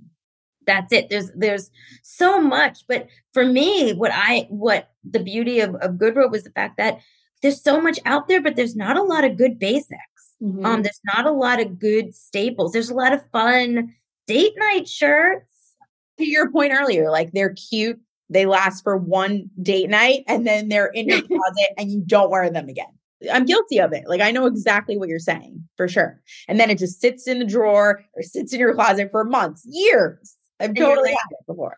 that's 0.66 0.92
it 0.92 1.08
there's 1.08 1.30
there's 1.34 1.70
so 2.02 2.40
much 2.40 2.84
but 2.88 3.06
for 3.32 3.44
me 3.44 3.92
what 3.92 4.10
i 4.14 4.46
what 4.50 4.90
the 5.04 5.20
beauty 5.20 5.60
of, 5.60 5.74
of 5.76 5.92
GoodRobe 5.92 6.30
was 6.30 6.44
the 6.44 6.50
fact 6.50 6.76
that 6.76 7.00
there's 7.40 7.60
so 7.60 7.80
much 7.80 7.98
out 8.04 8.28
there 8.28 8.40
but 8.40 8.56
there's 8.56 8.76
not 8.76 8.96
a 8.96 9.02
lot 9.02 9.24
of 9.24 9.36
good 9.36 9.58
basics 9.58 10.36
mm-hmm. 10.42 10.64
um 10.64 10.82
there's 10.82 11.00
not 11.14 11.26
a 11.26 11.32
lot 11.32 11.60
of 11.60 11.78
good 11.78 12.14
staples 12.14 12.72
there's 12.72 12.90
a 12.90 12.94
lot 12.94 13.12
of 13.12 13.22
fun 13.30 13.94
date 14.26 14.54
night 14.56 14.88
shirts 14.88 15.74
to 16.18 16.24
your 16.24 16.50
point 16.50 16.72
earlier 16.72 17.10
like 17.10 17.32
they're 17.32 17.54
cute 17.54 18.00
they 18.28 18.46
last 18.46 18.82
for 18.82 18.96
one 18.96 19.50
date 19.60 19.90
night 19.90 20.24
and 20.26 20.46
then 20.46 20.68
they're 20.68 20.86
in 20.86 21.08
your 21.08 21.22
closet 21.26 21.70
and 21.76 21.90
you 21.90 22.02
don't 22.06 22.30
wear 22.30 22.50
them 22.50 22.68
again 22.68 22.86
I'm 23.30 23.44
guilty 23.44 23.78
of 23.78 23.92
it. 23.92 24.04
Like 24.06 24.20
I 24.20 24.30
know 24.30 24.46
exactly 24.46 24.96
what 24.96 25.08
you're 25.08 25.18
saying 25.18 25.62
for 25.76 25.88
sure. 25.88 26.20
And 26.48 26.58
then 26.58 26.70
it 26.70 26.78
just 26.78 27.00
sits 27.00 27.26
in 27.26 27.38
the 27.38 27.44
drawer 27.44 28.02
or 28.14 28.22
sits 28.22 28.52
in 28.52 28.60
your 28.60 28.74
closet 28.74 29.10
for 29.10 29.24
months, 29.24 29.66
years. 29.68 30.36
I've 30.60 30.74
totally 30.74 31.10
like, 31.10 31.18
had 31.18 31.30
it 31.30 31.46
before. 31.46 31.76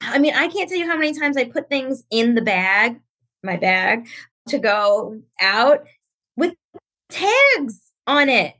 I 0.00 0.18
mean, 0.18 0.34
I 0.34 0.48
can't 0.48 0.68
tell 0.68 0.78
you 0.78 0.86
how 0.86 0.96
many 0.96 1.18
times 1.18 1.36
I 1.36 1.44
put 1.44 1.68
things 1.68 2.04
in 2.10 2.34
the 2.34 2.42
bag, 2.42 3.00
my 3.42 3.56
bag, 3.56 4.06
to 4.48 4.58
go 4.58 5.20
out 5.40 5.86
with 6.36 6.54
tags 7.10 7.80
on 8.06 8.28
it. 8.28 8.54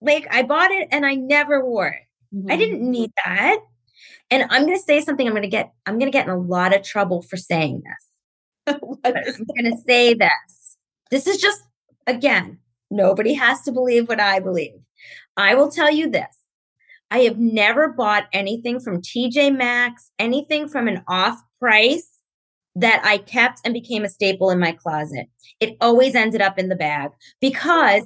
Like 0.00 0.26
I 0.30 0.42
bought 0.42 0.70
it 0.70 0.88
and 0.90 1.04
I 1.04 1.14
never 1.14 1.64
wore 1.64 1.88
it. 1.88 2.02
Mm-hmm. 2.34 2.50
I 2.50 2.56
didn't 2.56 2.90
need 2.90 3.10
that. 3.24 3.58
And 4.30 4.44
I'm 4.50 4.64
going 4.64 4.76
to 4.76 4.82
say 4.82 5.00
something 5.00 5.26
I'm 5.26 5.32
going 5.32 5.42
to 5.42 5.48
get 5.48 5.72
I'm 5.86 5.98
going 5.98 6.10
to 6.10 6.16
get 6.16 6.26
in 6.26 6.32
a 6.32 6.38
lot 6.38 6.74
of 6.74 6.82
trouble 6.82 7.22
for 7.22 7.36
saying 7.36 7.82
this. 7.84 8.76
I'm 9.04 9.14
going 9.14 9.70
to 9.70 9.76
say 9.86 10.14
this. 10.14 10.76
This 11.10 11.26
is 11.26 11.38
just 11.38 11.62
again, 12.10 12.58
nobody 12.90 13.34
has 13.34 13.62
to 13.62 13.72
believe 13.72 14.08
what 14.08 14.20
I 14.20 14.40
believe. 14.40 14.74
I 15.36 15.54
will 15.54 15.70
tell 15.70 15.90
you 15.90 16.10
this. 16.10 16.40
I 17.10 17.20
have 17.20 17.38
never 17.38 17.88
bought 17.88 18.28
anything 18.32 18.78
from 18.78 19.02
TJ 19.02 19.56
Maxx, 19.56 20.10
anything 20.18 20.68
from 20.68 20.86
an 20.86 21.02
off 21.08 21.40
price 21.58 22.20
that 22.76 23.02
I 23.04 23.18
kept 23.18 23.60
and 23.64 23.74
became 23.74 24.04
a 24.04 24.08
staple 24.08 24.50
in 24.50 24.60
my 24.60 24.72
closet. 24.72 25.26
It 25.58 25.76
always 25.80 26.14
ended 26.14 26.40
up 26.40 26.58
in 26.58 26.68
the 26.68 26.76
bag 26.76 27.10
because 27.40 28.04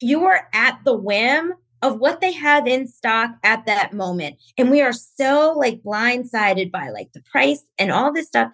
you 0.00 0.24
are 0.24 0.48
at 0.54 0.78
the 0.84 0.96
whim 0.96 1.54
of 1.82 1.98
what 1.98 2.20
they 2.20 2.32
have 2.32 2.66
in 2.66 2.88
stock 2.88 3.30
at 3.44 3.66
that 3.66 3.92
moment. 3.92 4.36
And 4.56 4.70
we 4.70 4.80
are 4.80 4.92
so 4.92 5.54
like 5.56 5.82
blindsided 5.82 6.72
by 6.72 6.88
like 6.88 7.12
the 7.12 7.22
price 7.30 7.62
and 7.78 7.92
all 7.92 8.12
this 8.12 8.26
stuff. 8.26 8.50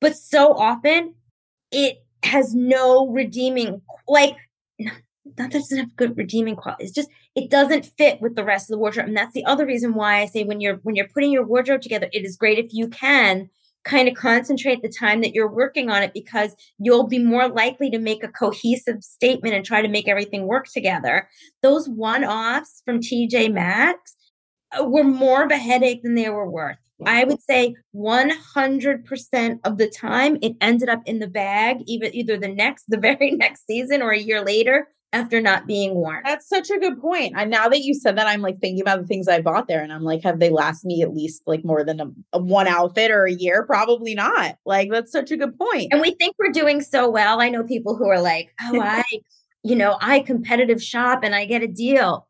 But 0.00 0.16
so 0.16 0.52
often 0.54 1.14
it 1.70 2.04
has 2.22 2.54
no 2.54 3.08
redeeming, 3.08 3.82
like, 4.08 4.36
not 4.78 4.94
that 5.36 5.50
doesn't 5.50 5.78
have 5.78 5.96
good 5.96 6.16
redeeming 6.16 6.56
quality. 6.56 6.84
It's 6.84 6.92
just 6.92 7.10
it 7.34 7.50
doesn't 7.50 7.86
fit 7.98 8.20
with 8.20 8.34
the 8.34 8.44
rest 8.44 8.68
of 8.68 8.74
the 8.74 8.78
wardrobe. 8.78 9.08
And 9.08 9.16
that's 9.16 9.34
the 9.34 9.44
other 9.44 9.66
reason 9.66 9.94
why 9.94 10.20
I 10.20 10.26
say 10.26 10.44
when 10.44 10.60
you're 10.60 10.76
when 10.82 10.94
you're 10.94 11.08
putting 11.08 11.32
your 11.32 11.46
wardrobe 11.46 11.82
together, 11.82 12.08
it 12.12 12.24
is 12.24 12.36
great 12.36 12.58
if 12.58 12.72
you 12.72 12.88
can 12.88 13.48
kind 13.84 14.08
of 14.08 14.14
concentrate 14.14 14.82
the 14.82 14.88
time 14.88 15.22
that 15.22 15.32
you're 15.32 15.50
working 15.50 15.88
on 15.88 16.02
it 16.02 16.12
because 16.12 16.54
you'll 16.78 17.06
be 17.06 17.18
more 17.18 17.48
likely 17.48 17.90
to 17.90 17.98
make 17.98 18.22
a 18.22 18.28
cohesive 18.28 19.02
statement 19.02 19.54
and 19.54 19.64
try 19.64 19.80
to 19.80 19.88
make 19.88 20.06
everything 20.06 20.46
work 20.46 20.66
together. 20.66 21.28
Those 21.62 21.88
one 21.88 22.24
offs 22.24 22.82
from 22.84 23.00
TJ 23.00 23.52
Maxx 23.52 24.16
uh, 24.78 24.84
were 24.84 25.04
more 25.04 25.44
of 25.44 25.50
a 25.50 25.56
headache 25.56 26.02
than 26.02 26.14
they 26.14 26.28
were 26.28 26.50
worth. 26.50 26.76
I 27.06 27.24
would 27.24 27.42
say 27.42 27.74
100% 27.94 29.60
of 29.64 29.78
the 29.78 29.88
time 29.88 30.38
it 30.42 30.56
ended 30.60 30.88
up 30.88 31.02
in 31.06 31.18
the 31.18 31.28
bag, 31.28 31.78
even 31.86 32.14
either 32.14 32.36
the 32.36 32.48
next, 32.48 32.84
the 32.88 32.98
very 33.00 33.32
next 33.32 33.66
season 33.66 34.02
or 34.02 34.10
a 34.10 34.18
year 34.18 34.44
later 34.44 34.88
after 35.12 35.40
not 35.40 35.66
being 35.66 35.94
worn. 35.94 36.22
That's 36.24 36.48
such 36.48 36.70
a 36.70 36.78
good 36.78 37.00
point. 37.00 37.34
And 37.36 37.50
now 37.50 37.68
that 37.68 37.80
you 37.80 37.94
said 37.94 38.16
that, 38.16 38.26
I'm 38.26 38.42
like 38.42 38.60
thinking 38.60 38.80
about 38.80 39.00
the 39.00 39.06
things 39.06 39.28
I 39.28 39.40
bought 39.40 39.66
there, 39.66 39.82
and 39.82 39.92
I'm 39.92 40.04
like, 40.04 40.22
have 40.22 40.38
they 40.38 40.50
last 40.50 40.84
me 40.84 41.02
at 41.02 41.14
least 41.14 41.42
like 41.46 41.64
more 41.64 41.84
than 41.84 42.00
a, 42.00 42.06
a, 42.32 42.38
one 42.38 42.68
outfit 42.68 43.10
or 43.10 43.24
a 43.24 43.32
year? 43.32 43.64
Probably 43.66 44.14
not. 44.14 44.56
Like 44.64 44.90
that's 44.90 45.12
such 45.12 45.30
a 45.30 45.36
good 45.36 45.58
point. 45.58 45.88
And 45.92 46.00
we 46.00 46.12
think 46.12 46.36
we're 46.38 46.52
doing 46.52 46.80
so 46.80 47.10
well. 47.10 47.40
I 47.40 47.48
know 47.48 47.64
people 47.64 47.96
who 47.96 48.08
are 48.08 48.20
like, 48.20 48.50
oh, 48.62 48.80
I, 48.84 49.02
you 49.62 49.74
know, 49.74 49.96
I 50.00 50.20
competitive 50.20 50.82
shop 50.82 51.20
and 51.24 51.34
I 51.34 51.44
get 51.44 51.62
a 51.62 51.68
deal. 51.68 52.26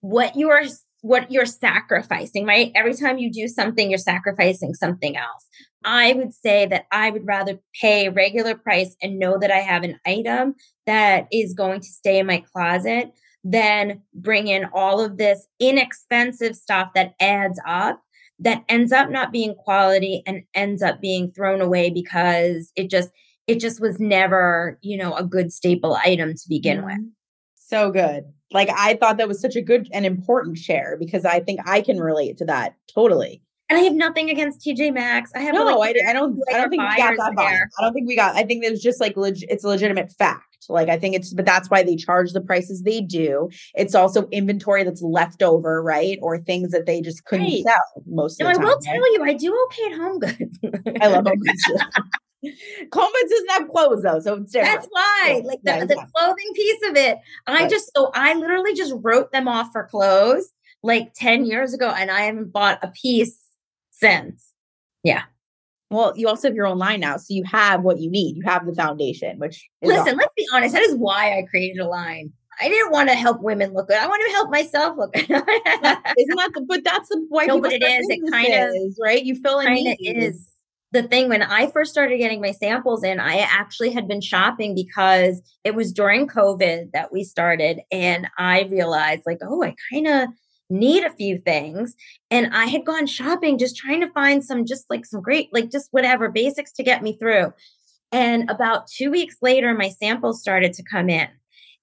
What 0.00 0.36
you 0.36 0.50
are 0.50 0.62
what 1.02 1.30
you're 1.30 1.46
sacrificing, 1.46 2.44
right? 2.46 2.72
Every 2.74 2.94
time 2.94 3.18
you 3.18 3.32
do 3.32 3.48
something, 3.48 3.90
you're 3.90 3.98
sacrificing 3.98 4.74
something 4.74 5.16
else. 5.16 5.48
I 5.84 6.12
would 6.12 6.34
say 6.34 6.66
that 6.66 6.84
I 6.92 7.10
would 7.10 7.26
rather 7.26 7.58
pay 7.80 8.08
regular 8.10 8.54
price 8.54 8.96
and 9.02 9.18
know 9.18 9.38
that 9.38 9.50
I 9.50 9.58
have 9.58 9.82
an 9.82 9.98
item 10.06 10.54
that 10.86 11.26
is 11.32 11.54
going 11.54 11.80
to 11.80 11.86
stay 11.86 12.18
in 12.18 12.26
my 12.26 12.44
closet 12.52 13.12
than 13.42 14.02
bring 14.14 14.48
in 14.48 14.66
all 14.74 15.00
of 15.00 15.16
this 15.16 15.46
inexpensive 15.58 16.54
stuff 16.54 16.90
that 16.94 17.14
adds 17.20 17.58
up 17.66 18.02
that 18.40 18.64
ends 18.68 18.90
up 18.90 19.10
not 19.10 19.32
being 19.32 19.54
quality 19.54 20.22
and 20.26 20.42
ends 20.54 20.82
up 20.82 21.00
being 21.00 21.30
thrown 21.30 21.60
away 21.60 21.90
because 21.90 22.72
it 22.74 22.90
just 22.90 23.10
it 23.46 23.58
just 23.58 23.80
was 23.80 23.98
never, 23.98 24.78
you 24.80 24.96
know, 24.96 25.14
a 25.14 25.24
good 25.24 25.52
staple 25.52 25.94
item 25.94 26.34
to 26.34 26.48
begin 26.48 26.78
mm-hmm. 26.78 26.86
with. 26.86 27.12
So 27.56 27.90
good. 27.90 28.24
Like 28.52 28.68
I 28.70 28.94
thought 28.94 29.16
that 29.18 29.28
was 29.28 29.40
such 29.40 29.56
a 29.56 29.62
good 29.62 29.88
and 29.92 30.04
important 30.04 30.58
share 30.58 30.96
because 30.98 31.24
I 31.24 31.40
think 31.40 31.60
I 31.66 31.80
can 31.80 31.98
relate 31.98 32.38
to 32.38 32.44
that 32.46 32.74
totally. 32.92 33.42
And 33.68 33.78
I 33.78 33.82
have 33.82 33.94
nothing 33.94 34.30
against 34.30 34.66
TJ 34.66 34.92
Maxx. 34.92 35.30
I 35.36 35.40
have 35.40 35.54
no, 35.54 35.64
like, 35.64 35.94
I, 36.04 36.10
I, 36.10 36.12
don't. 36.12 36.40
I 36.52 36.58
don't 36.58 36.70
think 36.70 36.82
we 36.82 36.96
got 36.96 37.16
that 37.16 37.34
there. 37.36 37.70
I 37.78 37.82
don't 37.82 37.92
think 37.92 38.08
we 38.08 38.16
got. 38.16 38.34
I 38.34 38.42
think 38.42 38.64
it 38.64 38.70
was 38.70 38.82
just 38.82 39.00
like 39.00 39.16
leg, 39.16 39.36
it's 39.42 39.62
a 39.62 39.68
legitimate 39.68 40.10
fact. 40.10 40.66
Like 40.68 40.88
I 40.88 40.98
think 40.98 41.14
it's, 41.14 41.32
but 41.32 41.46
that's 41.46 41.70
why 41.70 41.84
they 41.84 41.94
charge 41.94 42.32
the 42.32 42.40
prices 42.40 42.82
they 42.82 43.00
do. 43.00 43.48
It's 43.74 43.94
also 43.94 44.26
inventory 44.28 44.82
that's 44.82 45.02
left 45.02 45.40
over, 45.42 45.82
right, 45.84 46.18
or 46.20 46.38
things 46.38 46.72
that 46.72 46.86
they 46.86 47.00
just 47.00 47.24
couldn't 47.26 47.46
right. 47.46 47.62
sell 47.62 48.02
most. 48.06 48.40
No, 48.40 48.48
of 48.48 48.54
the 48.54 48.58
time, 48.58 48.66
I 48.66 48.70
will 48.70 48.80
tell 48.80 49.12
you, 49.14 49.24
I 49.24 49.34
do 49.34 49.66
okay 49.66 49.92
at 49.92 49.98
Home 49.98 50.18
Goods. 50.18 50.58
I 51.00 51.06
love 51.06 51.26
Home 51.28 51.38
Goods. 51.38 51.72
Coleman's 52.42 53.30
doesn't 53.30 53.50
have 53.50 53.68
clothes 53.68 54.02
though, 54.02 54.20
so 54.20 54.36
it's 54.36 54.52
that's 54.52 54.86
why, 54.90 55.42
like 55.44 55.60
the, 55.62 55.72
yeah, 55.72 55.84
the 55.84 56.06
clothing 56.14 56.52
piece 56.54 56.88
of 56.88 56.96
it. 56.96 57.18
I 57.46 57.62
right. 57.62 57.70
just 57.70 57.92
so 57.94 58.10
I 58.14 58.34
literally 58.34 58.74
just 58.74 58.94
wrote 59.02 59.30
them 59.30 59.46
off 59.46 59.72
for 59.72 59.84
clothes 59.84 60.50
like 60.82 61.12
10 61.14 61.44
years 61.44 61.74
ago, 61.74 61.90
and 61.90 62.10
I 62.10 62.22
haven't 62.22 62.52
bought 62.52 62.78
a 62.82 62.88
piece 62.88 63.38
since. 63.90 64.54
Yeah. 65.02 65.22
Well, 65.90 66.14
you 66.16 66.28
also 66.28 66.48
have 66.48 66.54
your 66.54 66.66
own 66.66 66.78
line 66.78 67.00
now, 67.00 67.16
so 67.16 67.34
you 67.34 67.44
have 67.44 67.82
what 67.82 67.98
you 67.98 68.10
need. 68.10 68.36
You 68.36 68.42
have 68.44 68.64
the 68.64 68.74
foundation, 68.74 69.38
which 69.38 69.68
listen. 69.82 70.00
Awesome. 70.00 70.18
Let's 70.18 70.32
be 70.36 70.46
honest. 70.54 70.74
That 70.74 70.82
is 70.82 70.94
why 70.96 71.36
I 71.36 71.42
created 71.42 71.80
a 71.80 71.88
line. 71.88 72.32
I 72.60 72.68
didn't 72.68 72.92
want 72.92 73.08
to 73.08 73.14
help 73.14 73.42
women 73.42 73.72
look 73.72 73.88
good. 73.88 73.96
I 73.96 74.06
want 74.06 74.22
to 74.26 74.32
help 74.32 74.50
myself 74.50 74.96
look 74.96 75.12
good. 75.12 75.24
Isn't 75.24 75.38
that 75.38 76.50
the? 76.54 76.64
But 76.66 76.84
that's 76.84 77.08
the 77.08 77.26
why. 77.28 77.46
No, 77.46 77.60
but 77.60 77.72
it 77.72 77.82
is. 77.82 78.06
It 78.08 78.30
kind 78.30 78.52
of 78.52 78.70
is 78.74 78.98
right. 79.02 79.22
You 79.22 79.34
fill 79.34 79.60
in. 79.60 79.86
Of 79.88 79.96
is 80.00 80.50
the 80.92 81.04
thing 81.04 81.28
when 81.28 81.42
I 81.42 81.68
first 81.70 81.92
started 81.92 82.18
getting 82.18 82.40
my 82.40 82.50
samples 82.50 83.04
in, 83.04 83.20
I 83.20 83.38
actually 83.38 83.90
had 83.90 84.08
been 84.08 84.20
shopping 84.20 84.74
because 84.74 85.40
it 85.62 85.74
was 85.74 85.92
during 85.92 86.26
COVID 86.26 86.92
that 86.92 87.12
we 87.12 87.22
started. 87.22 87.80
And 87.92 88.28
I 88.38 88.62
realized, 88.62 89.22
like, 89.24 89.38
oh, 89.42 89.62
I 89.62 89.74
kind 89.92 90.08
of 90.08 90.28
need 90.68 91.04
a 91.04 91.14
few 91.14 91.38
things. 91.38 91.94
And 92.30 92.54
I 92.54 92.66
had 92.66 92.84
gone 92.84 93.06
shopping 93.06 93.58
just 93.58 93.76
trying 93.76 94.00
to 94.00 94.10
find 94.12 94.44
some, 94.44 94.64
just 94.64 94.86
like 94.88 95.04
some 95.04 95.20
great, 95.20 95.48
like 95.52 95.70
just 95.70 95.88
whatever 95.90 96.28
basics 96.28 96.72
to 96.72 96.82
get 96.82 97.02
me 97.02 97.16
through. 97.18 97.52
And 98.12 98.50
about 98.50 98.88
two 98.88 99.10
weeks 99.10 99.36
later, 99.42 99.74
my 99.74 99.88
samples 99.88 100.40
started 100.40 100.72
to 100.74 100.82
come 100.82 101.08
in, 101.08 101.28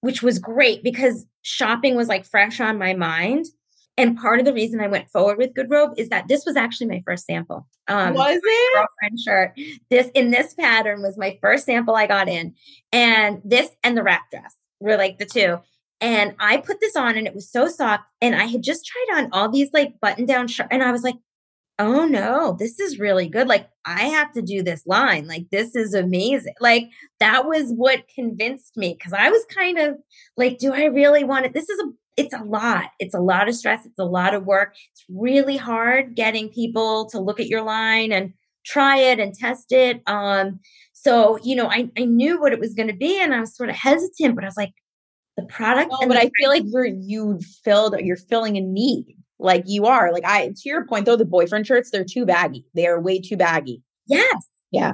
which 0.01 0.21
was 0.21 0.39
great 0.39 0.83
because 0.83 1.25
shopping 1.41 1.95
was 1.95 2.07
like 2.07 2.25
fresh 2.25 2.59
on 2.59 2.77
my 2.77 2.93
mind. 2.93 3.45
And 3.97 4.15
part 4.15 4.39
of 4.39 4.45
the 4.45 4.53
reason 4.53 4.79
I 4.79 4.87
went 4.87 5.09
forward 5.09 5.39
with 5.39 5.55
Good 5.55 5.71
Robe 5.71 5.93
is 5.97 6.09
that 6.09 6.27
this 6.27 6.45
was 6.45 6.55
actually 6.55 6.87
my 6.87 7.01
first 7.05 7.25
sample. 7.25 7.67
Um, 7.87 8.13
was 8.13 8.39
it? 8.43 8.73
Girlfriend 8.75 9.19
shirt. 9.19 9.59
This 9.89 10.09
in 10.13 10.29
this 10.29 10.53
pattern 10.53 11.01
was 11.01 11.17
my 11.17 11.39
first 11.41 11.65
sample 11.65 11.95
I 11.95 12.05
got 12.05 12.29
in, 12.29 12.53
and 12.91 13.41
this 13.43 13.71
and 13.83 13.97
the 13.97 14.03
wrap 14.03 14.29
dress 14.29 14.55
were 14.79 14.97
like 14.97 15.17
the 15.17 15.25
two. 15.25 15.57
And 15.99 16.35
I 16.39 16.57
put 16.57 16.79
this 16.79 16.95
on, 16.95 17.17
and 17.17 17.25
it 17.25 17.33
was 17.33 17.51
so 17.51 17.67
soft. 17.67 18.03
And 18.21 18.35
I 18.35 18.45
had 18.45 18.61
just 18.61 18.85
tried 18.85 19.17
on 19.17 19.29
all 19.31 19.49
these 19.49 19.71
like 19.73 19.99
button 19.99 20.27
down 20.27 20.47
shirts, 20.47 20.69
and 20.69 20.83
I 20.83 20.91
was 20.91 21.01
like, 21.01 21.15
"Oh 21.79 22.05
no, 22.05 22.55
this 22.59 22.79
is 22.79 22.99
really 22.99 23.27
good! 23.27 23.47
Like 23.47 23.67
I 23.83 24.03
have 24.09 24.31
to 24.33 24.43
do 24.43 24.61
this 24.61 24.85
line. 24.85 25.27
Like 25.27 25.47
this 25.51 25.75
is 25.75 25.95
amazing. 25.95 26.53
Like 26.59 26.83
that 27.19 27.47
was 27.47 27.71
what 27.71 28.07
convinced 28.13 28.77
me 28.77 28.93
because 28.93 29.13
I 29.13 29.31
was 29.31 29.43
kind 29.45 29.79
of 29.79 29.97
like, 30.35 30.59
do 30.59 30.71
I 30.71 30.85
really 30.85 31.23
want 31.23 31.47
it? 31.47 31.53
This 31.53 31.69
is 31.69 31.79
a 31.79 31.89
it's 32.17 32.33
a 32.33 32.43
lot. 32.43 32.89
It's 32.99 33.13
a 33.13 33.19
lot 33.19 33.47
of 33.47 33.55
stress. 33.55 33.85
It's 33.85 33.99
a 33.99 34.03
lot 34.05 34.33
of 34.33 34.45
work. 34.45 34.75
It's 34.91 35.05
really 35.07 35.55
hard 35.55 36.15
getting 36.15 36.49
people 36.49 37.05
to 37.11 37.19
look 37.19 37.39
at 37.39 37.47
your 37.47 37.61
line 37.61 38.11
and 38.11 38.33
try 38.65 38.97
it 38.97 39.19
and 39.19 39.33
test 39.33 39.71
it. 39.71 40.01
Um, 40.07 40.59
so, 40.93 41.37
you 41.43 41.55
know, 41.55 41.67
I, 41.67 41.89
I 41.97 42.05
knew 42.05 42.41
what 42.41 42.51
it 42.51 42.59
was 42.59 42.73
going 42.73 42.87
to 42.87 42.95
be 42.95 43.21
and 43.21 43.33
I 43.33 43.39
was 43.39 43.55
sort 43.55 43.69
of 43.69 43.75
hesitant, 43.75 44.35
but 44.35 44.43
I 44.43 44.47
was 44.47 44.57
like, 44.57 44.73
the 45.37 45.43
product. 45.43 45.93
But 46.07 46.17
I 46.17 46.31
feel 46.39 46.49
like 46.49 46.63
you're, 46.65 46.85
you 46.85 47.39
filled, 47.63 47.95
you're 47.99 48.17
filling 48.17 48.57
a 48.57 48.61
need. 48.61 49.15
Like 49.39 49.65
you 49.67 49.85
are. 49.85 50.11
Like 50.11 50.25
I, 50.25 50.47
to 50.47 50.61
your 50.65 50.83
point 50.87 51.05
though, 51.05 51.15
the 51.15 51.23
boyfriend 51.23 51.67
shirts, 51.67 51.91
they're 51.91 52.03
too 52.03 52.25
baggy. 52.25 52.65
They 52.73 52.87
are 52.87 52.99
way 52.99 53.21
too 53.21 53.37
baggy. 53.37 53.83
Yes. 54.07 54.47
Yeah. 54.71 54.93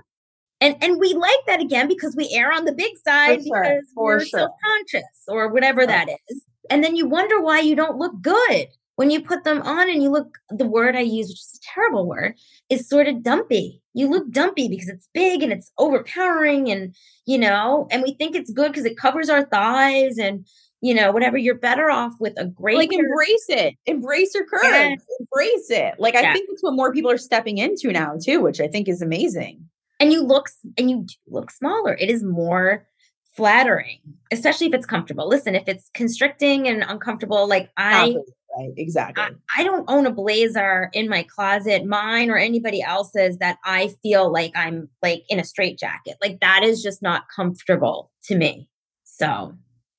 And, 0.60 0.76
and 0.82 1.00
we 1.00 1.14
like 1.14 1.40
that 1.48 1.62
again 1.62 1.88
because 1.88 2.16
we 2.18 2.30
err 2.36 2.52
on 2.52 2.66
the 2.66 2.74
big 2.74 2.92
side 3.06 3.44
sure, 3.46 3.62
because 3.62 3.86
we're 3.96 4.20
sure. 4.20 4.40
self-conscious 4.40 5.24
or 5.30 5.48
whatever 5.48 5.86
that 5.86 6.10
is 6.30 6.44
and 6.70 6.84
then 6.84 6.96
you 6.96 7.08
wonder 7.08 7.42
why 7.42 7.60
you 7.60 7.76
don't 7.76 7.98
look 7.98 8.22
good 8.22 8.68
when 8.96 9.10
you 9.10 9.22
put 9.22 9.44
them 9.44 9.62
on 9.64 9.90
and 9.90 10.04
you 10.04 10.10
look 10.10 10.38
the 10.50 10.66
word 10.66 10.96
i 10.96 11.02
use 11.02 11.28
which 11.28 11.40
is 11.40 11.60
a 11.62 11.74
terrible 11.74 12.08
word 12.08 12.36
is 12.70 12.88
sort 12.88 13.08
of 13.08 13.24
dumpy. 13.24 13.82
You 13.94 14.10
look 14.10 14.30
dumpy 14.32 14.68
because 14.68 14.90
it's 14.90 15.08
big 15.14 15.44
and 15.44 15.54
it's 15.54 15.72
overpowering 15.78 16.70
and 16.72 16.96
you 17.26 17.38
know 17.38 17.88
and 17.92 18.02
we 18.02 18.14
think 18.14 18.36
it's 18.36 18.52
good 18.52 18.72
because 18.72 18.86
it 18.86 18.98
covers 18.98 19.30
our 19.30 19.44
thighs 19.46 20.18
and 20.18 20.46
you 20.82 20.94
know 20.94 21.12
whatever. 21.12 21.38
You're 21.38 21.56
better 21.56 21.90
off 21.90 22.14
with 22.20 22.34
a 22.38 22.46
great 22.46 22.78
like 22.78 22.94
embrace 22.94 23.46
it. 23.50 23.76
Embrace 23.86 24.34
your 24.34 24.46
curves 24.46 25.04
embrace 25.20 25.70
it. 25.70 25.96
Like 26.00 26.16
i 26.16 26.34
think 26.34 26.50
that's 26.50 26.64
what 26.64 26.74
more 26.74 26.92
people 26.92 27.12
are 27.12 27.18
stepping 27.18 27.58
into 27.60 27.92
now 27.92 28.16
too 28.22 28.42
which 28.42 28.60
i 28.60 28.68
think 28.68 28.88
is 28.88 29.02
amazing. 29.02 29.70
And 30.00 30.12
you 30.12 30.24
look 30.24 30.50
and 30.78 30.90
you 30.90 31.06
look 31.28 31.52
smaller. 31.52 31.94
It 31.94 32.10
is 32.10 32.24
more 32.24 32.88
flattering, 33.34 34.00
especially 34.32 34.68
if 34.68 34.74
it's 34.74 34.86
comfortable. 34.86 35.28
Listen, 35.28 35.56
if 35.56 35.68
it's 35.68 35.90
constricting 35.94 36.68
and 36.68 36.84
uncomfortable, 36.88 37.48
like 37.48 37.70
I 37.78 38.16
right, 38.58 38.72
exactly. 38.78 39.24
I, 39.24 39.32
I, 39.58 39.64
don't 39.64 39.86
own 39.90 40.06
a 40.06 40.12
blazer 40.12 40.90
in 40.94 41.10
my 41.10 41.24
closet, 41.24 41.86
mine 41.86 42.30
or 42.30 42.38
anybody 42.38 42.82
else's 42.82 43.38
that 43.40 43.58
I 43.66 43.90
feel 44.02 44.32
like 44.32 44.52
I'm 44.56 44.90
like 45.02 45.24
in 45.30 45.40
a 45.40 45.44
straight 45.44 45.78
jacket. 45.78 46.18
Like 46.22 46.40
that 46.42 46.64
is 46.64 46.84
just 46.84 47.02
not 47.02 47.24
comfortable 47.36 48.12
to 48.26 48.38
me. 48.38 48.70
So 49.04 49.54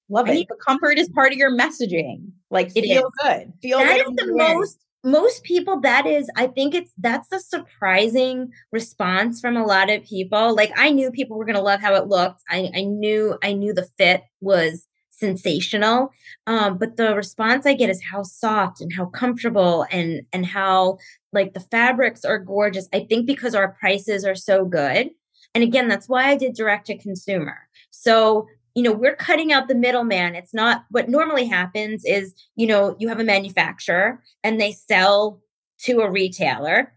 love 0.08 0.28
it. 0.28 0.46
But 0.48 0.60
comfort 0.60 0.98
is 0.98 1.08
part 1.08 1.32
of 1.32 1.38
your 1.38 1.50
messaging. 1.50 2.30
Like 2.50 2.68
it 2.76 2.82
feel 2.82 3.06
is. 3.06 3.12
good. 3.22 3.52
Feel 3.62 3.78
that 3.78 4.04
good. 4.04 4.08
is 4.08 4.16
the 4.16 4.32
most 4.32 4.78
most 5.04 5.44
people 5.44 5.80
that 5.80 6.06
is 6.06 6.28
i 6.34 6.46
think 6.46 6.74
it's 6.74 6.90
that's 6.98 7.30
a 7.30 7.38
surprising 7.38 8.50
response 8.72 9.40
from 9.40 9.56
a 9.56 9.64
lot 9.64 9.90
of 9.90 10.02
people. 10.04 10.56
Like 10.56 10.72
i 10.76 10.90
knew 10.90 11.10
people 11.10 11.36
were 11.36 11.44
going 11.44 11.56
to 11.56 11.62
love 11.62 11.80
how 11.80 11.94
it 11.94 12.08
looked. 12.08 12.40
I, 12.48 12.70
I 12.74 12.82
knew 12.82 13.38
i 13.42 13.52
knew 13.52 13.74
the 13.74 13.88
fit 13.98 14.22
was 14.40 14.88
sensational. 15.10 16.10
Um, 16.46 16.78
but 16.78 16.96
the 16.96 17.14
response 17.14 17.66
i 17.66 17.74
get 17.74 17.90
is 17.90 18.02
how 18.10 18.22
soft 18.22 18.80
and 18.80 18.92
how 18.92 19.06
comfortable 19.06 19.86
and 19.90 20.22
and 20.32 20.46
how 20.46 20.98
like 21.32 21.52
the 21.52 21.60
fabrics 21.60 22.24
are 22.24 22.38
gorgeous 22.38 22.88
i 22.92 23.00
think 23.00 23.26
because 23.26 23.54
our 23.54 23.72
prices 23.78 24.24
are 24.24 24.34
so 24.34 24.64
good. 24.64 25.10
And 25.54 25.62
again 25.62 25.86
that's 25.88 26.08
why 26.08 26.30
i 26.30 26.36
did 26.36 26.54
direct 26.54 26.86
to 26.86 26.96
consumer. 26.96 27.58
So 27.90 28.46
you 28.74 28.82
know 28.82 28.92
we're 28.92 29.16
cutting 29.16 29.52
out 29.52 29.68
the 29.68 29.74
middleman 29.74 30.34
it's 30.34 30.54
not 30.54 30.84
what 30.90 31.08
normally 31.08 31.46
happens 31.46 32.04
is 32.04 32.34
you 32.56 32.66
know 32.66 32.96
you 32.98 33.08
have 33.08 33.20
a 33.20 33.24
manufacturer 33.24 34.22
and 34.42 34.60
they 34.60 34.72
sell 34.72 35.40
to 35.78 36.00
a 36.00 36.10
retailer 36.10 36.92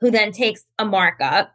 who 0.00 0.10
then 0.10 0.32
takes 0.32 0.64
a 0.78 0.84
markup 0.84 1.52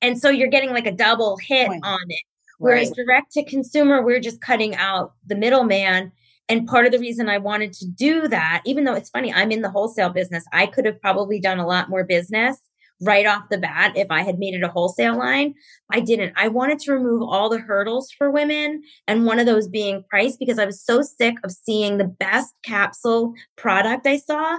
and 0.00 0.18
so 0.18 0.30
you're 0.30 0.48
getting 0.48 0.70
like 0.70 0.86
a 0.86 0.92
double 0.92 1.36
hit 1.36 1.68
right. 1.68 1.80
on 1.82 2.00
it 2.08 2.22
whereas 2.58 2.88
right. 2.88 2.96
direct 2.96 3.32
to 3.32 3.44
consumer 3.44 4.02
we're 4.02 4.20
just 4.20 4.40
cutting 4.40 4.74
out 4.76 5.14
the 5.26 5.36
middleman 5.36 6.12
and 6.48 6.66
part 6.66 6.84
of 6.84 6.90
the 6.90 6.98
reason 6.98 7.28
I 7.28 7.38
wanted 7.38 7.72
to 7.74 7.86
do 7.86 8.26
that, 8.26 8.62
even 8.66 8.82
though 8.82 8.94
it's 8.94 9.08
funny, 9.08 9.32
I'm 9.32 9.52
in 9.52 9.62
the 9.62 9.70
wholesale 9.70 10.08
business, 10.08 10.42
I 10.52 10.66
could 10.66 10.84
have 10.84 11.00
probably 11.00 11.38
done 11.38 11.60
a 11.60 11.66
lot 11.66 11.88
more 11.88 12.02
business 12.02 12.58
right 13.00 13.26
off 13.26 13.48
the 13.50 13.58
bat 13.58 13.92
if 13.96 14.08
I 14.10 14.22
had 14.22 14.38
made 14.38 14.54
it 14.54 14.62
a 14.62 14.68
wholesale 14.68 15.18
line. 15.18 15.54
I 15.90 16.00
didn't. 16.00 16.34
I 16.36 16.48
wanted 16.48 16.78
to 16.80 16.92
remove 16.92 17.22
all 17.22 17.48
the 17.48 17.58
hurdles 17.58 18.10
for 18.16 18.30
women, 18.30 18.82
and 19.06 19.26
one 19.26 19.38
of 19.38 19.46
those 19.46 19.68
being 19.68 20.04
price 20.08 20.36
because 20.36 20.58
I 20.58 20.66
was 20.66 20.82
so 20.82 21.02
sick 21.02 21.36
of 21.44 21.50
seeing 21.50 21.98
the 21.98 22.04
best 22.04 22.54
capsule 22.62 23.34
product 23.56 24.06
I 24.06 24.18
saw 24.18 24.58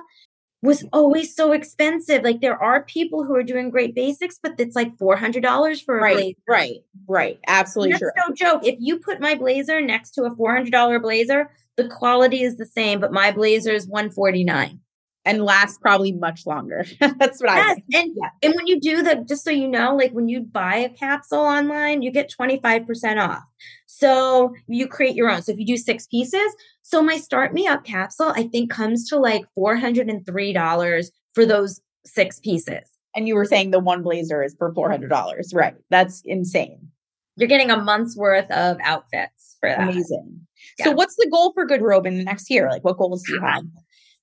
was 0.63 0.85
always 0.93 1.35
so 1.35 1.51
expensive. 1.53 2.23
Like 2.23 2.41
there 2.41 2.61
are 2.61 2.83
people 2.83 3.23
who 3.23 3.35
are 3.35 3.43
doing 3.43 3.69
great 3.69 3.95
basics, 3.95 4.39
but 4.41 4.53
it's 4.59 4.75
like 4.75 4.95
four 4.97 5.15
hundred 5.15 5.43
dollars 5.43 5.81
for 5.81 5.97
a 5.97 6.01
right, 6.01 6.15
blazer. 6.15 6.35
Right, 6.47 6.79
right, 7.07 7.39
absolutely. 7.47 7.93
That's 7.93 8.01
true. 8.01 8.11
no 8.27 8.33
joke. 8.35 8.65
If 8.65 8.75
you 8.79 8.99
put 8.99 9.19
my 9.19 9.35
blazer 9.35 9.81
next 9.81 10.11
to 10.11 10.23
a 10.23 10.35
four 10.35 10.53
hundred 10.53 10.71
dollar 10.71 10.99
blazer, 10.99 11.51
the 11.77 11.87
quality 11.87 12.43
is 12.43 12.57
the 12.57 12.65
same, 12.65 12.99
but 12.99 13.11
my 13.11 13.31
blazer 13.31 13.71
is 13.71 13.87
one 13.87 14.11
forty 14.11 14.43
nine 14.43 14.79
and 15.25 15.43
last 15.43 15.81
probably 15.81 16.11
much 16.11 16.45
longer. 16.45 16.85
That's 16.99 17.41
what 17.41 17.55
yes. 17.55 17.77
I 17.77 17.97
and 17.99 18.11
yeah. 18.15 18.29
and 18.41 18.53
when 18.55 18.67
you 18.67 18.79
do 18.79 19.03
the 19.03 19.23
just 19.27 19.43
so 19.43 19.51
you 19.51 19.67
know, 19.67 19.95
like 19.95 20.11
when 20.11 20.27
you 20.29 20.41
buy 20.41 20.75
a 20.75 20.89
capsule 20.89 21.39
online, 21.39 22.01
you 22.01 22.11
get 22.11 22.31
25% 22.31 23.21
off. 23.21 23.43
So 23.87 24.53
you 24.67 24.87
create 24.87 25.15
your 25.15 25.29
own. 25.29 25.41
So 25.43 25.51
if 25.51 25.59
you 25.59 25.65
do 25.65 25.77
six 25.77 26.07
pieces, 26.07 26.55
so 26.81 27.03
my 27.03 27.17
start 27.17 27.53
me 27.53 27.67
up 27.67 27.83
capsule, 27.83 28.33
I 28.35 28.47
think 28.47 28.71
comes 28.71 29.07
to 29.09 29.17
like 29.17 29.43
$403 29.57 31.05
for 31.33 31.45
those 31.45 31.81
six 32.05 32.39
pieces. 32.39 32.89
And 33.15 33.27
you 33.27 33.35
were 33.35 33.45
saying 33.45 33.71
the 33.71 33.79
one 33.79 34.01
blazer 34.01 34.41
is 34.41 34.55
for 34.57 34.73
$400. 34.73 35.53
Right. 35.53 35.75
That's 35.89 36.21
insane. 36.25 36.89
You're 37.35 37.49
getting 37.49 37.69
a 37.69 37.77
month's 37.77 38.15
worth 38.15 38.49
of 38.51 38.77
outfits 38.83 39.57
for 39.59 39.69
that. 39.69 39.81
Amazing. 39.81 40.39
Yeah. 40.79 40.85
So 40.85 40.91
what's 40.91 41.15
the 41.15 41.29
goal 41.31 41.51
for 41.53 41.65
Good 41.65 41.81
Robe 41.81 42.05
in 42.05 42.17
the 42.17 42.23
next 42.23 42.49
year? 42.49 42.69
Like 42.69 42.83
what 42.83 42.97
goals 42.97 43.23
do 43.23 43.33
you 43.33 43.41
have? 43.41 43.63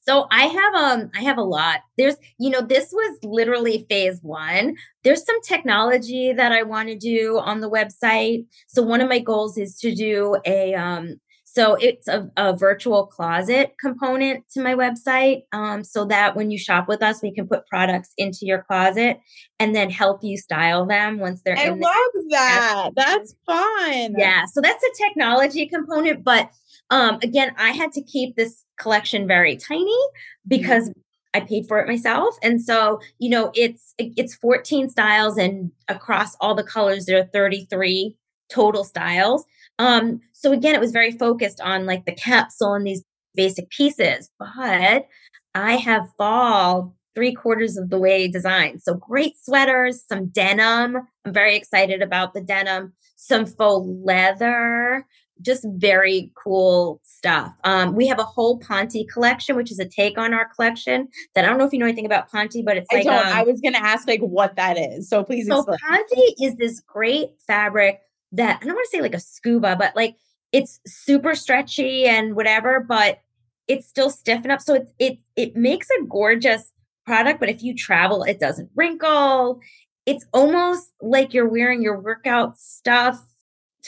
So 0.09 0.26
I 0.30 0.44
have 0.44 0.74
um 0.74 1.11
I 1.14 1.20
have 1.20 1.36
a 1.36 1.42
lot. 1.42 1.80
There's 1.98 2.16
you 2.38 2.48
know 2.48 2.62
this 2.62 2.90
was 2.92 3.18
literally 3.22 3.84
phase 3.90 4.20
1. 4.22 4.74
There's 5.04 5.24
some 5.24 5.40
technology 5.42 6.32
that 6.32 6.50
I 6.50 6.62
want 6.62 6.88
to 6.88 6.96
do 6.96 7.38
on 7.38 7.61
the 7.61 7.68
website. 7.68 8.46
So 8.68 8.82
one 8.82 9.02
of 9.02 9.11
my 9.11 9.18
goals 9.18 9.59
is 9.59 9.76
to 9.80 9.94
do 9.94 10.38
a 10.46 10.74
um 10.74 11.16
so 11.44 11.74
it's 11.74 12.06
a, 12.09 12.30
a 12.36 12.56
virtual 12.56 13.06
closet 13.06 13.74
component 13.80 14.44
to 14.50 14.62
my 14.62 14.74
website 14.74 15.42
um, 15.52 15.82
so 15.82 16.04
that 16.04 16.36
when 16.36 16.50
you 16.50 16.59
shop 16.59 16.86
with 16.88 17.02
us, 17.02 17.22
we 17.22 17.34
can 17.34 17.48
put 17.48 17.66
products 17.66 18.12
into 18.18 18.40
your 18.42 18.62
closet 18.62 19.18
and 19.59 19.74
then 19.74 19.88
help 19.88 20.22
you 20.22 20.36
style 20.36 20.86
them 20.86 21.18
once 21.18 21.40
they're 21.42 21.59
I 21.59 21.68
in 21.68 21.80
love 21.80 21.92
that. 22.30 22.90
That's 22.96 23.34
fun. 23.46 24.14
Yeah. 24.18 24.44
So 24.44 24.61
that's 24.61 24.84
a 24.84 25.02
technology 25.02 25.66
component. 25.66 26.22
But 26.22 26.50
um, 26.91 27.18
again, 27.22 27.55
I 27.59 27.70
had 27.70 27.93
to 27.93 28.03
keep 28.03 28.36
this 28.36 28.64
collection 28.78 29.26
very 29.26 29.57
tiny 29.57 29.99
because 30.47 30.89
mm-hmm. 30.89 31.01
I 31.34 31.41
paid 31.41 31.66
for 31.66 31.78
it 31.78 31.86
myself. 31.86 32.36
And 32.43 32.62
so, 32.62 33.01
you 33.18 33.28
know, 33.28 33.51
it's 33.55 33.95
it's 33.99 34.34
14 34.34 34.89
styles 34.89 35.36
and 35.36 35.70
across 35.89 36.34
all 36.41 36.55
the 36.55 36.64
colors 36.64 37.05
there 37.05 37.18
are 37.18 37.28
33 37.32 38.16
total 38.51 38.84
styles. 38.84 39.45
Um 39.78 40.20
so 40.32 40.53
again, 40.53 40.74
it 40.74 40.80
was 40.80 40.93
very 40.93 41.12
focused 41.12 41.61
on 41.61 41.86
like 41.86 42.07
the 42.07 42.14
capsule 42.14 42.74
and 42.74 42.86
these 42.86 43.05
basic 43.34 43.68
pieces, 43.70 44.30
but 44.39 45.07
I 45.55 45.76
have 45.76 46.09
fall 46.16 46.95
three 47.14 47.34
quarters 47.34 47.76
of 47.76 47.91
the 47.91 47.99
way 47.99 48.28
designed. 48.28 48.80
So 48.80 48.95
great 48.95 49.36
sweaters, 49.36 50.05
some 50.09 50.28
denim. 50.28 50.97
I'm 51.24 51.32
very 51.32 51.57
excited 51.57 52.01
about 52.01 52.32
the 52.32 52.41
denim, 52.41 52.93
some 53.16 53.45
faux 53.45 53.86
leather, 54.05 55.05
just 55.43 55.64
very 55.74 56.32
cool 56.34 57.01
stuff. 57.05 57.53
Um, 57.64 57.95
we 57.95 58.07
have 58.09 58.18
a 58.18 58.24
whole 58.24 58.59
Ponte 58.59 59.09
collection, 59.12 59.57
which 59.57 59.70
is 59.70 59.78
a 59.78 59.84
take 59.84 60.18
on 60.18 60.34
our 60.34 60.47
collection. 60.47 61.09
That 61.34 61.45
I 61.45 61.49
don't 61.49 61.59
know 61.59 61.66
if 61.66 61.72
you 61.72 61.78
know 61.78 61.86
anything 61.86 62.07
about 62.07 62.30
Ponte, 62.30 62.64
but 62.64 62.76
it's 62.76 62.89
I 62.93 62.97
like 62.97 63.05
don't. 63.05 63.26
Um, 63.26 63.32
I 63.32 63.43
was 63.43 63.61
going 63.61 63.74
to 63.74 63.82
ask 63.82 64.09
like 64.09 64.20
what 64.20 64.57
that 64.57 64.78
is. 64.78 65.09
So 65.09 65.24
please. 65.24 65.47
So 65.47 65.59
explain. 65.59 65.78
Ponte 65.89 66.34
is 66.43 66.57
this 66.57 66.80
great 66.80 67.28
fabric 67.47 68.01
that 68.32 68.59
I 68.61 68.64
don't 68.64 68.74
want 68.74 68.86
to 68.91 68.97
say 68.97 69.03
like 69.03 69.14
a 69.14 69.20
scuba, 69.20 69.76
but 69.76 69.95
like 69.97 70.16
it's 70.53 70.80
super 70.86 71.34
stretchy 71.34 72.05
and 72.05 72.34
whatever, 72.34 72.80
but 72.80 73.20
it's 73.66 73.86
still 73.86 74.11
stiff 74.11 74.45
enough. 74.45 74.62
So 74.62 74.74
it 74.74 74.89
it 74.99 75.18
it 75.36 75.57
makes 75.57 75.89
a 75.91 76.05
gorgeous 76.05 76.72
product. 77.07 77.41
But 77.41 77.49
if 77.49 77.62
you 77.62 77.74
travel, 77.74 78.22
it 78.24 78.41
doesn't 78.41 78.70
wrinkle. 78.74 79.61
It's 80.07 80.24
almost 80.32 80.93
like 81.03 81.34
you're 81.34 81.49
wearing 81.49 81.82
your 81.82 82.01
workout 82.01 82.59
stuff 82.59 83.22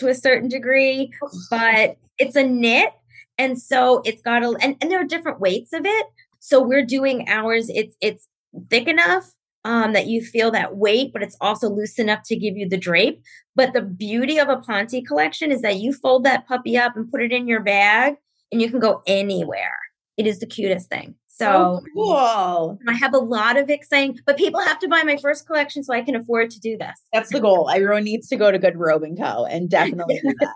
to 0.01 0.09
a 0.09 0.15
certain 0.15 0.49
degree, 0.49 1.13
but 1.51 1.97
it's 2.19 2.37
a 2.37 2.43
knit. 2.43 2.91
And 3.39 3.61
so 3.61 4.03
it's 4.05 4.23
got 4.23 4.43
a 4.43 4.57
and, 4.61 4.77
and 4.81 4.91
there 4.91 5.01
are 5.01 5.07
different 5.07 5.41
weights 5.41 5.73
of 5.73 5.87
it. 5.87 6.07
So 6.41 6.63
we're 6.63 6.85
doing 6.85 7.29
ours, 7.29 7.71
it's 7.71 7.97
it's 8.01 8.29
thick 8.69 8.89
enough 8.89 9.31
um, 9.65 9.93
that 9.93 10.07
you 10.07 10.23
feel 10.23 10.51
that 10.51 10.77
weight, 10.77 11.13
but 11.13 11.23
it's 11.23 11.37
also 11.41 11.69
loose 11.69 11.99
enough 11.99 12.21
to 12.27 12.37
give 12.37 12.57
you 12.57 12.69
the 12.69 12.79
drape. 12.79 13.23
But 13.55 13.73
the 13.73 13.83
beauty 13.83 14.39
of 14.39 14.49
a 14.49 14.57
Ponte 14.57 15.07
collection 15.07 15.53
is 15.53 15.63
that 15.63 15.77
you 15.77 15.93
fold 15.93 16.25
that 16.25 16.47
puppy 16.49 16.77
up 16.77 16.97
and 16.97 17.11
put 17.11 17.23
it 17.23 17.33
in 17.33 17.47
your 17.47 17.61
bag 17.61 18.15
and 18.51 18.61
you 18.61 18.71
can 18.71 18.81
go 18.81 19.03
anywhere. 19.07 19.77
It 20.17 20.27
is 20.27 20.41
the 20.41 20.47
cutest 20.47 20.89
thing. 20.89 21.15
So, 21.41 21.81
oh, 21.83 21.83
cool. 21.95 22.79
I 22.87 22.93
have 22.93 23.15
a 23.15 23.19
lot 23.19 23.57
of 23.57 23.71
exciting, 23.71 24.19
but 24.27 24.37
people 24.37 24.61
have 24.61 24.79
to 24.81 24.89
buy 24.89 25.03
my 25.05 25.17
first 25.17 25.47
collection 25.47 25.83
so 25.83 25.95
I 25.95 26.03
can 26.03 26.15
afford 26.15 26.51
to 26.51 26.61
do 26.61 26.77
this. 26.77 27.01
That's 27.15 27.33
the 27.33 27.41
goal. 27.41 27.71
Everyone 27.71 28.05
needs 28.05 28.29
to 28.29 28.37
go 28.37 28.51
to 28.51 28.59
Good 28.59 28.77
Robe 28.77 29.05
and 29.05 29.17
Co. 29.17 29.47
and 29.47 29.71
definitely 29.71 30.21
do 30.23 30.35
that. 30.41 30.55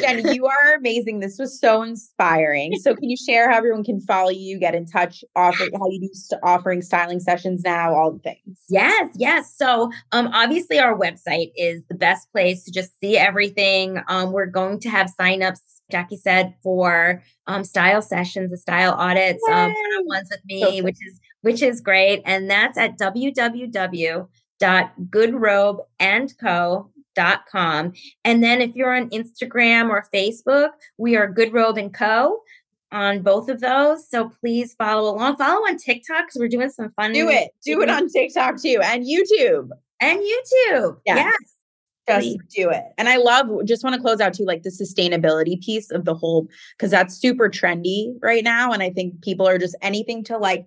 Jenny, 0.00 0.34
you 0.34 0.46
are 0.46 0.74
amazing. 0.76 1.20
This 1.20 1.38
was 1.38 1.58
so 1.58 1.82
inspiring. 1.82 2.76
So, 2.80 2.94
can 2.94 3.08
you 3.08 3.16
share 3.16 3.50
how 3.50 3.56
everyone 3.56 3.84
can 3.84 4.00
follow 4.00 4.30
you, 4.30 4.58
get 4.58 4.74
in 4.74 4.86
touch, 4.86 5.24
offer 5.36 5.64
how 5.74 5.88
you 5.88 6.00
do 6.00 6.10
st- 6.12 6.40
offering 6.42 6.82
styling 6.82 7.20
sessions 7.20 7.62
now, 7.64 7.94
all 7.94 8.12
the 8.12 8.18
things? 8.18 8.58
Yes, 8.68 9.10
yes. 9.16 9.54
So, 9.56 9.90
um, 10.12 10.28
obviously, 10.32 10.78
our 10.78 10.98
website 10.98 11.52
is 11.56 11.84
the 11.88 11.94
best 11.94 12.30
place 12.32 12.64
to 12.64 12.72
just 12.72 12.98
see 13.00 13.16
everything. 13.16 13.98
Um, 14.08 14.32
we're 14.32 14.46
going 14.46 14.80
to 14.80 14.88
have 14.88 15.10
signups, 15.18 15.60
Jackie 15.90 16.16
said, 16.16 16.54
for 16.62 17.22
um, 17.46 17.64
style 17.64 18.02
sessions, 18.02 18.50
the 18.50 18.58
style 18.58 18.92
audits, 18.92 19.42
um, 19.50 19.74
ones 20.04 20.28
with 20.30 20.40
me, 20.46 20.60
so 20.60 20.84
which 20.84 20.98
is 21.06 21.20
which 21.42 21.62
is 21.62 21.80
great, 21.80 22.22
and 22.24 22.50
that's 22.50 22.76
at 22.76 22.98
com. 22.98 23.14
And 26.00 26.34
then 28.42 28.60
if 28.60 28.74
you're 28.74 28.94
on 28.94 29.10
Instagram 29.10 29.90
or 29.90 30.06
Facebook, 30.14 30.70
we 30.96 31.16
are 31.16 31.26
Good 31.30 31.52
Robe 31.52 31.78
and 31.78 31.92
Co. 31.92 32.40
on 32.92 33.22
both 33.22 33.48
of 33.48 33.60
those. 33.60 34.08
So 34.08 34.30
please 34.40 34.74
follow 34.74 35.14
along. 35.14 35.36
Follow 35.36 35.60
on 35.62 35.76
TikTok 35.76 36.26
because 36.26 36.38
we're 36.38 36.48
doing 36.48 36.70
some 36.70 36.92
fun. 36.92 37.12
Do 37.12 37.28
it. 37.28 37.50
Do 37.64 37.82
it 37.82 37.90
on 37.90 38.08
TikTok 38.08 38.60
too 38.60 38.80
and 38.82 39.04
YouTube. 39.04 39.68
And 40.00 40.20
YouTube. 40.20 40.98
Yes. 41.04 41.16
yes. 41.16 41.36
Just 42.08 42.20
please. 42.20 42.38
do 42.54 42.70
it. 42.70 42.84
And 42.96 43.08
I 43.08 43.16
love, 43.18 43.48
just 43.66 43.84
want 43.84 43.94
to 43.94 44.00
close 44.00 44.20
out 44.20 44.32
too, 44.32 44.46
like 44.46 44.62
the 44.62 44.70
sustainability 44.70 45.62
piece 45.62 45.90
of 45.90 46.06
the 46.06 46.14
whole, 46.14 46.48
because 46.76 46.90
that's 46.90 47.14
super 47.14 47.50
trendy 47.50 48.14
right 48.22 48.42
now. 48.42 48.72
And 48.72 48.82
I 48.82 48.88
think 48.90 49.20
people 49.20 49.46
are 49.46 49.58
just 49.58 49.76
anything 49.82 50.24
to 50.24 50.38
like 50.38 50.66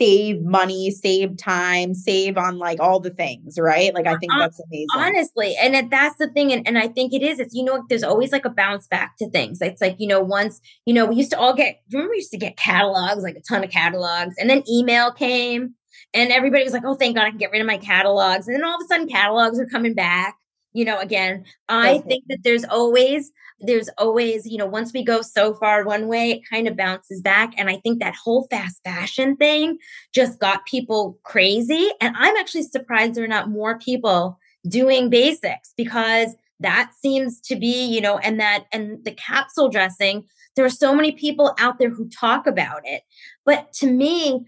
save 0.00 0.42
money, 0.42 0.90
save 0.90 1.36
time, 1.36 1.94
save 1.94 2.38
on 2.38 2.58
like 2.58 2.80
all 2.80 3.00
the 3.00 3.10
things, 3.10 3.58
right? 3.58 3.94
Like 3.94 4.06
I 4.06 4.16
think 4.16 4.36
that's 4.38 4.60
amazing. 4.60 4.88
Honestly, 4.96 5.54
and 5.60 5.88
that's 5.90 6.16
the 6.16 6.28
thing, 6.28 6.52
and, 6.52 6.66
and 6.66 6.76
I 6.76 6.88
think 6.88 7.12
it 7.12 7.22
is. 7.22 7.38
It's 7.38 7.54
you 7.54 7.62
know, 7.62 7.84
there's 7.88 8.02
always 8.02 8.32
like 8.32 8.44
a 8.44 8.50
bounce 8.50 8.88
back 8.88 9.16
to 9.18 9.30
things. 9.30 9.60
It's 9.60 9.80
like 9.80 9.96
you 10.00 10.08
know, 10.08 10.20
once 10.20 10.60
you 10.84 10.92
know, 10.92 11.06
we 11.06 11.14
used 11.16 11.30
to 11.30 11.38
all 11.38 11.54
get. 11.54 11.76
Remember, 11.92 12.10
we 12.10 12.16
used 12.16 12.32
to 12.32 12.38
get 12.38 12.56
catalogs, 12.56 13.22
like 13.22 13.36
a 13.36 13.40
ton 13.48 13.62
of 13.62 13.70
catalogs, 13.70 14.34
and 14.40 14.50
then 14.50 14.64
email 14.68 15.12
came, 15.12 15.74
and 16.12 16.32
everybody 16.32 16.64
was 16.64 16.72
like, 16.72 16.82
"Oh, 16.84 16.94
thank 16.94 17.14
God, 17.16 17.24
I 17.26 17.30
can 17.30 17.38
get 17.38 17.52
rid 17.52 17.60
of 17.60 17.68
my 17.68 17.78
catalogs." 17.78 18.48
And 18.48 18.56
then 18.56 18.64
all 18.64 18.74
of 18.76 18.80
a 18.84 18.86
sudden, 18.88 19.08
catalogs 19.08 19.60
are 19.60 19.66
coming 19.66 19.94
back. 19.94 20.36
you 20.72 20.84
know, 20.84 20.98
again, 21.00 21.44
I 21.68 21.98
Okay. 21.98 22.08
think 22.08 22.24
that 22.28 22.38
there's 22.44 22.64
always, 22.64 23.30
there's 23.60 23.88
always, 23.98 24.46
you 24.46 24.56
know, 24.58 24.66
once 24.66 24.92
we 24.92 25.04
go 25.04 25.22
so 25.22 25.54
far 25.54 25.84
one 25.84 26.08
way, 26.08 26.30
it 26.30 26.48
kind 26.48 26.66
of 26.66 26.76
bounces 26.76 27.20
back. 27.20 27.52
And 27.58 27.68
I 27.68 27.76
think 27.76 28.00
that 28.00 28.14
whole 28.14 28.46
fast 28.50 28.80
fashion 28.84 29.36
thing 29.36 29.78
just 30.14 30.38
got 30.38 30.64
people 30.66 31.18
crazy. 31.22 31.90
And 32.00 32.16
I'm 32.18 32.36
actually 32.36 32.62
surprised 32.62 33.14
there 33.14 33.24
are 33.24 33.28
not 33.28 33.50
more 33.50 33.78
people 33.78 34.38
doing 34.68 35.10
basics 35.10 35.72
because 35.76 36.34
that 36.60 36.92
seems 37.00 37.40
to 37.42 37.56
be, 37.56 37.86
you 37.86 38.00
know, 38.00 38.18
and 38.18 38.38
that, 38.40 38.64
and 38.72 39.02
the 39.04 39.12
capsule 39.12 39.68
dressing, 39.68 40.24
there 40.56 40.64
are 40.64 40.70
so 40.70 40.94
many 40.94 41.12
people 41.12 41.54
out 41.58 41.78
there 41.78 41.90
who 41.90 42.08
talk 42.08 42.46
about 42.46 42.82
it. 42.84 43.02
But 43.46 43.72
to 43.74 43.90
me, 43.90 44.44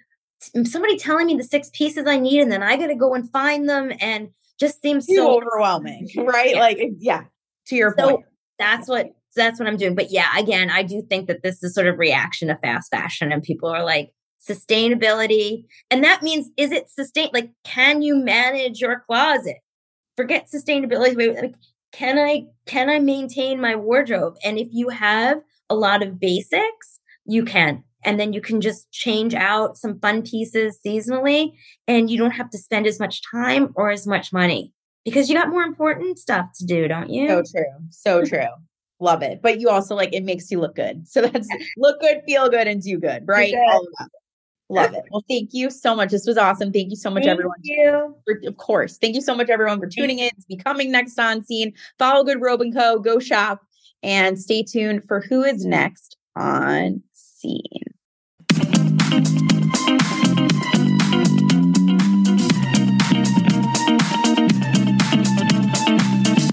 somebody 0.65 0.97
telling 0.99 1.27
me 1.27 1.37
the 1.37 1.45
six 1.45 1.71
pieces 1.73 2.07
I 2.07 2.19
need 2.19 2.41
and 2.41 2.51
then 2.53 2.63
I 2.63 2.77
got 2.77 2.89
to 2.89 2.95
go 2.95 3.15
and 3.15 3.31
find 3.31 3.69
them 3.69 3.93
and 4.01 4.31
just 4.59 4.83
seems 4.83 5.07
Too 5.07 5.17
so 5.17 5.41
overwhelming, 5.41 6.09
right? 6.17 6.55
Yeah. 6.55 6.61
Like, 6.61 6.79
yeah, 6.99 7.25
to 7.67 7.77
your 7.77 7.95
So- 7.99 8.09
point. 8.09 8.27
That's 8.59 8.89
what 8.89 9.13
that's 9.35 9.59
what 9.59 9.69
I'm 9.69 9.77
doing. 9.77 9.95
But 9.95 10.11
yeah, 10.11 10.29
again, 10.39 10.71
I 10.71 10.83
do 10.83 11.03
think 11.03 11.29
that 11.29 11.43
this 11.43 11.63
is 11.63 11.75
sort 11.75 11.87
of 11.87 11.99
reaction 11.99 12.49
to 12.49 12.57
fast 12.57 12.91
fashion 12.91 13.33
and 13.33 13.43
people 13.43 13.69
are 13.69 13.85
like 13.85 14.13
sustainability. 14.49 15.65
And 15.91 16.05
that 16.05 16.23
means 16.23 16.51
is 16.57 16.73
it 16.73 16.91
sustain 16.91 17.31
like 17.33 17.51
can 17.65 18.03
you 18.03 18.17
manage 18.17 18.81
your 18.81 19.01
closet? 19.01 19.59
Forget 20.17 20.49
sustainability. 20.53 21.41
like, 21.41 21.55
Can 21.93 22.19
I 22.19 22.45
can 22.67 22.91
I 22.91 22.99
maintain 22.99 23.61
my 23.61 23.77
wardrobe? 23.77 24.37
And 24.45 24.59
if 24.59 24.69
you 24.71 24.91
have 24.91 25.39
a 25.71 25.75
lot 25.75 26.03
of 26.03 26.21
basics, 26.21 27.01
you 27.25 27.45
can. 27.45 27.85
And 28.05 28.19
then 28.19 28.33
you 28.33 28.41
can 28.41 28.61
just 28.61 28.91
change 28.91 29.33
out 29.33 29.77
some 29.77 30.01
fun 30.01 30.23
pieces 30.23 30.79
seasonally 30.85 31.53
and 31.87 32.11
you 32.11 32.19
don't 32.19 32.33
have 32.33 32.51
to 32.51 32.59
spend 32.59 32.87
as 32.87 32.99
much 32.99 33.23
time 33.31 33.73
or 33.77 33.91
as 33.91 34.07
much 34.07 34.33
money 34.33 34.73
because 35.05 35.29
you 35.29 35.37
got 35.37 35.49
more 35.49 35.63
important 35.63 36.19
stuff 36.19 36.47
to 36.59 36.67
do, 36.67 36.89
don't 36.89 37.11
you? 37.11 37.29
So 37.29 37.43
true. 37.43 37.65
So 37.91 38.25
true. 38.27 38.49
Love 39.01 39.23
it. 39.23 39.41
But 39.43 39.61
you 39.61 39.69
also 39.69 39.95
like 39.97 40.13
it 40.13 40.25
makes 40.25 40.51
you 40.51 40.61
look 40.61 40.77
good. 40.77 41.09
So 41.09 41.23
that's 41.23 41.49
look 41.77 42.01
good, 42.01 42.23
feel 42.27 42.49
good, 42.49 42.69
and 42.69 42.81
do 42.81 42.99
good, 42.99 43.25
right? 43.27 43.53
good. 43.53 43.73
All 43.73 43.81
of 43.81 43.89
that. 43.99 44.09
Love 44.69 44.95
it. 44.95 45.05
Well, 45.11 45.25
thank 45.29 45.51
you 45.53 45.71
so 45.71 45.95
much. 45.95 46.11
This 46.11 46.27
was 46.27 46.39
awesome. 46.39 46.73
Thank 46.73 46.91
you 46.91 46.97
so 46.97 47.11
much, 47.11 47.25
Thank 47.25 47.33
everyone. 47.33 47.59
you. 47.63 48.17
For, 48.25 48.41
of 48.47 48.57
course. 48.57 48.97
Thank 48.97 49.15
you 49.15 49.21
so 49.21 49.35
much, 49.35 49.51
everyone, 49.51 49.79
for 49.79 49.87
tuning 49.87 50.19
in. 50.19 50.31
It's 50.37 50.47
becoming 50.47 50.91
next 50.91 51.19
on 51.19 51.45
scene. 51.45 51.75
Follow 51.99 52.25
Good 52.25 52.41
Robe 52.41 52.63
and 52.63 52.75
Co. 52.75 52.99
Go 52.99 53.19
shop 53.19 53.61
and 54.03 54.41
stay 54.41 54.63
tuned 54.63 55.05
for 55.07 55.21
who 55.21 55.43
is 55.43 55.67
next 55.67 56.17
on 56.37 57.03
scene. 57.13 57.83